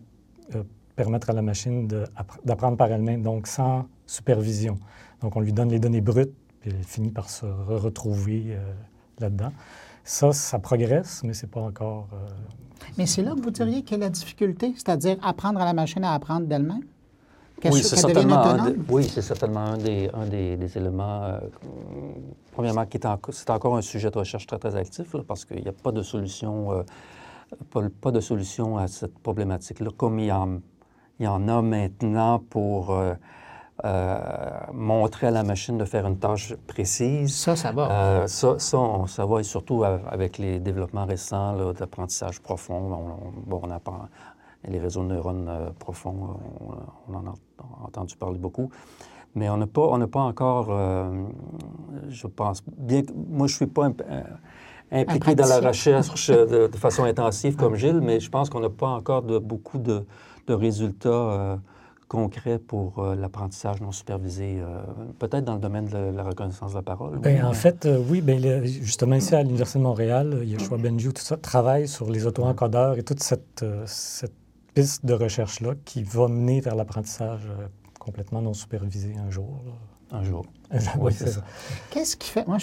permettre 0.95 1.29
à 1.29 1.33
la 1.33 1.43
machine 1.43 1.87
d'apprendre 2.43 2.77
par 2.77 2.91
elle-même, 2.91 3.21
donc 3.21 3.45
sans 3.45 3.85
supervision. 4.07 4.79
Donc, 5.21 5.35
on 5.35 5.39
lui 5.39 5.53
donne 5.53 5.69
les 5.69 5.77
données 5.77 6.01
brutes, 6.01 6.33
puis 6.61 6.71
elle 6.71 6.83
finit 6.83 7.11
par 7.11 7.29
se 7.29 7.45
retrouver 7.45 8.57
là-dedans. 9.19 9.51
Ça, 10.03 10.31
ça 10.33 10.59
progresse, 10.59 11.21
mais 11.23 11.33
c'est 11.33 11.49
pas 11.49 11.61
encore. 11.61 12.07
Euh, 12.13 12.27
mais 12.97 13.05
c'est 13.05 13.23
là 13.23 13.33
que 13.35 13.41
vous 13.41 13.51
diriez 13.51 13.81
qu'il 13.83 13.97
y 13.97 14.01
a 14.01 14.05
la 14.05 14.09
difficulté, 14.09 14.73
c'est-à-dire 14.75 15.17
apprendre 15.21 15.59
à 15.59 15.65
la 15.65 15.73
machine 15.73 16.03
à 16.03 16.13
apprendre 16.13 16.47
d'elle-même? 16.47 16.83
Oui, 17.63 17.81
c'est 17.81 17.95
certainement, 17.95 18.43
un 18.45 18.73
oui, 18.89 19.05
c'est 19.05 19.21
certainement 19.21 19.61
un 19.61 19.77
des, 19.77 20.09
un 20.13 20.25
des, 20.25 20.77
éléments. 20.77 21.23
Euh, 21.23 21.39
premièrement, 22.51 22.85
qui 22.85 22.97
est 22.97 23.07
c'est 23.31 23.49
encore 23.49 23.77
un 23.77 23.81
sujet 23.81 24.11
de 24.11 24.17
recherche 24.17 24.45
très, 24.45 24.59
très 24.59 24.75
actif, 24.75 25.15
parce 25.27 25.45
qu'il 25.45 25.61
n'y 25.61 25.67
a 25.67 25.73
pas 25.73 25.91
de 25.91 26.01
solution, 26.01 26.71
euh, 27.73 27.89
pas, 28.01 28.11
de 28.11 28.19
solution 28.19 28.77
à 28.77 28.87
cette 28.87 29.17
problématique-là, 29.19 29.89
comme 29.95 30.19
il 30.19 30.25
y, 30.25 30.31
en, 30.31 30.59
il 31.19 31.25
y 31.25 31.27
en 31.27 31.47
a 31.47 31.61
maintenant 31.61 32.39
pour 32.39 32.91
euh, 32.91 33.13
montrer 34.73 35.27
à 35.27 35.31
la 35.31 35.43
machine 35.43 35.77
de 35.77 35.85
faire 35.85 36.05
une 36.07 36.17
tâche 36.17 36.53
précise. 36.67 37.35
Ça, 37.35 37.55
ça 37.55 37.71
va. 37.71 37.91
Euh, 37.91 38.27
ça, 38.27 38.57
ça, 38.59 39.25
va, 39.25 39.39
et 39.39 39.43
surtout 39.43 39.83
avec 39.83 40.37
les 40.37 40.59
développements 40.59 41.05
récents 41.05 41.73
d'apprentissage 41.73 42.41
profond. 42.41 42.75
On, 42.75 43.49
bon, 43.49 43.61
on 43.63 43.71
apprend 43.71 44.07
les 44.67 44.79
réseaux 44.79 45.03
de 45.03 45.09
neurones 45.09 45.47
euh, 45.47 45.69
profonds, 45.77 46.39
on, 47.07 47.13
en 47.13 47.27
a 47.27 47.33
entendu 47.83 48.15
parler 48.15 48.39
beaucoup. 48.39 48.69
Mais 49.35 49.49
on 49.49 49.57
n'a 49.57 49.67
pas, 49.67 49.81
on 49.81 50.07
pas 50.07 50.21
encore, 50.21 50.71
je 52.07 52.27
pense, 52.27 52.63
bien 52.77 53.03
que 53.03 53.11
moi, 53.11 53.47
je 53.47 53.53
ne 53.53 53.57
suis 53.57 53.65
pas 53.67 53.89
impliqué 54.91 55.35
dans 55.35 55.47
la 55.47 55.59
recherche 55.59 56.29
de, 56.29 56.69
façon 56.77 57.03
intensive 57.03 57.57
comme 57.57 57.75
Gilles, 57.75 57.99
mais 58.01 58.21
je 58.21 58.29
pense 58.29 58.49
qu'on 58.49 58.61
n'a 58.61 58.69
pas 58.69 58.87
encore 58.87 59.23
de, 59.23 59.37
beaucoup 59.37 59.77
de, 59.77 60.05
de 60.47 60.53
résultats 60.53 61.59
concret 62.07 62.59
pour 62.59 62.99
euh, 62.99 63.15
l'apprentissage 63.15 63.81
non 63.81 63.91
supervisé, 63.91 64.59
euh, 64.59 64.81
peut-être 65.19 65.43
dans 65.43 65.55
le 65.55 65.59
domaine 65.59 65.85
de 65.85 65.97
la 66.15 66.23
reconnaissance 66.23 66.71
de 66.71 66.77
la 66.77 66.81
parole? 66.81 67.19
Bien, 67.19 67.47
en 67.47 67.53
fait, 67.53 67.85
euh, 67.85 68.01
oui. 68.09 68.21
Bien, 68.21 68.63
justement, 68.63 69.15
ici 69.15 69.35
à 69.35 69.43
l'Université 69.43 69.79
de 69.79 69.83
Montréal, 69.83 70.41
Yeshua 70.43 70.77
Benjou, 70.77 71.11
tout 71.11 71.21
ça, 71.21 71.37
travaille 71.37 71.87
sur 71.87 72.09
les 72.09 72.25
auto-encodeurs 72.25 72.97
et 72.97 73.03
toute 73.03 73.21
cette, 73.21 73.65
cette 73.85 74.33
piste 74.73 75.05
de 75.05 75.13
recherche-là 75.13 75.73
qui 75.85 76.03
va 76.03 76.27
mener 76.27 76.61
vers 76.61 76.75
l'apprentissage 76.75 77.47
complètement 77.99 78.41
non 78.41 78.53
supervisé 78.53 79.15
un 79.17 79.31
jour. 79.31 79.63
Un 80.11 80.23
jour. 80.23 80.45
oui, 80.99 81.13
c'est 81.13 81.27
ça. 81.27 81.41
Qu'est-ce 81.89 82.15
qui 82.15 82.29
fait, 82.29 82.47
moi, 82.47 82.57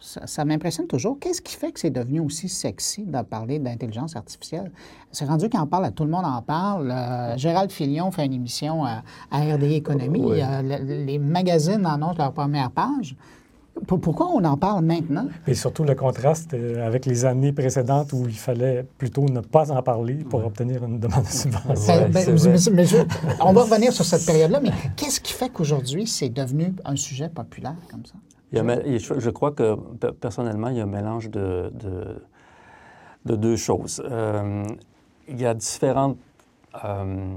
ça, 0.00 0.44
m'impressionne 0.44 0.86
toujours, 0.86 1.18
qu'est-ce 1.18 1.42
qui 1.42 1.54
fait 1.54 1.72
que 1.72 1.80
c'est 1.80 1.90
devenu 1.90 2.20
aussi 2.20 2.48
sexy 2.48 3.04
de 3.04 3.22
parler 3.22 3.58
d'intelligence 3.58 4.16
artificielle? 4.16 4.70
C'est 5.10 5.26
rendu 5.26 5.48
qu'on 5.48 5.66
parle, 5.66 5.86
à 5.86 5.90
tout 5.90 6.04
le 6.04 6.10
monde 6.10 6.24
en 6.24 6.42
parle. 6.42 6.90
Euh, 6.90 7.36
Gérald 7.36 7.70
Filion 7.70 8.10
fait 8.10 8.26
une 8.26 8.32
émission 8.32 8.84
à, 8.84 9.02
à 9.30 9.40
RD 9.40 9.64
Économie. 9.64 10.42
les 10.62 11.18
magazines 11.18 11.84
annoncent 11.86 12.18
leur 12.18 12.32
première 12.32 12.70
page. 12.70 13.16
Pourquoi 13.86 14.28
on 14.28 14.44
en 14.44 14.56
parle 14.56 14.84
maintenant? 14.84 15.26
Et 15.46 15.54
surtout 15.54 15.84
le 15.84 15.94
contraste 15.94 16.52
euh, 16.52 16.86
avec 16.86 17.06
les 17.06 17.24
années 17.24 17.52
précédentes 17.52 18.12
où 18.12 18.26
il 18.28 18.36
fallait 18.36 18.86
plutôt 18.98 19.24
ne 19.24 19.40
pas 19.40 19.72
en 19.72 19.82
parler 19.82 20.16
pour 20.16 20.44
obtenir 20.44 20.84
une 20.84 20.98
demande 20.98 21.24
de 21.24 21.28
subvention. 21.28 22.08
Ben, 22.10 22.38
on 23.40 23.52
va 23.52 23.62
revenir 23.62 23.92
sur 23.92 24.04
cette 24.04 24.26
période-là, 24.26 24.60
mais 24.60 24.70
qu'est-ce 24.96 25.20
qui 25.20 25.32
fait 25.32 25.48
qu'aujourd'hui, 25.48 26.06
c'est 26.06 26.28
devenu 26.28 26.74
un 26.84 26.96
sujet 26.96 27.28
populaire 27.28 27.76
comme 27.90 28.04
ça? 28.04 28.14
je 28.52 29.30
crois 29.30 29.52
que, 29.52 29.74
personnellement, 30.20 30.68
il 30.68 30.76
y 30.76 30.80
a 30.80 30.84
un 30.84 30.86
mélange 30.86 31.30
de, 31.30 31.72
de, 33.24 33.36
deux 33.36 33.56
choses. 33.56 34.02
Euh, 34.04 34.64
il 35.28 35.40
y 35.40 35.46
a 35.46 35.54
différentes 35.54 36.18
euh, 36.84 37.36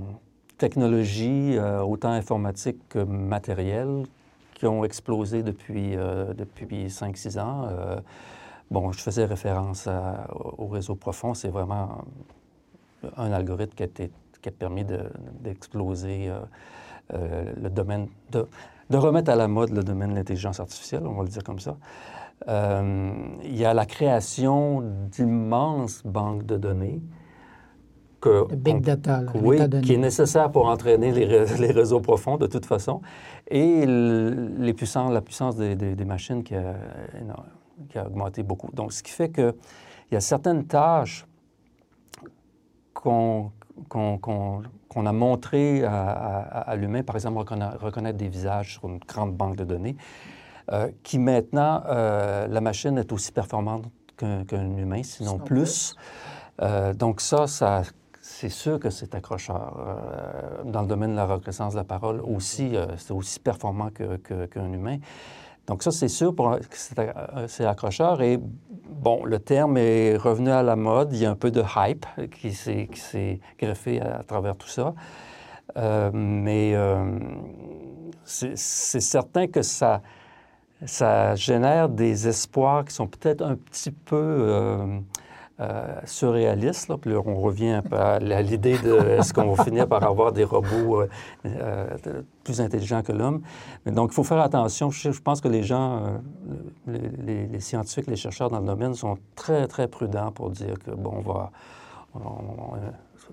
technologies, 0.58 1.58
autant 1.82 2.12
informatiques 2.12 2.82
que 2.90 3.00
matérielles, 3.00 4.04
qui 4.56 4.66
ont 4.66 4.84
explosé 4.84 5.44
depuis, 5.44 5.96
euh, 5.96 6.34
depuis 6.34 6.88
5-6 6.88 7.40
ans. 7.40 7.68
Euh, 7.70 7.98
bon, 8.72 8.92
je 8.92 9.00
faisais 9.00 9.26
référence 9.26 9.88
au 10.58 10.68
réseau 10.68 10.96
profond. 10.96 11.36
C'est 11.36 11.50
vraiment 11.50 12.06
un 13.18 13.32
algorithme 13.32 13.74
qui 13.76 13.84
a, 13.84 14.52
permis 14.58 14.86
d'exploser 15.42 16.32
euh, 17.14 17.54
le 17.62 17.70
domaine, 17.70 18.08
de, 18.32 18.48
de, 18.90 18.98
remettre 18.98 19.32
à 19.32 19.36
la 19.36 19.48
mode 19.48 19.72
le 19.72 19.84
domaine 19.84 20.12
de 20.12 20.16
l'intelligence 20.16 20.60
artificielle, 20.60 21.06
on 21.06 21.14
va 21.14 21.24
le 21.24 21.30
dire 21.30 21.44
comme 21.44 21.60
ça. 21.60 21.78
il 22.48 23.56
y 23.58 23.66
a 23.66 23.74
la 23.74 23.86
création 23.86 24.84
d'immenses 25.12 26.04
banques 26.06 26.46
de 26.46 26.58
données 26.58 27.02
big 28.56 28.82
data, 28.82 29.24
oui, 29.36 29.58
qui 29.82 29.94
est 29.94 29.98
nécessaire 29.98 30.52
pour 30.52 30.68
entraîner 30.68 31.12
les, 31.12 31.26
les, 31.26 31.72
réseaux 31.72 32.00
profonds 32.00 32.38
de 32.38 32.48
toute 32.48 32.66
façon, 32.66 33.02
et 33.48 33.86
les 33.86 34.74
puissances, 34.74 35.12
la 35.12 35.22
puissance 35.22 35.56
des, 35.56 35.76
des, 35.76 36.06
machines 36.06 36.44
qui 36.44 36.56
a, 36.56 36.76
qui 37.90 37.98
a, 37.98 38.06
augmenté 38.06 38.44
beaucoup. 38.44 38.70
Donc, 38.74 38.94
ce 38.94 39.04
qui 39.04 39.12
fait 39.12 39.30
qu'il 39.30 39.54
y 40.12 40.16
a 40.16 40.22
certaines 40.22 40.66
tâches 40.66 41.26
qu'on 42.94 43.52
qu'on 43.90 45.06
a 45.06 45.12
montrées 45.12 45.84
à, 45.84 46.76
l'humain, 46.78 47.04
par 47.04 47.16
exemple 47.16 47.38
reconnaître, 47.40 48.18
des 48.18 48.30
visages 48.30 48.74
sur 48.74 48.88
une 48.88 49.00
grande 49.00 49.36
banque 49.36 49.58
de 49.58 49.64
données, 49.64 49.98
euh, 50.72 50.90
qui 51.04 51.20
maintenant, 51.20 51.84
euh, 51.88 52.48
la 52.48 52.62
machine 52.62 52.98
est 52.98 53.12
aussi 53.12 53.32
performante 53.32 53.86
qu'un 54.18 54.78
humain, 54.78 55.04
sinon 55.04 55.38
plus. 55.38 55.96
Euh, 56.62 56.94
donc 56.94 57.20
ça, 57.20 57.48
ça 57.48 57.82
c'est 58.46 58.56
sûr 58.56 58.80
que 58.80 58.92
c'est 58.92 59.16
accrocheur. 59.16 59.76
Euh, 59.80 60.64
dans 60.66 60.84
le 60.84 60.88
domaine 60.88 61.12
de 61.12 61.16
la 61.16 61.26
reconnaissance 61.26 61.74
de 61.74 61.80
la 61.80 61.84
parole 61.84 62.22
aussi, 62.22 62.76
euh, 62.76 62.86
c'est 62.98 63.12
aussi 63.12 63.40
performant 63.40 63.90
qu'un 63.90 64.72
humain. 64.72 64.98
Donc 65.66 65.82
ça, 65.82 65.90
c'est 65.90 66.10
sûr 66.10 66.36
que 66.36 66.42
euh, 67.00 67.48
c'est 67.48 67.66
accrocheur. 67.66 68.22
Et 68.22 68.40
bon, 68.88 69.26
le 69.26 69.40
terme 69.40 69.78
est 69.78 70.16
revenu 70.16 70.52
à 70.52 70.62
la 70.62 70.76
mode. 70.76 71.12
Il 71.14 71.20
y 71.20 71.26
a 71.26 71.32
un 71.32 71.36
peu 71.36 71.50
de 71.50 71.64
hype 71.76 72.06
qui 72.40 72.54
s'est 72.54 73.40
greffé 73.58 74.00
à, 74.00 74.22
travers 74.22 74.56
tout 74.56 74.68
ça. 74.68 74.94
mais 76.14 76.76
c'est 78.26 78.56
certain 78.56 79.48
que 79.48 79.64
ça, 79.64 80.02
génère 81.36 81.90
des 81.90 82.28
espoirs 82.28 82.86
qui 82.86 82.94
sont 82.94 83.08
peut-être 83.08 83.42
un 83.42 83.56
petit 83.56 83.92
peu 83.92 85.02
surréaliste. 86.06 86.90
Là. 86.90 86.98
Puis 86.98 87.16
on 87.16 87.40
revient 87.40 87.82
à 87.92 88.20
l'idée 88.20 88.78
de 88.78 88.94
est-ce 89.18 89.34
qu'on 89.34 89.54
va 89.54 89.64
finir 89.64 89.88
par 89.88 90.04
avoir 90.04 90.32
des 90.32 90.44
robots 90.44 91.02
euh, 91.02 91.08
euh, 91.46 92.22
plus 92.44 92.60
intelligents 92.62 93.02
que 93.02 93.12
l'homme. 93.12 93.42
Donc, 93.86 94.12
il 94.12 94.14
faut 94.14 94.24
faire 94.24 94.40
attention. 94.40 94.92
Je, 94.92 95.10
pense 95.22 95.42
que 95.42 95.48
les 95.48 95.64
gens, 95.64 96.20
les, 96.88 97.60
scientifiques, 97.60 98.08
les 98.08 98.16
chercheurs 98.16 98.50
dans 98.50 98.60
le 98.60 98.66
domaine 98.66 98.94
sont 98.94 99.18
très, 99.36 99.68
très 99.68 99.88
prudents 99.88 100.32
pour 100.32 100.50
dire 100.52 100.78
que, 100.78 100.92
bon, 100.92 101.14
on 101.18 101.22
va... 101.22 101.52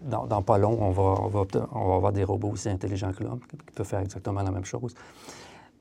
dans, 0.03 0.43
pas 0.43 0.59
long, 0.59 0.79
on 0.81 0.87
on, 0.87 0.91
va, 0.91 1.45
on 1.73 1.89
va 1.89 1.95
avoir 1.97 2.13
des 2.13 2.25
robots 2.25 2.51
aussi 2.51 2.69
intelligents 2.69 3.13
que 3.13 3.25
l'homme 3.25 3.41
qui 3.51 3.73
peuvent 3.75 3.87
faire 3.87 4.01
exactement 4.01 4.43
la 4.43 4.51
même 4.51 4.65
chose. 4.65 4.95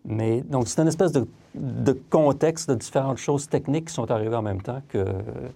Mais 0.06 0.41
donc, 0.41 0.68
c'est 0.68 0.82
une 0.82 0.88
espèce 0.88 1.12
de, 1.12 1.28
contexte 2.10 2.70
de 2.70 2.76
différentes 2.76 3.18
choses 3.18 3.47
techniques 3.47 3.86
qui 3.86 3.93
sont 3.93 4.10
arrivées 4.10 4.36
en 4.36 4.41
même 4.41 4.62
temps 4.62 4.82
que, 4.89 5.06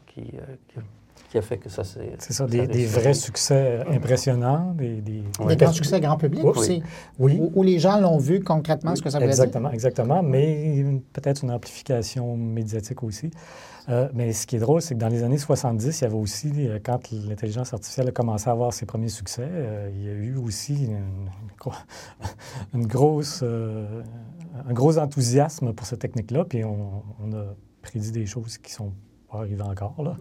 qui, 0.07 0.21
euh, 0.35 0.81
qui, 1.29 1.37
a 1.37 1.41
fait 1.41 1.57
que 1.57 1.69
ça 1.69 1.83
s'est. 1.83 2.13
C'est 2.19 2.33
ça, 2.33 2.45
des, 2.45 2.85
vrais 2.85 3.13
succès 3.13 3.83
impressionnants. 3.89 4.73
Des, 4.75 5.01
des... 5.01 5.23
grands 5.55 5.71
succès 5.71 5.99
grand 5.99 6.17
public 6.17 6.43
aussi. 6.43 6.83
Oui. 7.17 7.41
Où, 7.55 7.63
les 7.63 7.79
gens 7.79 7.99
l'ont 7.99 8.17
vu 8.17 8.41
concrètement, 8.41 8.95
ce 8.95 9.01
que 9.01 9.09
ça 9.09 9.17
veut 9.17 9.25
dire. 9.25 9.31
Exactement, 9.31 9.71
exactement. 9.71 10.23
Mais 10.23 10.85
peut-être 11.13 11.43
une 11.43 11.51
amplification 11.51 12.37
médiatique 12.37 13.01
aussi. 13.03 13.31
Euh, 13.89 14.09
mais 14.13 14.33
ce 14.33 14.47
qui 14.47 14.55
est 14.55 14.59
drôle, 14.59 14.81
c'est 14.81 14.95
que 14.95 14.99
dans 14.99 15.09
les 15.09 15.23
années 15.23 15.37
70, 15.37 15.99
il 15.99 16.03
y 16.03 16.07
avait 16.07 16.15
aussi, 16.15 16.51
euh, 16.57 16.79
quand 16.83 17.11
l'intelligence 17.11 17.73
artificielle 17.73 18.07
a 18.07 18.11
commencé 18.11 18.49
à 18.49 18.53
avoir 18.53 18.73
ses 18.73 18.85
premiers 18.85 19.09
succès, 19.09 19.47
euh, 19.47 19.89
il 19.93 20.03
y 20.03 20.09
a 20.09 20.13
eu 20.13 20.35
aussi 20.37 20.87
une, 22.73 22.85
grosse, 22.87 23.43
un 23.43 24.73
gros 24.73 24.97
enthousiasme 24.97 25.73
pour 25.73 25.85
cette 25.85 25.99
technique-là, 25.99 26.45
puis 26.45 26.63
on, 26.63 27.03
a 27.33 27.45
prédit 27.81 28.11
des 28.11 28.25
choses 28.25 28.57
qui 28.57 28.71
sont 28.71 28.91
pas 29.29 29.39
arrivées 29.39 29.61
encore. 29.61 30.01
Là. 30.01 30.17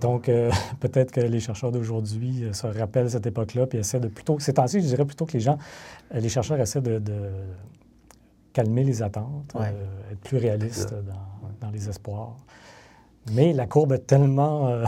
Donc, 0.00 0.30
peut-être 0.80 1.12
que 1.12 1.20
les 1.20 1.40
chercheurs 1.40 1.72
d'aujourd'hui 1.72 2.46
se 2.52 2.66
rappellent 2.66 3.10
cette 3.10 3.26
époque-là, 3.26 3.66
puis 3.66 3.78
essaient 3.78 4.00
de 4.00 4.08
plutôt... 4.08 4.38
C'est 4.38 4.58
ainsi, 4.58 4.80
je 4.80 4.86
dirais 4.86 5.04
plutôt 5.04 5.26
que 5.26 5.34
les 5.34 5.40
gens, 5.40 5.58
les 6.12 6.28
chercheurs 6.30 6.58
essaient 6.58 6.80
de, 6.80 7.02
calmer 8.54 8.82
les 8.82 9.02
attentes, 9.02 9.54
être 10.10 10.20
plus 10.20 10.38
réalistes 10.38 10.94
dans, 10.94 11.66
dans 11.66 11.70
les 11.70 11.88
espoirs. 11.88 12.36
Mais 13.32 13.52
la 13.52 13.66
courbe 13.66 13.92
est 13.92 14.06
tellement, 14.06 14.68
euh, 14.68 14.84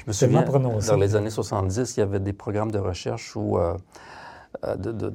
Je 0.00 0.04
me 0.08 0.12
souviens, 0.12 0.42
prononcée. 0.42 0.88
Dans 0.88 0.96
les 0.96 1.16
années 1.16 1.30
70, 1.30 1.96
il 1.96 2.00
y 2.00 2.02
avait 2.02 2.20
des 2.20 2.32
programmes 2.32 2.70
de 2.70 2.78
recherche 2.78 3.36
ou 3.36 3.58
euh, 3.58 3.76
euh, 4.64 4.76
de, 4.76 5.12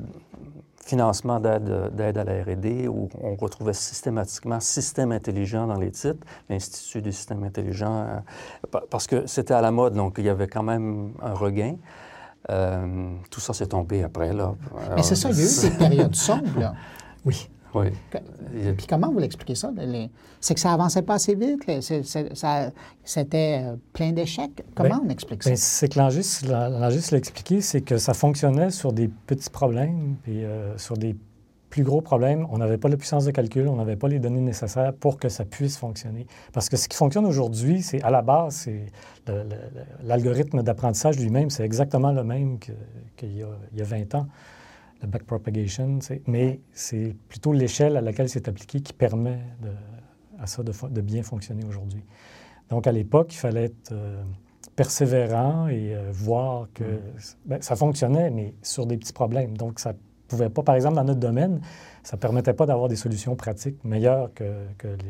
financement 0.83 1.39
d'aide 1.39 2.17
à 2.17 2.23
la 2.23 2.43
R&D 2.43 2.87
où 2.87 3.09
on 3.19 3.35
retrouvait 3.35 3.73
systématiquement 3.73 4.59
système 4.59 5.11
intelligent 5.11 5.65
dans 5.65 5.79
les 5.79 5.89
titres, 5.89 6.23
l'Institut 6.47 7.01
du 7.01 7.11
système 7.11 7.43
intelligent, 7.43 8.21
parce 8.91 9.07
que 9.07 9.25
c'était 9.25 9.55
à 9.55 9.61
la 9.61 9.71
mode, 9.71 9.95
donc 9.95 10.15
il 10.19 10.25
y 10.25 10.29
avait 10.29 10.47
quand 10.47 10.61
même 10.61 11.13
un 11.23 11.33
regain. 11.33 11.77
tout 13.31 13.39
ça 13.39 13.53
s'est 13.53 13.65
tombé 13.65 14.03
après, 14.03 14.31
là. 14.31 14.53
Mais 14.95 15.01
c'est 15.01 15.15
ça, 15.15 15.31
il 15.31 15.39
y 15.39 15.41
a 15.41 15.45
eu 15.45 15.69
des 15.69 15.75
périodes 15.75 16.15
sombres, 16.15 16.59
là. 16.59 16.75
Oui. 17.25 17.49
Oui. 17.75 17.87
Puis 18.77 18.87
comment 18.87 19.11
vous 19.11 19.19
l'expliquez 19.19 19.55
ça? 19.55 19.71
C'est 20.39 20.53
que 20.53 20.59
ça 20.59 20.71
avançait 20.71 21.01
pas 21.01 21.15
assez 21.15 21.35
vite, 21.35 21.69
c'était 23.03 23.63
euh, 23.63 23.75
plein 23.91 24.11
d'échecs. 24.13 24.63
Comment 24.73 25.01
on 25.05 25.09
explique 25.09 25.43
ça? 25.43 25.49
Ben, 25.49 25.57
c'est 25.57 25.89
que 25.89 25.99
l'enregistre 25.99 26.47
l'a 26.49 27.17
expliqué, 27.17 27.59
c'est 27.61 27.81
que 27.81 27.97
ça 27.97 28.13
fonctionnait 28.13 28.71
sur 28.71 28.93
des 28.93 29.09
petits 29.09 29.49
problèmes, 29.49 30.15
puis 30.23 30.45
euh, 30.45 30.77
sur 30.77 30.95
des 30.95 31.15
plus 31.69 31.83
gros 31.83 31.99
problèmes, 31.99 32.47
on 32.51 32.59
n'avait 32.59 32.77
pas 32.77 32.87
la 32.87 32.95
puissance 32.95 33.25
de 33.25 33.31
calcul, 33.31 33.67
on 33.67 33.75
n'avait 33.75 33.97
pas 33.97 34.07
les 34.07 34.19
données 34.19 34.39
nécessaires 34.39 34.93
pour 34.93 35.19
que 35.19 35.27
ça 35.27 35.43
puisse 35.43 35.77
fonctionner. 35.77 36.25
Parce 36.53 36.69
que 36.69 36.77
ce 36.77 36.87
qui 36.87 36.95
fonctionne 36.95 37.25
aujourd'hui, 37.25 37.81
c'est 37.81 38.01
à 38.03 38.11
la 38.11 38.21
base, 38.21 38.55
c'est 38.55 38.85
l'algorithme 40.01 40.63
d'apprentissage 40.63 41.19
lui-même, 41.19 41.49
c'est 41.49 41.65
exactement 41.65 42.13
le 42.13 42.23
même 42.23 42.59
qu'il 42.59 43.29
y, 43.29 43.43
y, 43.77 43.81
a 43.81 43.83
20 43.83 44.15
ans 44.15 44.27
le 45.01 45.07
backpropagation, 45.07 45.99
mais 46.27 46.61
c'est 46.71 47.15
plutôt 47.27 47.53
l'échelle 47.53 47.97
à 47.97 48.01
laquelle 48.01 48.29
c'est 48.29 48.47
appliqué 48.47 48.81
qui 48.81 48.93
permet 48.93 49.39
à 50.39 50.47
ça 50.47 50.63
de, 50.63 51.01
bien 51.01 51.23
fonctionner 51.23 51.65
aujourd'hui. 51.65 52.03
Donc, 52.69 52.87
à 52.87 52.91
l'époque, 52.91 53.33
il 53.33 53.37
fallait 53.37 53.65
être 53.65 53.91
euh, 53.91 54.23
persévérant 54.75 55.67
et 55.67 55.95
euh, 55.95 56.09
voir 56.11 56.67
que 56.73 56.83
mm. 56.83 56.99
ben, 57.45 57.61
ça 57.61 57.75
fonctionnait, 57.75 58.29
mais 58.31 58.55
sur 58.61 58.85
des 58.85 58.97
petits 58.97 59.13
problèmes. 59.13 59.55
Donc, 59.57 59.79
ça 59.79 59.93
pouvait 60.27 60.49
pas, 60.49 60.63
par 60.63 60.75
exemple, 60.75 60.95
dans 60.95 61.03
notre 61.03 61.19
domaine, 61.19 61.61
ça 62.03 62.15
ne 62.15 62.21
permettait 62.21 62.53
pas 62.53 62.65
d'avoir 62.65 62.87
des 62.87 62.95
solutions 62.95 63.35
pratiques 63.35 63.83
meilleures 63.83 64.33
que, 64.33 64.65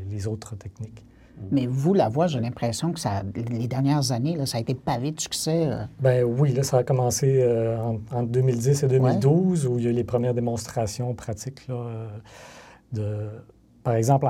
les 0.09 0.27
autres 0.27 0.55
techniques. 0.55 1.03
Mais 1.51 1.67
vous, 1.67 1.93
la 1.93 2.09
voix, 2.09 2.27
j'ai 2.27 2.39
l'impression 2.39 2.91
que 2.91 2.99
ça, 2.99 3.23
les 3.35 3.67
dernières 3.67 4.11
années, 4.11 4.35
là, 4.35 4.45
ça 4.45 4.57
a 4.57 4.61
été 4.61 4.73
pavé 4.73 5.11
de 5.11 5.19
succès. 5.19 5.67
Euh. 5.67 5.83
Ben 5.99 6.23
oui, 6.23 6.53
là, 6.53 6.63
ça 6.63 6.77
a 6.77 6.83
commencé 6.83 7.39
euh, 7.41 7.77
en, 8.11 8.23
2010 8.23 8.83
et 8.83 8.87
2012, 8.87 9.67
où 9.67 9.77
il 9.77 9.85
y 9.85 9.87
a 9.87 9.91
eu 9.91 9.93
les 9.93 10.03
premières 10.03 10.33
démonstrations 10.33 11.13
pratiques. 11.13 11.67
Là, 11.67 11.75
euh, 11.75 12.07
de, 12.93 13.29
par 13.83 13.95
exemple, 13.95 14.27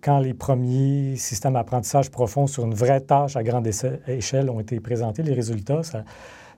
quand 0.00 0.18
les 0.20 0.34
premiers 0.34 1.16
systèmes 1.16 1.54
d'apprentissage 1.54 2.10
profond 2.10 2.46
sur 2.46 2.64
une 2.64 2.74
vraie 2.74 3.00
tâche 3.00 3.36
à 3.36 3.42
grande 3.42 3.68
échelle 4.06 4.48
ont 4.48 4.60
été 4.60 4.80
présentés, 4.80 5.22
les 5.22 5.34
résultats, 5.34 5.82
ça, 5.82 6.04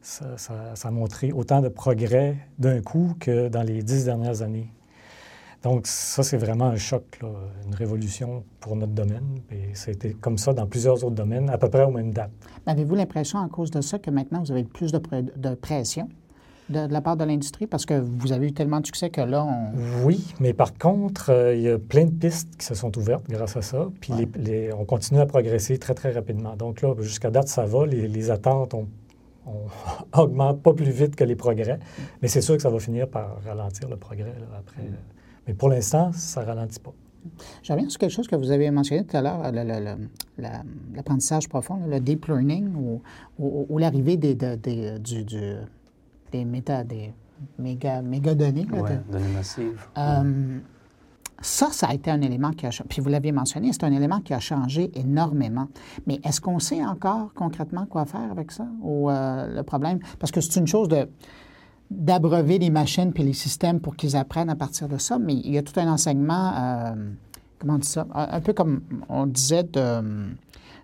ça, 0.03 0.37
ça 0.75 0.89
a 0.89 0.91
montré 0.91 1.33
autant 1.33 1.61
de 1.61 1.69
progrès 1.69 2.37
d'un 2.59 2.81
coup 2.81 3.15
que 3.19 3.49
dans 3.49 3.62
les 3.62 3.83
dix 3.83 4.05
dernières 4.05 4.43
années. 4.43 4.71
Donc, 5.65 5.87
ça, 5.87 6.23
c'est 6.23 6.37
vraiment 6.37 6.67
un 6.67 6.77
choc, 6.77 7.19
une 7.67 7.75
révolution 7.75 8.45
pour 8.61 8.77
notre 8.77 8.93
domaine. 8.93 9.41
Et 9.51 9.75
ça 9.75 9.91
a 9.91 9.95
été 9.95 10.12
comme 10.12 10.37
ça 10.37 10.53
dans 10.53 10.67
plusieurs 10.67 11.03
autres 11.05 11.15
domaines, 11.15 11.49
à 11.49 11.57
peu 11.57 11.71
près 11.71 11.85
aux 11.85 11.91
mêmes 11.91 12.12
dates. 12.12 12.31
Avez-vous 12.67 12.95
l'impression, 12.95 13.39
à 13.39 13.49
cause 13.49 13.71
de 13.71 13.81
ça, 13.81 13.99
que 13.99 14.11
maintenant, 14.11 14.43
vous 14.43 14.53
avez 14.53 14.65
plus 14.65 14.93
de, 14.93 15.01
de 15.37 15.55
pression 15.55 16.11
de, 16.69 16.87
la 16.87 17.01
part 17.01 17.17
de 17.17 17.25
l'industrie? 17.25 17.67
Parce 17.67 17.87
que 17.87 17.99
vous 17.99 18.33
avez 18.33 18.49
eu 18.49 18.53
tellement 18.53 18.81
de 18.81 18.87
succès 18.87 19.09
que 19.09 19.23
là, 19.23 19.43
on... 19.43 20.05
Oui, 20.05 20.35
mais 20.39 20.53
par 20.53 20.77
contre, 20.77 21.31
euh, 21.31 21.55
il 21.55 21.62
y 21.62 21.71
a 21.71 21.79
plein 21.79 22.05
de 22.05 22.12
pistes 22.12 22.55
qui 22.59 22.67
se 22.67 22.75
sont 22.75 22.97
ouvertes 22.99 23.25
grâce 23.27 23.57
à 23.57 23.62
ça. 23.62 23.89
Puis 24.03 24.12
on 24.79 24.85
continue 24.85 25.21
à 25.21 25.27
progresser 25.27 25.79
très, 25.79 25.95
très 25.95 26.12
rapidement. 26.12 26.57
Donc 26.57 26.83
là, 26.83 26.95
jusqu'à 27.01 27.31
date, 27.31 27.49
ça 27.49 27.65
va. 27.65 27.87
Les, 27.87 28.31
attentes 28.31 28.75
on 28.75 28.87
augmentent 30.19 30.62
pas 30.62 30.75
plus 30.75 30.91
vite 30.91 31.17
que 31.17 31.25
les 31.25 31.37
progrès. 31.37 31.79
Mais 32.21 32.29
c'est 32.29 32.43
sûr 32.43 32.55
que 32.55 32.62
ça 32.62 32.71
va 32.71 32.79
finir 32.79 33.09
par 33.09 33.43
ralentir 33.45 33.89
le 33.89 33.97
progrès 33.97 34.35
après. 34.59 34.83
Mm. 34.83 35.14
Mais 35.47 35.55
pour 35.55 35.68
l'instant, 35.68 36.11
ça 36.12 36.42
ne 36.42 36.47
ralentit 36.47 36.80
pas. 36.80 36.92
Je 37.62 37.72
reviens 37.72 37.88
sur 37.88 37.99
quelque 37.99 38.11
chose 38.11 38.28
que 38.28 38.36
vous 38.36 38.51
avez 38.51 38.70
mentionné 38.70 39.05
tout 39.05 39.16
à 39.16 39.22
l'heure, 39.22 39.51
l'apprentissage 40.95 41.49
profond, 41.49 41.80
le 41.86 41.99
deep 42.01 42.26
learning 42.26 42.74
ou, 43.38 43.78
l'arrivée 43.78 44.16
des, 44.16 44.34
du, 44.99 45.24
des, 46.32 46.45
méta, 46.45 46.84
des 46.84 47.12
méga, 47.59 48.03
méga 48.03 48.34
données. 48.34 48.66
Oui, 48.70 48.90
données 49.11 49.28
massives. 49.28 49.86
Euh, 49.97 50.59
ça, 51.40 51.70
ça 51.70 51.88
a 51.88 51.95
été 51.95 52.11
un 52.11 52.20
élément 52.22 52.53
qui 52.53 52.66
a 52.66 52.70
changé. 52.70 52.88
Puis 52.88 53.01
vous 53.01 53.09
l'aviez 53.09 53.32
mentionné, 53.32 53.72
c'est 53.72 53.84
un 53.84 53.92
élément 53.92 54.20
qui 54.20 54.32
a 54.32 54.40
changé 54.40 54.90
énormément. 54.95 55.68
Mais 56.07 56.20
est-ce 56.24 56.40
qu'on 56.40 56.59
sait 56.59 56.84
encore 56.84 57.34
concrètement 57.34 57.86
quoi 57.86 58.07
faire 58.07 58.30
avec 58.30 58.51
ça? 58.51 58.66
Ou 58.82 59.11
euh, 59.11 59.55
le 59.55 59.62
problème? 59.62 59.99
Parce 60.18 60.32
que 60.32 60.40
c'est 60.40 60.59
une 60.59 60.66
chose 60.66 60.88
de 60.88 61.09
d'abreuver 61.95 62.59
les 62.59 62.70
machines 62.70 63.12
puis 63.12 63.22
les 63.22 63.32
systèmes 63.32 63.80
pour 63.80 63.97
qu'ils 63.97 64.16
apprennent 64.16 64.51
à 64.51 64.57
partir 64.57 64.88
de 64.88 64.99
ça, 64.99 65.18
mais 65.18 65.34
il 65.34 65.53
y 65.53 65.59
a 65.59 65.62
tout 65.62 65.78
un 65.78 65.88
enseignement, 65.88 66.53
euh, 66.57 66.95
comment 67.59 67.74
on 67.74 67.78
dit 67.78 67.88
ça, 67.88 68.07
un, 68.14 68.40
peu 68.40 68.53
comme 68.53 68.82
on 69.09 69.26
disait, 69.26 69.64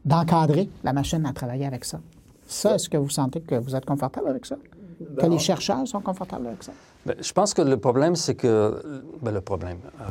d'encadrer 0.05 0.69
la 0.85 0.93
machine 0.93 1.25
à 1.27 1.33
travailler 1.33 1.67
avec 1.67 1.85
ça. 1.85 2.01
Ça, 2.47 2.75
est-ce 2.75 2.89
que 2.89 2.97
vous 2.97 3.11
sentez 3.11 3.41
que 3.41 3.55
vous 3.55 3.77
êtes 3.77 3.85
confortable 3.85 4.29
avec 4.29 4.47
ça? 4.47 4.57
Que 5.19 5.27
les 5.27 5.39
chercheurs 5.39 5.87
sont 5.87 6.01
confortables 6.01 6.47
avec 6.49 6.63
ça? 6.63 6.73
Bien, 7.07 7.15
je 7.21 7.33
pense 7.33 7.55
que 7.55 7.63
le 7.63 7.79
problème, 7.79 8.17
c'est 8.17 8.35
que... 8.35 9.03
Ben, 9.23 9.33
le 9.33 9.41
problème... 9.41 9.79
Euh, 10.01 10.05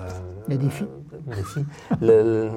le 0.48 0.58
défi. 0.58 0.86
le 1.28 1.36
défi. 1.36 1.66
le, 2.02 2.50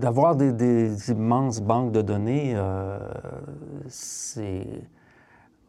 D'avoir 0.00 0.34
des, 0.34 0.52
des, 0.52 1.10
immenses 1.10 1.60
banques 1.60 1.92
de 1.92 2.02
données, 2.02 2.54
euh, 2.56 2.98
c'est 3.88 4.66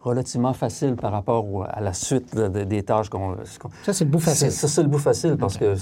relativement 0.05 0.53
facile 0.53 0.95
par 0.95 1.11
rapport 1.11 1.65
à 1.67 1.81
la 1.81 1.93
suite 1.93 2.37
des 2.37 2.83
tâches 2.83 3.09
qu'on... 3.09 3.35
ça, 3.83 3.93
c'est 3.93 4.05
le 4.05 4.11
bout 4.11 4.19
facile. 4.19 4.51
Ça, 4.51 4.67
c'est 4.67 4.83
le 4.83 4.87
bout 4.87 4.99
facile 4.99 5.35
parce 5.35 5.57
que, 5.57 5.75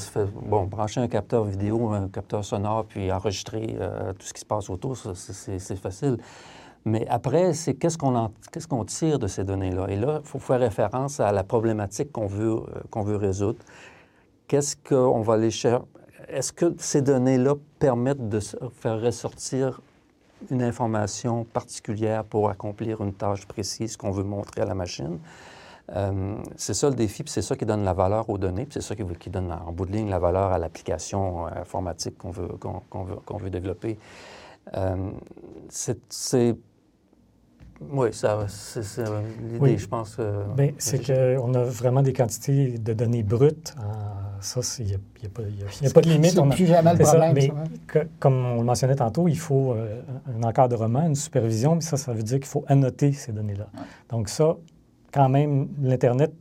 bon, 0.45 0.63
brancher 0.63 1.01
un 1.01 1.07
capteur 1.07 1.43
vidéo, 1.43 1.89
un 1.91 2.07
capteur 2.07 2.43
sonore, 2.43 2.85
puis 2.85 3.11
enregistrer 3.11 3.75
euh, 3.79 4.13
tout 4.13 4.25
ce 4.25 4.33
qui 4.33 4.39
se 4.41 4.45
passe 4.45 4.69
autour, 4.69 4.97
c'est 4.97 5.75
facile. 5.75 6.17
Mais 6.85 7.07
après, 7.07 7.53
c'est 7.53 7.75
qu'est-ce 7.75 7.97
qu'on 7.97 8.31
qu'est-ce 8.51 8.67
qu'on 8.67 8.83
tire 8.83 9.17
de 9.17 9.27
ces 9.27 9.43
données-là? 9.43 9.87
Et 9.89 9.95
là, 9.95 10.19
il 10.21 10.27
faut 10.27 10.39
faire 10.39 10.59
référence 10.59 11.19
à 11.19 11.31
la 11.31 11.43
problématique 11.43 12.11
qu'on 12.11 12.27
veut, 12.27 12.55
euh, 12.55 12.81
qu'on 12.89 13.03
veut 13.03 13.15
résoudre. 13.15 13.59
Qu'est-ce 14.47 14.75
qu'on 14.75 15.21
va 15.21 15.35
aller 15.35 15.51
chercher? 15.51 15.83
Est-ce 16.27 16.53
que 16.53 16.73
ces 16.77 17.01
données-là 17.01 17.55
permettent 17.79 18.29
de 18.29 18.39
faire 18.39 19.01
ressortir 19.01 19.81
une 20.49 20.63
information 20.63 21.43
particulière 21.45 22.23
pour 22.23 22.49
accomplir 22.49 23.01
une 23.01 23.13
tâche 23.13 23.45
précise 23.45 23.97
qu'on 23.97 24.11
veut 24.11 24.23
montrer 24.23 24.61
à 24.61 24.65
la 24.65 24.75
machine. 24.75 25.19
Euh, 25.91 26.35
c'est 26.55 26.73
ça 26.73 26.89
le 26.89 26.95
défi, 26.95 27.23
puis 27.23 27.31
c'est 27.31 27.41
ça 27.41 27.55
qui 27.55 27.65
donne 27.65 27.83
la 27.83 27.93
valeur 27.93 28.29
aux 28.29 28.37
données, 28.37 28.65
puis 28.65 28.73
c'est 28.73 28.81
ça 28.81 28.95
qui, 28.95 29.29
donne 29.29 29.51
en 29.51 29.71
bout 29.71 29.85
de 29.85 29.91
ligne 29.91 30.09
la 30.09 30.19
valeur 30.19 30.51
à 30.51 30.57
l'application 30.57 31.47
euh, 31.47 31.49
informatique 31.61 32.17
qu'on 32.17 32.31
veut, 32.31 32.47
qu'on, 32.47 33.03
veut, 33.03 33.17
veut, 33.37 33.49
développer. 33.49 33.99
Euh, 34.75 35.11
c'est 35.69 36.55
oui, 37.81 38.13
ça, 38.13 38.45
c'est 38.47 39.03
l'idée, 39.41 39.77
je 39.77 39.87
pense. 39.87 40.17
Bien, 40.55 40.71
c'est 40.77 41.05
qu'on 41.05 41.53
a 41.53 41.63
vraiment 41.63 42.01
des 42.01 42.13
quantités 42.13 42.77
de 42.77 42.93
données 42.93 43.23
brutes. 43.23 43.73
ça, 44.39 44.61
il 44.79 44.85
n'y 44.85 44.93
a, 44.93 45.29
pas 45.29 45.41
de 46.01 46.09
limite. 46.09 46.31
C'est 46.31 46.49
plus 46.49 46.65
jamais 46.65 46.93
le 46.93 46.99
problème. 46.99 47.33
Mais 47.33 47.51
comme 48.19 48.45
on 48.45 48.57
le 48.57 48.63
mentionnait 48.63 48.95
tantôt, 48.95 49.27
il 49.27 49.37
faut 49.37 49.73
euh, 49.73 50.01
un 50.27 50.43
encadrement, 50.43 51.05
une 51.05 51.15
supervision, 51.15 51.75
mais 51.75 51.81
ça, 51.81 51.97
ça 51.97 52.13
veut 52.13 52.23
dire 52.23 52.39
qu'il 52.39 52.47
faut 52.47 52.63
annoter 52.67 53.11
ces 53.11 53.31
données-là. 53.31 53.67
Donc 54.09 54.29
ça, 54.29 54.55
quand 55.11 55.29
même, 55.29 55.69
l'Internet 55.81 56.33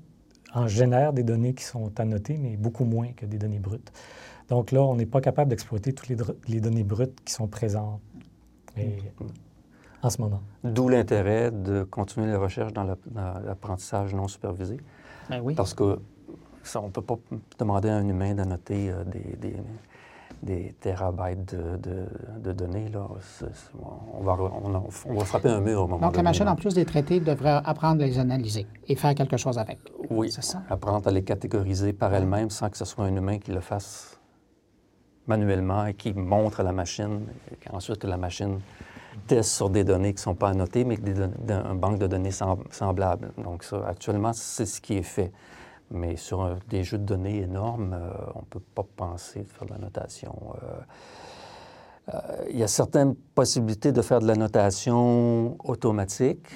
en 0.54 0.66
génère 0.66 1.12
des 1.12 1.22
données 1.22 1.54
qui 1.54 1.64
sont 1.64 1.98
annotées, 1.98 2.36
mais 2.38 2.56
beaucoup 2.56 2.84
moins 2.84 3.08
que 3.16 3.26
des 3.26 3.38
données 3.38 3.58
brutes. 3.58 3.92
Donc 4.48 4.70
là, 4.70 4.82
on 4.82 4.94
n'est 4.96 5.06
pas 5.06 5.20
capable 5.20 5.50
d'exploiter 5.50 5.92
toutes 5.92 6.08
les, 6.48 6.60
données 6.60 6.84
brutes 6.84 7.18
qui 7.24 7.32
sont 7.32 7.46
présentes. 7.46 8.00
Et, 8.76 8.98
en 10.03 10.11
ce 10.11 10.20
moment. 10.20 10.42
D'où 10.64 10.88
l'intérêt 10.88 11.50
de 11.50 11.84
continuer 11.84 12.26
les 12.26 12.36
recherches 12.36 12.72
dans 12.72 12.84
l'apprentissage 12.84 14.14
non 14.14 14.28
supervisé. 14.28 14.78
Ben 15.30 15.40
oui. 15.42 15.55
Parce 15.55 15.74
que 15.74 15.98
ça, 16.62 16.80
on 16.80 16.86
ne 16.86 16.90
peut 16.90 17.03
pas 17.03 17.18
demander 17.59 17.88
à 17.88 17.96
un 17.96 18.09
humain 18.09 18.34
d'annoter 18.34 18.90
euh, 18.90 19.05
des, 19.05 19.36
des, 19.36 19.57
des, 20.42 20.74
terabytes 20.80 21.55
de, 21.55 22.09
de, 22.38 22.53
données. 22.53 22.88
Là. 22.88 23.09
on, 24.14 24.22
va, 24.22 24.36
on, 25.07 25.14
va, 25.14 25.24
frapper 25.24 25.48
un 25.48 25.61
mur 25.61 25.82
au 25.82 25.86
moment 25.88 26.07
Donc, 26.07 26.16
la 26.16 26.22
machine, 26.22 26.48
en 26.48 26.57
plus 26.57 26.74
des 26.74 26.84
traités, 26.84 27.20
devrait 27.20 27.61
apprendre 27.64 28.03
à 28.03 28.07
les 28.07 28.18
analyser 28.18 28.66
et 28.88 28.96
faire 28.96 29.14
quelque 29.14 29.36
chose 29.36 29.59
avec. 29.59 29.78
Oui, 30.11 30.30
c'est 30.30 30.44
ça. 30.44 30.62
Apprendre 30.68 31.09
à 31.09 31.11
les 31.11 31.22
catégoriser 31.22 31.92
par 31.92 32.14
elle-même 32.14 32.50
sans 32.50 32.70
que 32.70 32.76
ce 32.76 32.84
soit 32.84 33.05
un 33.05 33.14
humain 33.14 33.38
qui 33.38 33.53
le 33.53 33.61
fasse 33.61 34.18
manuellement 35.26 35.86
et 35.86 35.94
qui 35.94 36.12
montre 36.12 36.61
à 36.61 36.62
la 36.64 36.72
machine, 36.72 37.26
et 37.50 37.74
ensuite 37.74 37.98
que 37.98 38.09
la 38.09 38.16
machine 38.16 38.59
tests 39.26 39.52
sur 39.52 39.70
des 39.70 39.84
données 39.84 40.10
qui 40.10 40.18
ne 40.18 40.20
sont 40.20 40.34
pas 40.34 40.50
annotées, 40.50 40.84
mais 40.84 40.98
un 41.50 41.74
banque 41.74 41.98
de 41.98 42.06
données 42.06 42.32
semblable. 42.32 43.32
Donc 43.38 43.64
actuellement, 43.86 44.32
c'est 44.32 44.66
ce 44.66 44.80
qui 44.80 44.94
est 44.94 45.02
fait. 45.02 45.32
Mais 45.92 46.16
sur 46.16 46.56
des 46.70 46.84
jeux 46.84 46.98
de 46.98 47.04
données 47.04 47.42
énormes, 47.42 47.92
euh, 47.92 48.10
on 48.34 48.40
ne 48.40 48.46
peut 48.46 48.62
pas 48.74 48.86
penser 48.96 49.40
de 49.40 49.50
faire 49.50 49.66
de 49.66 49.72
la 49.72 49.78
notation. 49.78 50.34
Euh, 50.54 52.14
euh, 52.14 52.18
il 52.50 52.58
y 52.58 52.62
a 52.62 52.68
certaines 52.68 53.14
possibilités 53.14 53.92
de 53.92 54.00
faire 54.00 54.20
de 54.20 54.26
la 54.26 54.34
notation 54.34 55.56
automatique, 55.64 56.48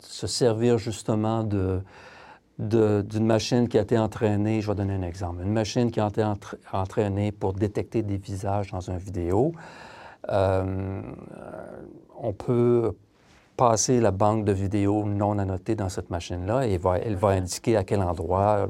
se 0.00 0.26
servir 0.26 0.78
justement 0.78 1.44
d'une 1.44 3.26
machine 3.26 3.68
qui 3.68 3.78
a 3.78 3.82
été 3.82 3.96
entraînée, 3.96 4.60
je 4.60 4.68
vais 4.68 4.74
donner 4.74 4.94
un 4.94 5.02
exemple, 5.02 5.42
une 5.42 5.52
machine 5.52 5.90
qui 5.90 6.00
a 6.00 6.08
été 6.08 6.24
entraînée 6.72 7.30
pour 7.30 7.52
détecter 7.52 8.02
des 8.02 8.16
visages 8.16 8.72
dans 8.72 8.80
une 8.80 8.98
vidéo. 8.98 9.52
Euh, 10.30 11.02
on 12.18 12.32
peut 12.32 12.94
passer 13.56 14.00
la 14.00 14.10
banque 14.10 14.44
de 14.44 14.52
vidéos 14.52 15.04
non 15.04 15.38
annotée 15.38 15.74
dans 15.74 15.88
cette 15.88 16.10
machine-là 16.10 16.66
et 16.66 16.78
elle 17.04 17.16
va 17.16 17.28
indiquer 17.30 17.76
à 17.76 17.84
quel 17.84 18.02
endroit 18.02 18.68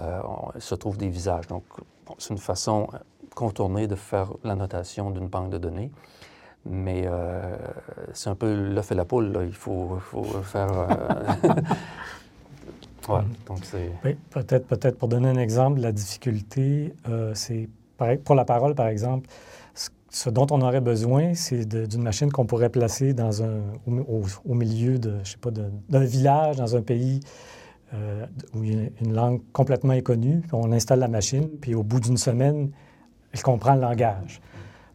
euh, 0.00 0.20
se 0.58 0.74
trouvent 0.74 0.98
des 0.98 1.08
visages. 1.08 1.46
Donc, 1.46 1.64
c'est 2.18 2.30
une 2.30 2.38
façon 2.38 2.88
contournée 3.34 3.86
de 3.86 3.94
faire 3.94 4.32
l'annotation 4.44 5.10
d'une 5.10 5.28
banque 5.28 5.50
de 5.50 5.58
données. 5.58 5.90
Mais 6.66 7.04
euh, 7.06 7.56
c'est 8.12 8.28
un 8.28 8.34
peu 8.34 8.52
l'œuf 8.52 8.92
et 8.92 8.94
la 8.94 9.06
poule. 9.06 9.38
Il 9.46 9.54
faut, 9.54 9.98
faire. 10.42 10.68
donc 13.46 13.60
oui, 14.04 14.16
peut-être, 14.28 14.66
peut-être 14.66 14.98
pour 14.98 15.08
donner 15.08 15.28
un 15.28 15.38
exemple, 15.38 15.80
la 15.80 15.92
difficulté, 15.92 16.94
c'est 17.34 17.68
pour 18.24 18.34
la 18.34 18.44
parole, 18.44 18.74
par 18.74 18.88
exemple, 18.88 19.28
ce 20.10 20.28
dont 20.28 20.46
on 20.50 20.60
aurait 20.60 20.80
besoin, 20.80 21.34
c'est 21.34 21.64
d'une 21.64 22.02
machine 22.02 22.30
qu'on 22.32 22.44
pourrait 22.44 22.68
placer 22.68 23.14
dans 23.14 23.44
un, 23.44 23.60
au, 23.86 24.54
milieu 24.54 24.98
de, 24.98 25.14
je 25.22 25.32
sais 25.32 25.38
pas, 25.38 25.50
d'un 25.50 26.04
village, 26.04 26.56
dans 26.56 26.76
un 26.76 26.82
pays 26.82 27.20
euh, 27.94 28.26
où 28.54 28.64
il 28.64 28.74
y 28.74 28.86
a 28.86 28.88
une 29.00 29.14
langue 29.14 29.40
complètement 29.52 29.92
inconnue. 29.92 30.42
On 30.52 30.72
installe 30.72 30.98
la 30.98 31.08
machine, 31.08 31.48
puis 31.60 31.76
au 31.76 31.84
bout 31.84 32.00
d'une 32.00 32.16
semaine, 32.16 32.70
elle 33.32 33.42
comprend 33.42 33.74
le 33.74 33.82
langage. 33.82 34.40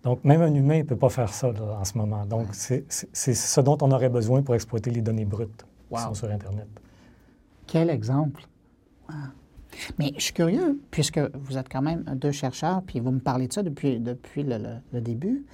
Donc, 0.03 0.23
même 0.23 0.41
un 0.41 0.53
humain 0.53 0.79
ne 0.79 0.83
peut 0.83 0.97
pas 0.97 1.09
faire 1.09 1.33
ça 1.33 1.49
en 1.49 1.83
ce 1.85 1.97
moment. 1.97 2.25
Donc, 2.25 2.47
c'est 2.51 2.85
ce 2.89 3.61
dont 3.61 3.77
on 3.81 3.91
aurait 3.91 4.09
besoin 4.09 4.43
pour 4.43 4.53
exploiter 4.53 4.91
les 4.91 5.01
données 5.01 5.25
brutes 5.25 5.65
qui 5.93 6.01
sont 6.01 6.13
sur 6.13 6.29
Internet. 6.29 6.67
Quel 7.65 7.89
exemple! 7.89 8.45
Mais 9.99 10.13
je 10.17 10.23
suis 10.23 10.33
curieux, 10.33 10.79
puisque 10.91 11.19
vous 11.33 11.57
êtes 11.57 11.69
quand 11.69 11.81
même 11.81 12.03
deux 12.15 12.31
chercheurs, 12.31 12.81
puis 12.83 12.99
vous 12.99 13.11
me 13.11 13.19
parlez 13.19 13.47
de 13.47 13.53
ça 13.53 13.63
depuis, 13.63 13.99
depuis 13.99 14.43
le, 14.43 15.01
début. 15.01 15.45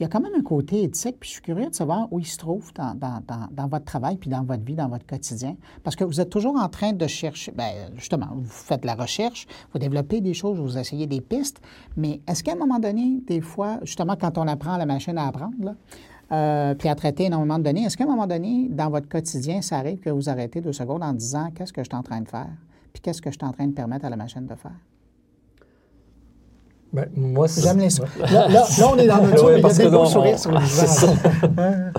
Il 0.00 0.02
y 0.02 0.06
a 0.06 0.08
quand 0.08 0.20
même 0.20 0.34
un 0.36 0.42
côté 0.42 0.82
éthique, 0.82 1.16
puis 1.20 1.28
je 1.28 1.34
suis 1.34 1.42
curieux 1.42 1.70
de 1.70 1.74
savoir 1.74 2.12
où 2.12 2.18
il 2.18 2.26
se 2.26 2.36
trouve 2.36 2.72
dans, 2.74 2.94
dans, 2.94 3.22
dans, 3.50 3.68
votre 3.68 3.84
travail, 3.84 4.16
puis 4.16 4.28
dans 4.28 4.42
votre 4.42 4.64
vie, 4.64 4.74
dans 4.74 4.88
votre 4.88 5.06
quotidien. 5.06 5.56
Parce 5.84 5.94
que 5.94 6.02
vous 6.02 6.20
êtes 6.20 6.30
toujours 6.30 6.56
en 6.56 6.68
train 6.68 6.92
de 6.92 7.06
chercher, 7.06 7.52
bien, 7.52 7.70
justement, 7.96 8.26
vous 8.34 8.50
faites 8.50 8.82
de 8.82 8.86
la 8.86 8.96
recherche, 8.96 9.46
vous 9.72 9.78
développez 9.78 10.20
des 10.20 10.34
choses, 10.34 10.58
vous 10.58 10.76
essayez 10.76 11.06
des 11.06 11.20
pistes, 11.20 11.60
mais 11.96 12.20
est-ce 12.26 12.42
qu'à 12.42 12.52
un 12.52 12.56
moment 12.56 12.80
donné, 12.80 13.20
des 13.26 13.40
fois, 13.40 13.78
justement, 13.82 14.16
quand 14.20 14.36
on 14.36 14.48
apprend 14.48 14.76
la 14.76 14.86
machine 14.86 15.16
à 15.16 15.28
apprendre, 15.28 15.54
là, 15.60 15.74
euh, 16.32 16.74
puis 16.74 16.88
à 16.88 16.94
traiter 16.94 17.24
énormément 17.24 17.58
de 17.58 17.64
données, 17.64 17.84
est-ce 17.84 17.96
qu'à 17.96 18.04
un 18.04 18.08
moment 18.08 18.26
donné, 18.26 18.68
dans 18.70 18.90
votre 18.90 19.08
quotidien, 19.08 19.62
ça 19.62 19.78
arrive 19.78 20.00
que 20.00 20.10
vous 20.10 20.28
arrêtez 20.28 20.60
deux 20.60 20.72
secondes 20.72 21.02
en 21.02 21.12
disant 21.12 21.50
qu'est-ce 21.54 21.72
que 21.72 21.82
je 21.82 21.88
suis 21.88 21.96
en 21.96 22.02
train 22.02 22.20
de 22.20 22.28
faire? 22.28 22.50
Puis 22.94 23.02
qu'est-ce 23.02 23.20
que 23.20 23.30
je 23.30 23.36
suis 23.38 23.44
en 23.46 23.52
train 23.52 23.66
de 23.66 23.74
permettre 23.74 24.06
à 24.06 24.10
la 24.10 24.16
machine 24.16 24.46
de 24.46 24.54
faire? 24.54 24.72
Ben, 26.92 27.08
moi, 27.16 27.48
J'aime 27.48 27.78
les 27.78 27.90
sourires. 27.90 28.12
Là, 28.20 28.46
là, 28.46 28.64
là, 28.78 28.88
on 28.88 28.96
est 28.96 29.08
dans 29.08 29.20
notre 29.22 29.44
Ouais, 29.44 29.58
il 29.58 29.62
y 29.62 29.66
a 29.66 29.72
des 29.74 29.90
beaux 29.90 30.06
sourires 30.06 30.34
on- 30.34 30.38
sur 30.38 30.52
les 30.52 30.64
c'est 30.66 30.86
visages. 30.86 31.92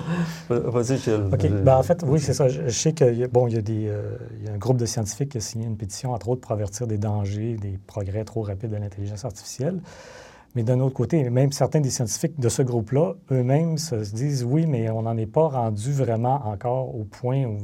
Vas-y, 0.50 0.98
Gilles. 0.98 1.30
OK. 1.34 1.50
Ben, 1.64 1.76
en 1.76 1.84
fait, 1.84 2.02
oui, 2.08 2.22
c'est 2.22 2.34
ça. 2.34 2.48
Je, 2.48 2.62
je 2.64 2.70
sais 2.70 2.94
qu'il 2.94 3.14
y, 3.18 3.24
a- 3.24 3.28
bon, 3.28 3.48
il 3.48 3.56
y, 3.56 3.58
a 3.58 3.62
des, 3.62 3.88
euh, 3.90 4.16
il 4.40 4.46
y 4.46 4.48
a 4.50 4.54
un 4.54 4.58
groupe 4.58 4.78
de 4.78 4.86
scientifiques 4.86 5.30
qui 5.30 5.38
a 5.38 5.42
signé 5.42 5.66
une 5.66 5.76
pétition, 5.76 6.14
entre 6.14 6.30
autres, 6.30 6.40
pour 6.40 6.54
avertir 6.54 6.88
des 6.88 6.98
dangers, 6.98 7.58
des 7.58 7.78
progrès 7.88 8.24
trop 8.24 8.42
rapides 8.44 8.72
de 8.72 8.78
l'intelligence 8.78 9.26
artificielle. 9.26 9.82
Mais 10.56 10.64
d'un 10.64 10.80
autre 10.80 10.94
côté, 10.96 11.30
même 11.30 11.52
certains 11.52 11.82
des 11.82 11.90
scientifiques 11.90 12.40
de 12.40 12.48
ce 12.48 12.62
groupe-là, 12.62 13.16
eux-mêmes 13.32 13.78
se 13.78 14.02
se 14.06 14.16
disent 14.16 14.46
oui, 14.46 14.66
mais 14.66 14.90
on 14.90 15.02
n'en 15.02 15.18
est 15.18 15.26
pas 15.26 15.50
rendu 15.50 15.92
vraiment 15.92 16.48
encore 16.48 16.96
au 16.96 17.04
point 17.04 17.44
où 17.44 17.58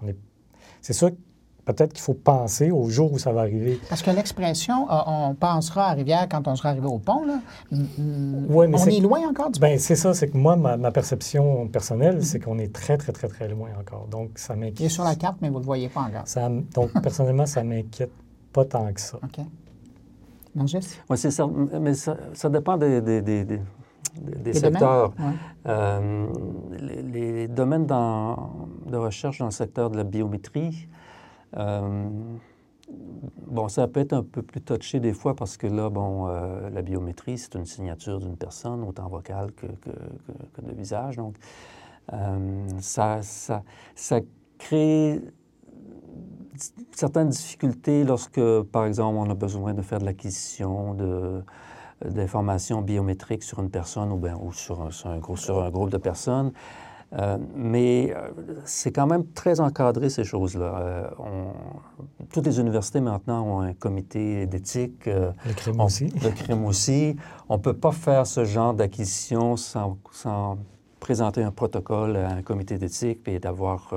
on 0.00 0.06
est. 0.06 0.16
C'est 0.80 0.92
sûr 0.92 1.10
que 1.10 1.16
peut-être 1.64 1.92
qu'il 1.92 2.02
faut 2.02 2.14
penser 2.14 2.70
au 2.70 2.88
jour 2.88 3.12
où 3.12 3.18
ça 3.18 3.32
va 3.32 3.40
arriver. 3.42 3.78
Parce 3.88 4.02
que 4.02 4.10
l'expression 4.10 4.90
euh, 4.90 4.96
on 5.06 5.34
pensera 5.34 5.86
à 5.88 5.92
Rivière 5.94 6.28
quand 6.28 6.46
on 6.48 6.56
sera 6.56 6.70
arrivé 6.70 6.86
au 6.86 6.98
pont, 6.98 7.24
là, 7.24 7.40
mm, 7.72 7.76
mm, 7.98 8.54
Ouais, 8.54 8.66
mais 8.68 8.76
on 8.78 8.84
c'est- 8.84 8.96
est 8.96 9.00
loin 9.00 9.20
encore 9.28 9.50
du 9.50 9.58
Ben, 9.60 9.78
c'est 9.78 9.96
ça, 9.96 10.12
c'est 10.14 10.28
que 10.28 10.36
moi, 10.36 10.56
ma, 10.56 10.76
ma 10.76 10.90
perception 10.90 11.66
personnelle, 11.68 12.24
c'est 12.24 12.38
qu'on 12.40 12.58
est 12.58 12.72
très, 12.72 12.96
très, 12.98 13.12
très, 13.12 13.28
très 13.28 13.48
loin 13.48 13.70
encore. 13.80 14.06
Donc, 14.10 14.30
ça 14.38 14.54
Il 14.54 14.58
est 14.58 14.60
m'inquiète. 14.66 14.90
sur 14.90 15.04
la 15.04 15.14
carte, 15.14 15.38
mais 15.40 15.48
vous 15.48 15.54
ne 15.56 15.60
le 15.60 15.66
voyez 15.66 15.88
pas 15.88 16.00
encore. 16.02 16.22
Ça 16.26 16.48
donc, 16.48 16.90
personnellement, 17.02 17.46
ça 17.46 17.62
m'inquiète 17.64 18.12
pas 18.52 18.64
tant 18.64 18.92
que 18.92 19.00
ça. 19.00 19.18
OK. 19.22 19.44
Non, 20.54 20.66
juste? 20.66 20.98
Oui, 21.10 21.18
c'est 21.18 21.30
ça. 21.32 21.48
Mais 21.80 21.94
ça, 21.94 22.16
ça 22.34 22.48
dépend 22.48 22.76
des, 22.76 23.00
des, 23.00 23.22
des, 23.22 23.44
des- 23.44 23.60
des 24.16 24.52
Les 24.52 24.52
secteurs. 24.52 25.10
domaines? 25.10 25.30
Ouais. 25.32 25.36
Euh, 25.66 26.26
les, 26.78 27.02
les 27.02 27.48
domaines 27.48 27.86
dans- 27.86 28.50
de 28.86 28.96
recherche 28.96 29.38
dans 29.40 29.46
le 29.46 29.50
secteur 29.50 29.90
de 29.90 29.96
la 29.96 30.04
biométrie, 30.04 30.86
euh, 31.56 32.08
bon, 33.46 33.68
ça 33.68 33.88
peut 33.88 34.00
être 34.00 34.12
un 34.12 34.22
peu 34.22 34.42
plus 34.42 34.60
touché 34.60 35.00
des 35.00 35.12
fois 35.12 35.34
parce 35.34 35.56
que 35.56 35.66
là, 35.66 35.90
bon, 35.90 36.28
euh, 36.28 36.70
la 36.70 36.82
biométrie, 36.82 37.38
c'est 37.38 37.54
une 37.54 37.66
signature 37.66 38.20
d'une 38.20 38.36
personne, 38.36 38.82
autant 38.84 39.08
vocale 39.08 39.52
que, 39.52 39.66
que, 39.66 39.90
que- 40.56 40.62
de 40.62 40.72
visage. 40.72 41.16
Donc, 41.16 41.36
euh, 42.12 42.66
ça, 42.80 43.22
ça, 43.22 43.62
ça 43.94 44.20
crée 44.58 45.20
certaines 46.92 47.28
difficultés 47.28 48.04
lorsque, 48.04 48.40
par 48.72 48.86
exemple, 48.86 49.16
on 49.18 49.30
a 49.30 49.34
besoin 49.34 49.74
de 49.74 49.82
faire 49.82 49.98
de 49.98 50.04
l'acquisition 50.04 50.94
de, 50.94 51.42
d'informations 52.04 52.82
biométriques 52.82 53.42
sur 53.42 53.60
une 53.60 53.70
personne 53.70 54.12
ou, 54.12 54.16
bien, 54.16 54.38
ou 54.42 54.52
sur, 54.52 54.82
un, 54.82 54.90
sur 54.90 55.10
un 55.10 55.70
groupe 55.70 55.90
de 55.90 55.98
personnes. 55.98 56.52
Euh, 57.16 57.38
mais 57.54 58.12
euh, 58.16 58.30
c'est 58.64 58.90
quand 58.90 59.06
même 59.06 59.24
très 59.34 59.60
encadré, 59.60 60.10
ces 60.10 60.24
choses-là. 60.24 60.78
Euh, 60.80 61.08
on- 61.18 62.24
toutes 62.32 62.46
les 62.46 62.58
universités 62.58 63.00
maintenant 63.00 63.46
ont 63.46 63.60
un 63.60 63.72
comité 63.72 64.46
d'éthique. 64.46 65.06
euh, 65.06 65.30
Le 65.46 65.52
crime 65.54 65.80
on- 65.80 65.84
aussi. 65.84 66.06
Le 66.22 66.30
crime 66.30 66.64
aussi. 66.64 67.16
On 67.48 67.56
ne 67.56 67.62
peut 67.62 67.74
pas 67.76 67.92
faire 67.92 68.26
ce 68.26 68.44
genre 68.44 68.74
d'acquisition 68.74 69.56
sans, 69.56 69.98
sans 70.10 70.58
présenter 70.98 71.42
un 71.42 71.50
protocole 71.52 72.16
à 72.16 72.30
un 72.30 72.42
comité 72.42 72.78
d'éthique 72.78 73.28
et 73.28 73.38
d'avoir 73.38 73.92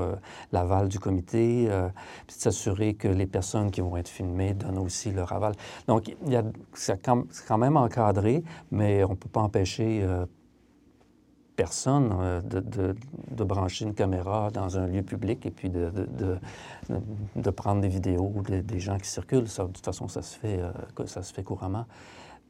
l'aval 0.51 0.89
du 0.89 0.99
comité, 0.99 1.69
puis 2.27 2.35
de 2.35 2.41
s'assurer 2.41 2.95
que 2.95 3.07
les 3.07 3.25
personnes 3.25 3.71
qui 3.71 3.79
vont 3.79 3.95
être 3.95 4.09
filmées 4.09 4.53
donnent 4.53 4.77
aussi 4.79 5.11
leur 5.11 5.31
aval. 5.31 5.53
Donc, 5.87 6.09
a, 6.29 6.43
c'est 6.73 7.01
quand, 7.01 7.57
même 7.57 7.77
encadré, 7.77 8.43
mais 8.71 9.05
on 9.05 9.11
ne 9.11 9.15
peut 9.15 9.29
pas 9.29 9.39
empêcher 9.39 10.05
personne 11.57 12.15
euh, 12.21 12.41
de, 12.41 12.61
de- 13.31 13.43
brancher 13.43 13.83
une 13.83 13.93
caméra 13.93 14.49
dans 14.51 14.77
un 14.77 14.87
lieu 14.87 15.01
public 15.01 15.45
et 15.45 15.51
puis 15.51 15.69
de, 15.69 15.91
de- 17.35 17.49
prendre 17.49 17.81
des 17.81 17.89
vidéos 17.89 18.31
des, 18.47 18.79
gens 18.79 18.97
qui 18.97 19.09
circulent. 19.09 19.43
De 19.43 19.49
toute 19.49 19.83
façon, 19.83 20.07
ça 20.07 20.21
se 20.21 20.37
fait, 20.37 20.61
euh, 20.61 20.71
ça 21.05 21.23
se 21.23 21.33
fait 21.33 21.43
couramment. 21.43 21.85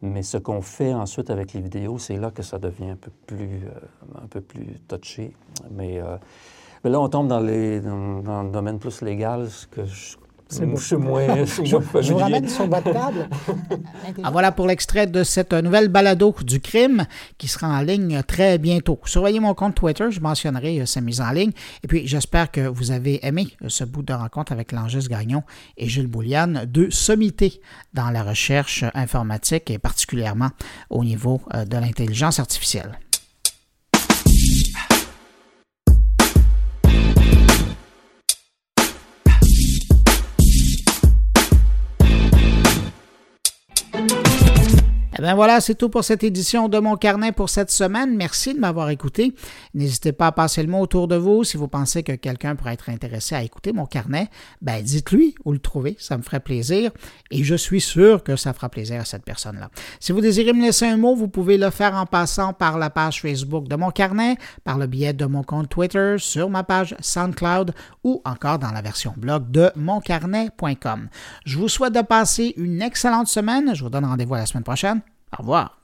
Mais 0.02 0.22
ce 0.22 0.38
qu'on 0.38 0.62
fait 0.62 0.94
ensuite 0.94 1.32
avec 1.32 1.54
les 1.54 1.62
vidéos, 1.62 1.98
c'est 1.98 2.18
là 2.18 2.30
que 2.30 2.44
ça 2.44 2.60
devient 2.60 2.92
un 2.92 2.96
peu 2.96 3.12
plus, 3.26 3.66
euh, 3.66 4.22
un 4.24 4.28
peu 4.28 4.42
plus 4.42 4.80
touché. 4.88 5.36
Mais, 5.72 6.00
euh, 6.00 6.18
mais 6.84 6.92
là, 6.92 7.00
on 7.00 7.10
tombe 7.10 7.28
dans, 7.28 7.40
les, 7.40 7.80
dans, 7.80 8.20
dans 8.20 8.44
le 8.44 8.52
domaine 8.52 8.78
plus 8.78 9.02
légal, 9.02 9.50
ce 9.50 9.66
que 9.66 9.86
je, 9.86 10.18
C'est 10.50 10.78
suis 10.78 10.96
moins, 10.96 11.46
je 11.46 11.66
Je, 11.66 11.76
moins 11.76 12.02
je 12.02 12.14
vous 12.14 12.20
ramène 12.20 12.48
sur 12.48 12.68
votre 12.68 12.92
table. 12.92 13.30
Ah, 14.24 14.32
voilà 14.32 14.52
pour 14.52 14.68
l'extrait 14.68 15.06
de 15.06 15.24
cette 15.24 15.54
nouvelle 15.54 15.90
balado 15.90 16.34
du 16.44 16.60
crime 16.60 17.06
qui 17.38 17.48
sera 17.48 17.68
en 17.68 17.82
ligne 17.82 18.22
très 18.24 18.58
bientôt. 18.58 19.00
Surveillez 19.06 19.40
mon 19.40 19.54
compte 19.54 19.76
Twitter, 19.76 20.06
je 20.10 20.20
mentionnerai 20.20 20.80
euh, 20.82 20.86
sa 20.86 21.02
mise 21.02 21.22
en 21.22 21.32
ligne. 21.32 21.52
Et 21.84 21.88
puis, 21.88 22.08
j'espère 22.08 22.52
que 22.52 22.62
vous 22.62 22.92
avez 22.92 23.26
aimé 23.26 23.48
euh, 23.64 23.70
ce 23.70 23.84
bout 23.84 24.04
de 24.04 24.14
rencontre 24.14 24.52
avec 24.52 24.72
Langis 24.72 25.08
Gagnon 25.10 25.44
et 25.78 25.88
Gilles 25.88 26.08
Bouliane, 26.08 26.66
deux 26.66 26.90
sommités 26.90 27.62
dans 27.94 28.10
la 28.10 28.24
recherche 28.24 28.84
informatique 28.94 29.70
et 29.70 29.78
particulièrement 29.78 30.50
au 30.90 31.04
niveau 31.04 31.42
euh, 31.54 31.66
de 31.66 31.78
l'intelligence 31.78 32.40
artificielle. 32.40 32.98
Eh 45.20 45.24
bien 45.24 45.34
voilà, 45.34 45.62
c'est 45.62 45.74
tout 45.74 45.90
pour 45.90 46.04
cette 46.04 46.24
édition 46.24 46.70
de 46.70 46.78
Mon 46.78 46.96
Carnet 46.96 47.32
pour 47.32 47.50
cette 47.50 47.72
semaine. 47.72 48.16
Merci 48.16 48.54
de 48.54 48.60
m'avoir 48.60 48.92
écouté. 48.92 49.34
N'hésitez 49.74 50.12
pas 50.12 50.28
à 50.28 50.32
passer 50.32 50.62
le 50.62 50.70
mot 50.70 50.80
autour 50.80 51.08
de 51.08 51.16
vous. 51.16 51.44
Si 51.44 51.58
vous 51.58 51.68
pensez 51.68 52.04
que 52.04 52.12
quelqu'un 52.12 52.56
pourrait 52.56 52.74
être 52.74 52.90
intéressé 52.90 53.34
à 53.34 53.42
écouter 53.42 53.74
Mon 53.74 53.88
Carnet, 53.88 54.30
ben 54.62 54.80
dites-lui 54.80 55.34
où 55.44 55.54
le 55.54 55.58
trouver. 55.58 55.96
Ça 56.00 56.18
me 56.18 56.22
ferait 56.22 56.40
plaisir 56.40 56.92
et 57.32 57.44
je 57.44 57.56
suis 57.56 57.82
sûr 57.82 58.24
que 58.24 58.36
ça 58.36 58.54
fera 58.54 58.70
plaisir 58.70 59.02
à 59.02 59.06
cette 59.06 59.24
personne-là. 59.24 59.72
Si 60.00 60.12
vous 60.12 60.22
désirez 60.22 60.54
me 60.54 60.62
laisser 60.62 60.86
un 60.86 60.98
mot, 60.98 61.16
vous 61.16 61.30
pouvez 61.30 61.58
le 61.58 61.72
faire 61.72 61.96
en 61.96 62.06
passant 62.06 62.54
par 62.54 62.78
la 62.78 62.92
page 62.92 63.20
Facebook 63.20 63.68
de 63.68 63.76
Mon 63.76 63.90
Carnet, 63.90 64.38
par 64.66 64.78
le 64.78 64.86
biais 64.86 65.14
de 65.14 65.26
mon 65.26 65.42
compte 65.42 65.68
Twitter, 65.68 66.18
sur 66.20 66.52
ma 66.52 66.64
page 66.64 66.96
SoundCloud 67.00 67.74
ou 68.04 68.22
encore 68.24 68.60
dans 68.60 68.72
la 68.72 68.84
version 68.84 69.16
blog 69.18 69.50
de 69.50 69.72
moncarnet.com. 69.76 71.10
Je 71.44 71.58
vous 71.58 71.70
souhaite 71.70 71.96
de 71.96 72.02
passer 72.02 72.54
une 72.56 72.84
excellente 72.84 73.28
semaine. 73.28 73.74
Je 73.74 73.84
vous 73.84 73.90
donne 73.90 74.06
rendez-vous 74.06 74.36
à 74.36 74.40
la 74.40 74.46
semaine 74.46 74.64
prochaine. 74.64 75.02
Au 75.34 75.38
revoir. 75.42 75.78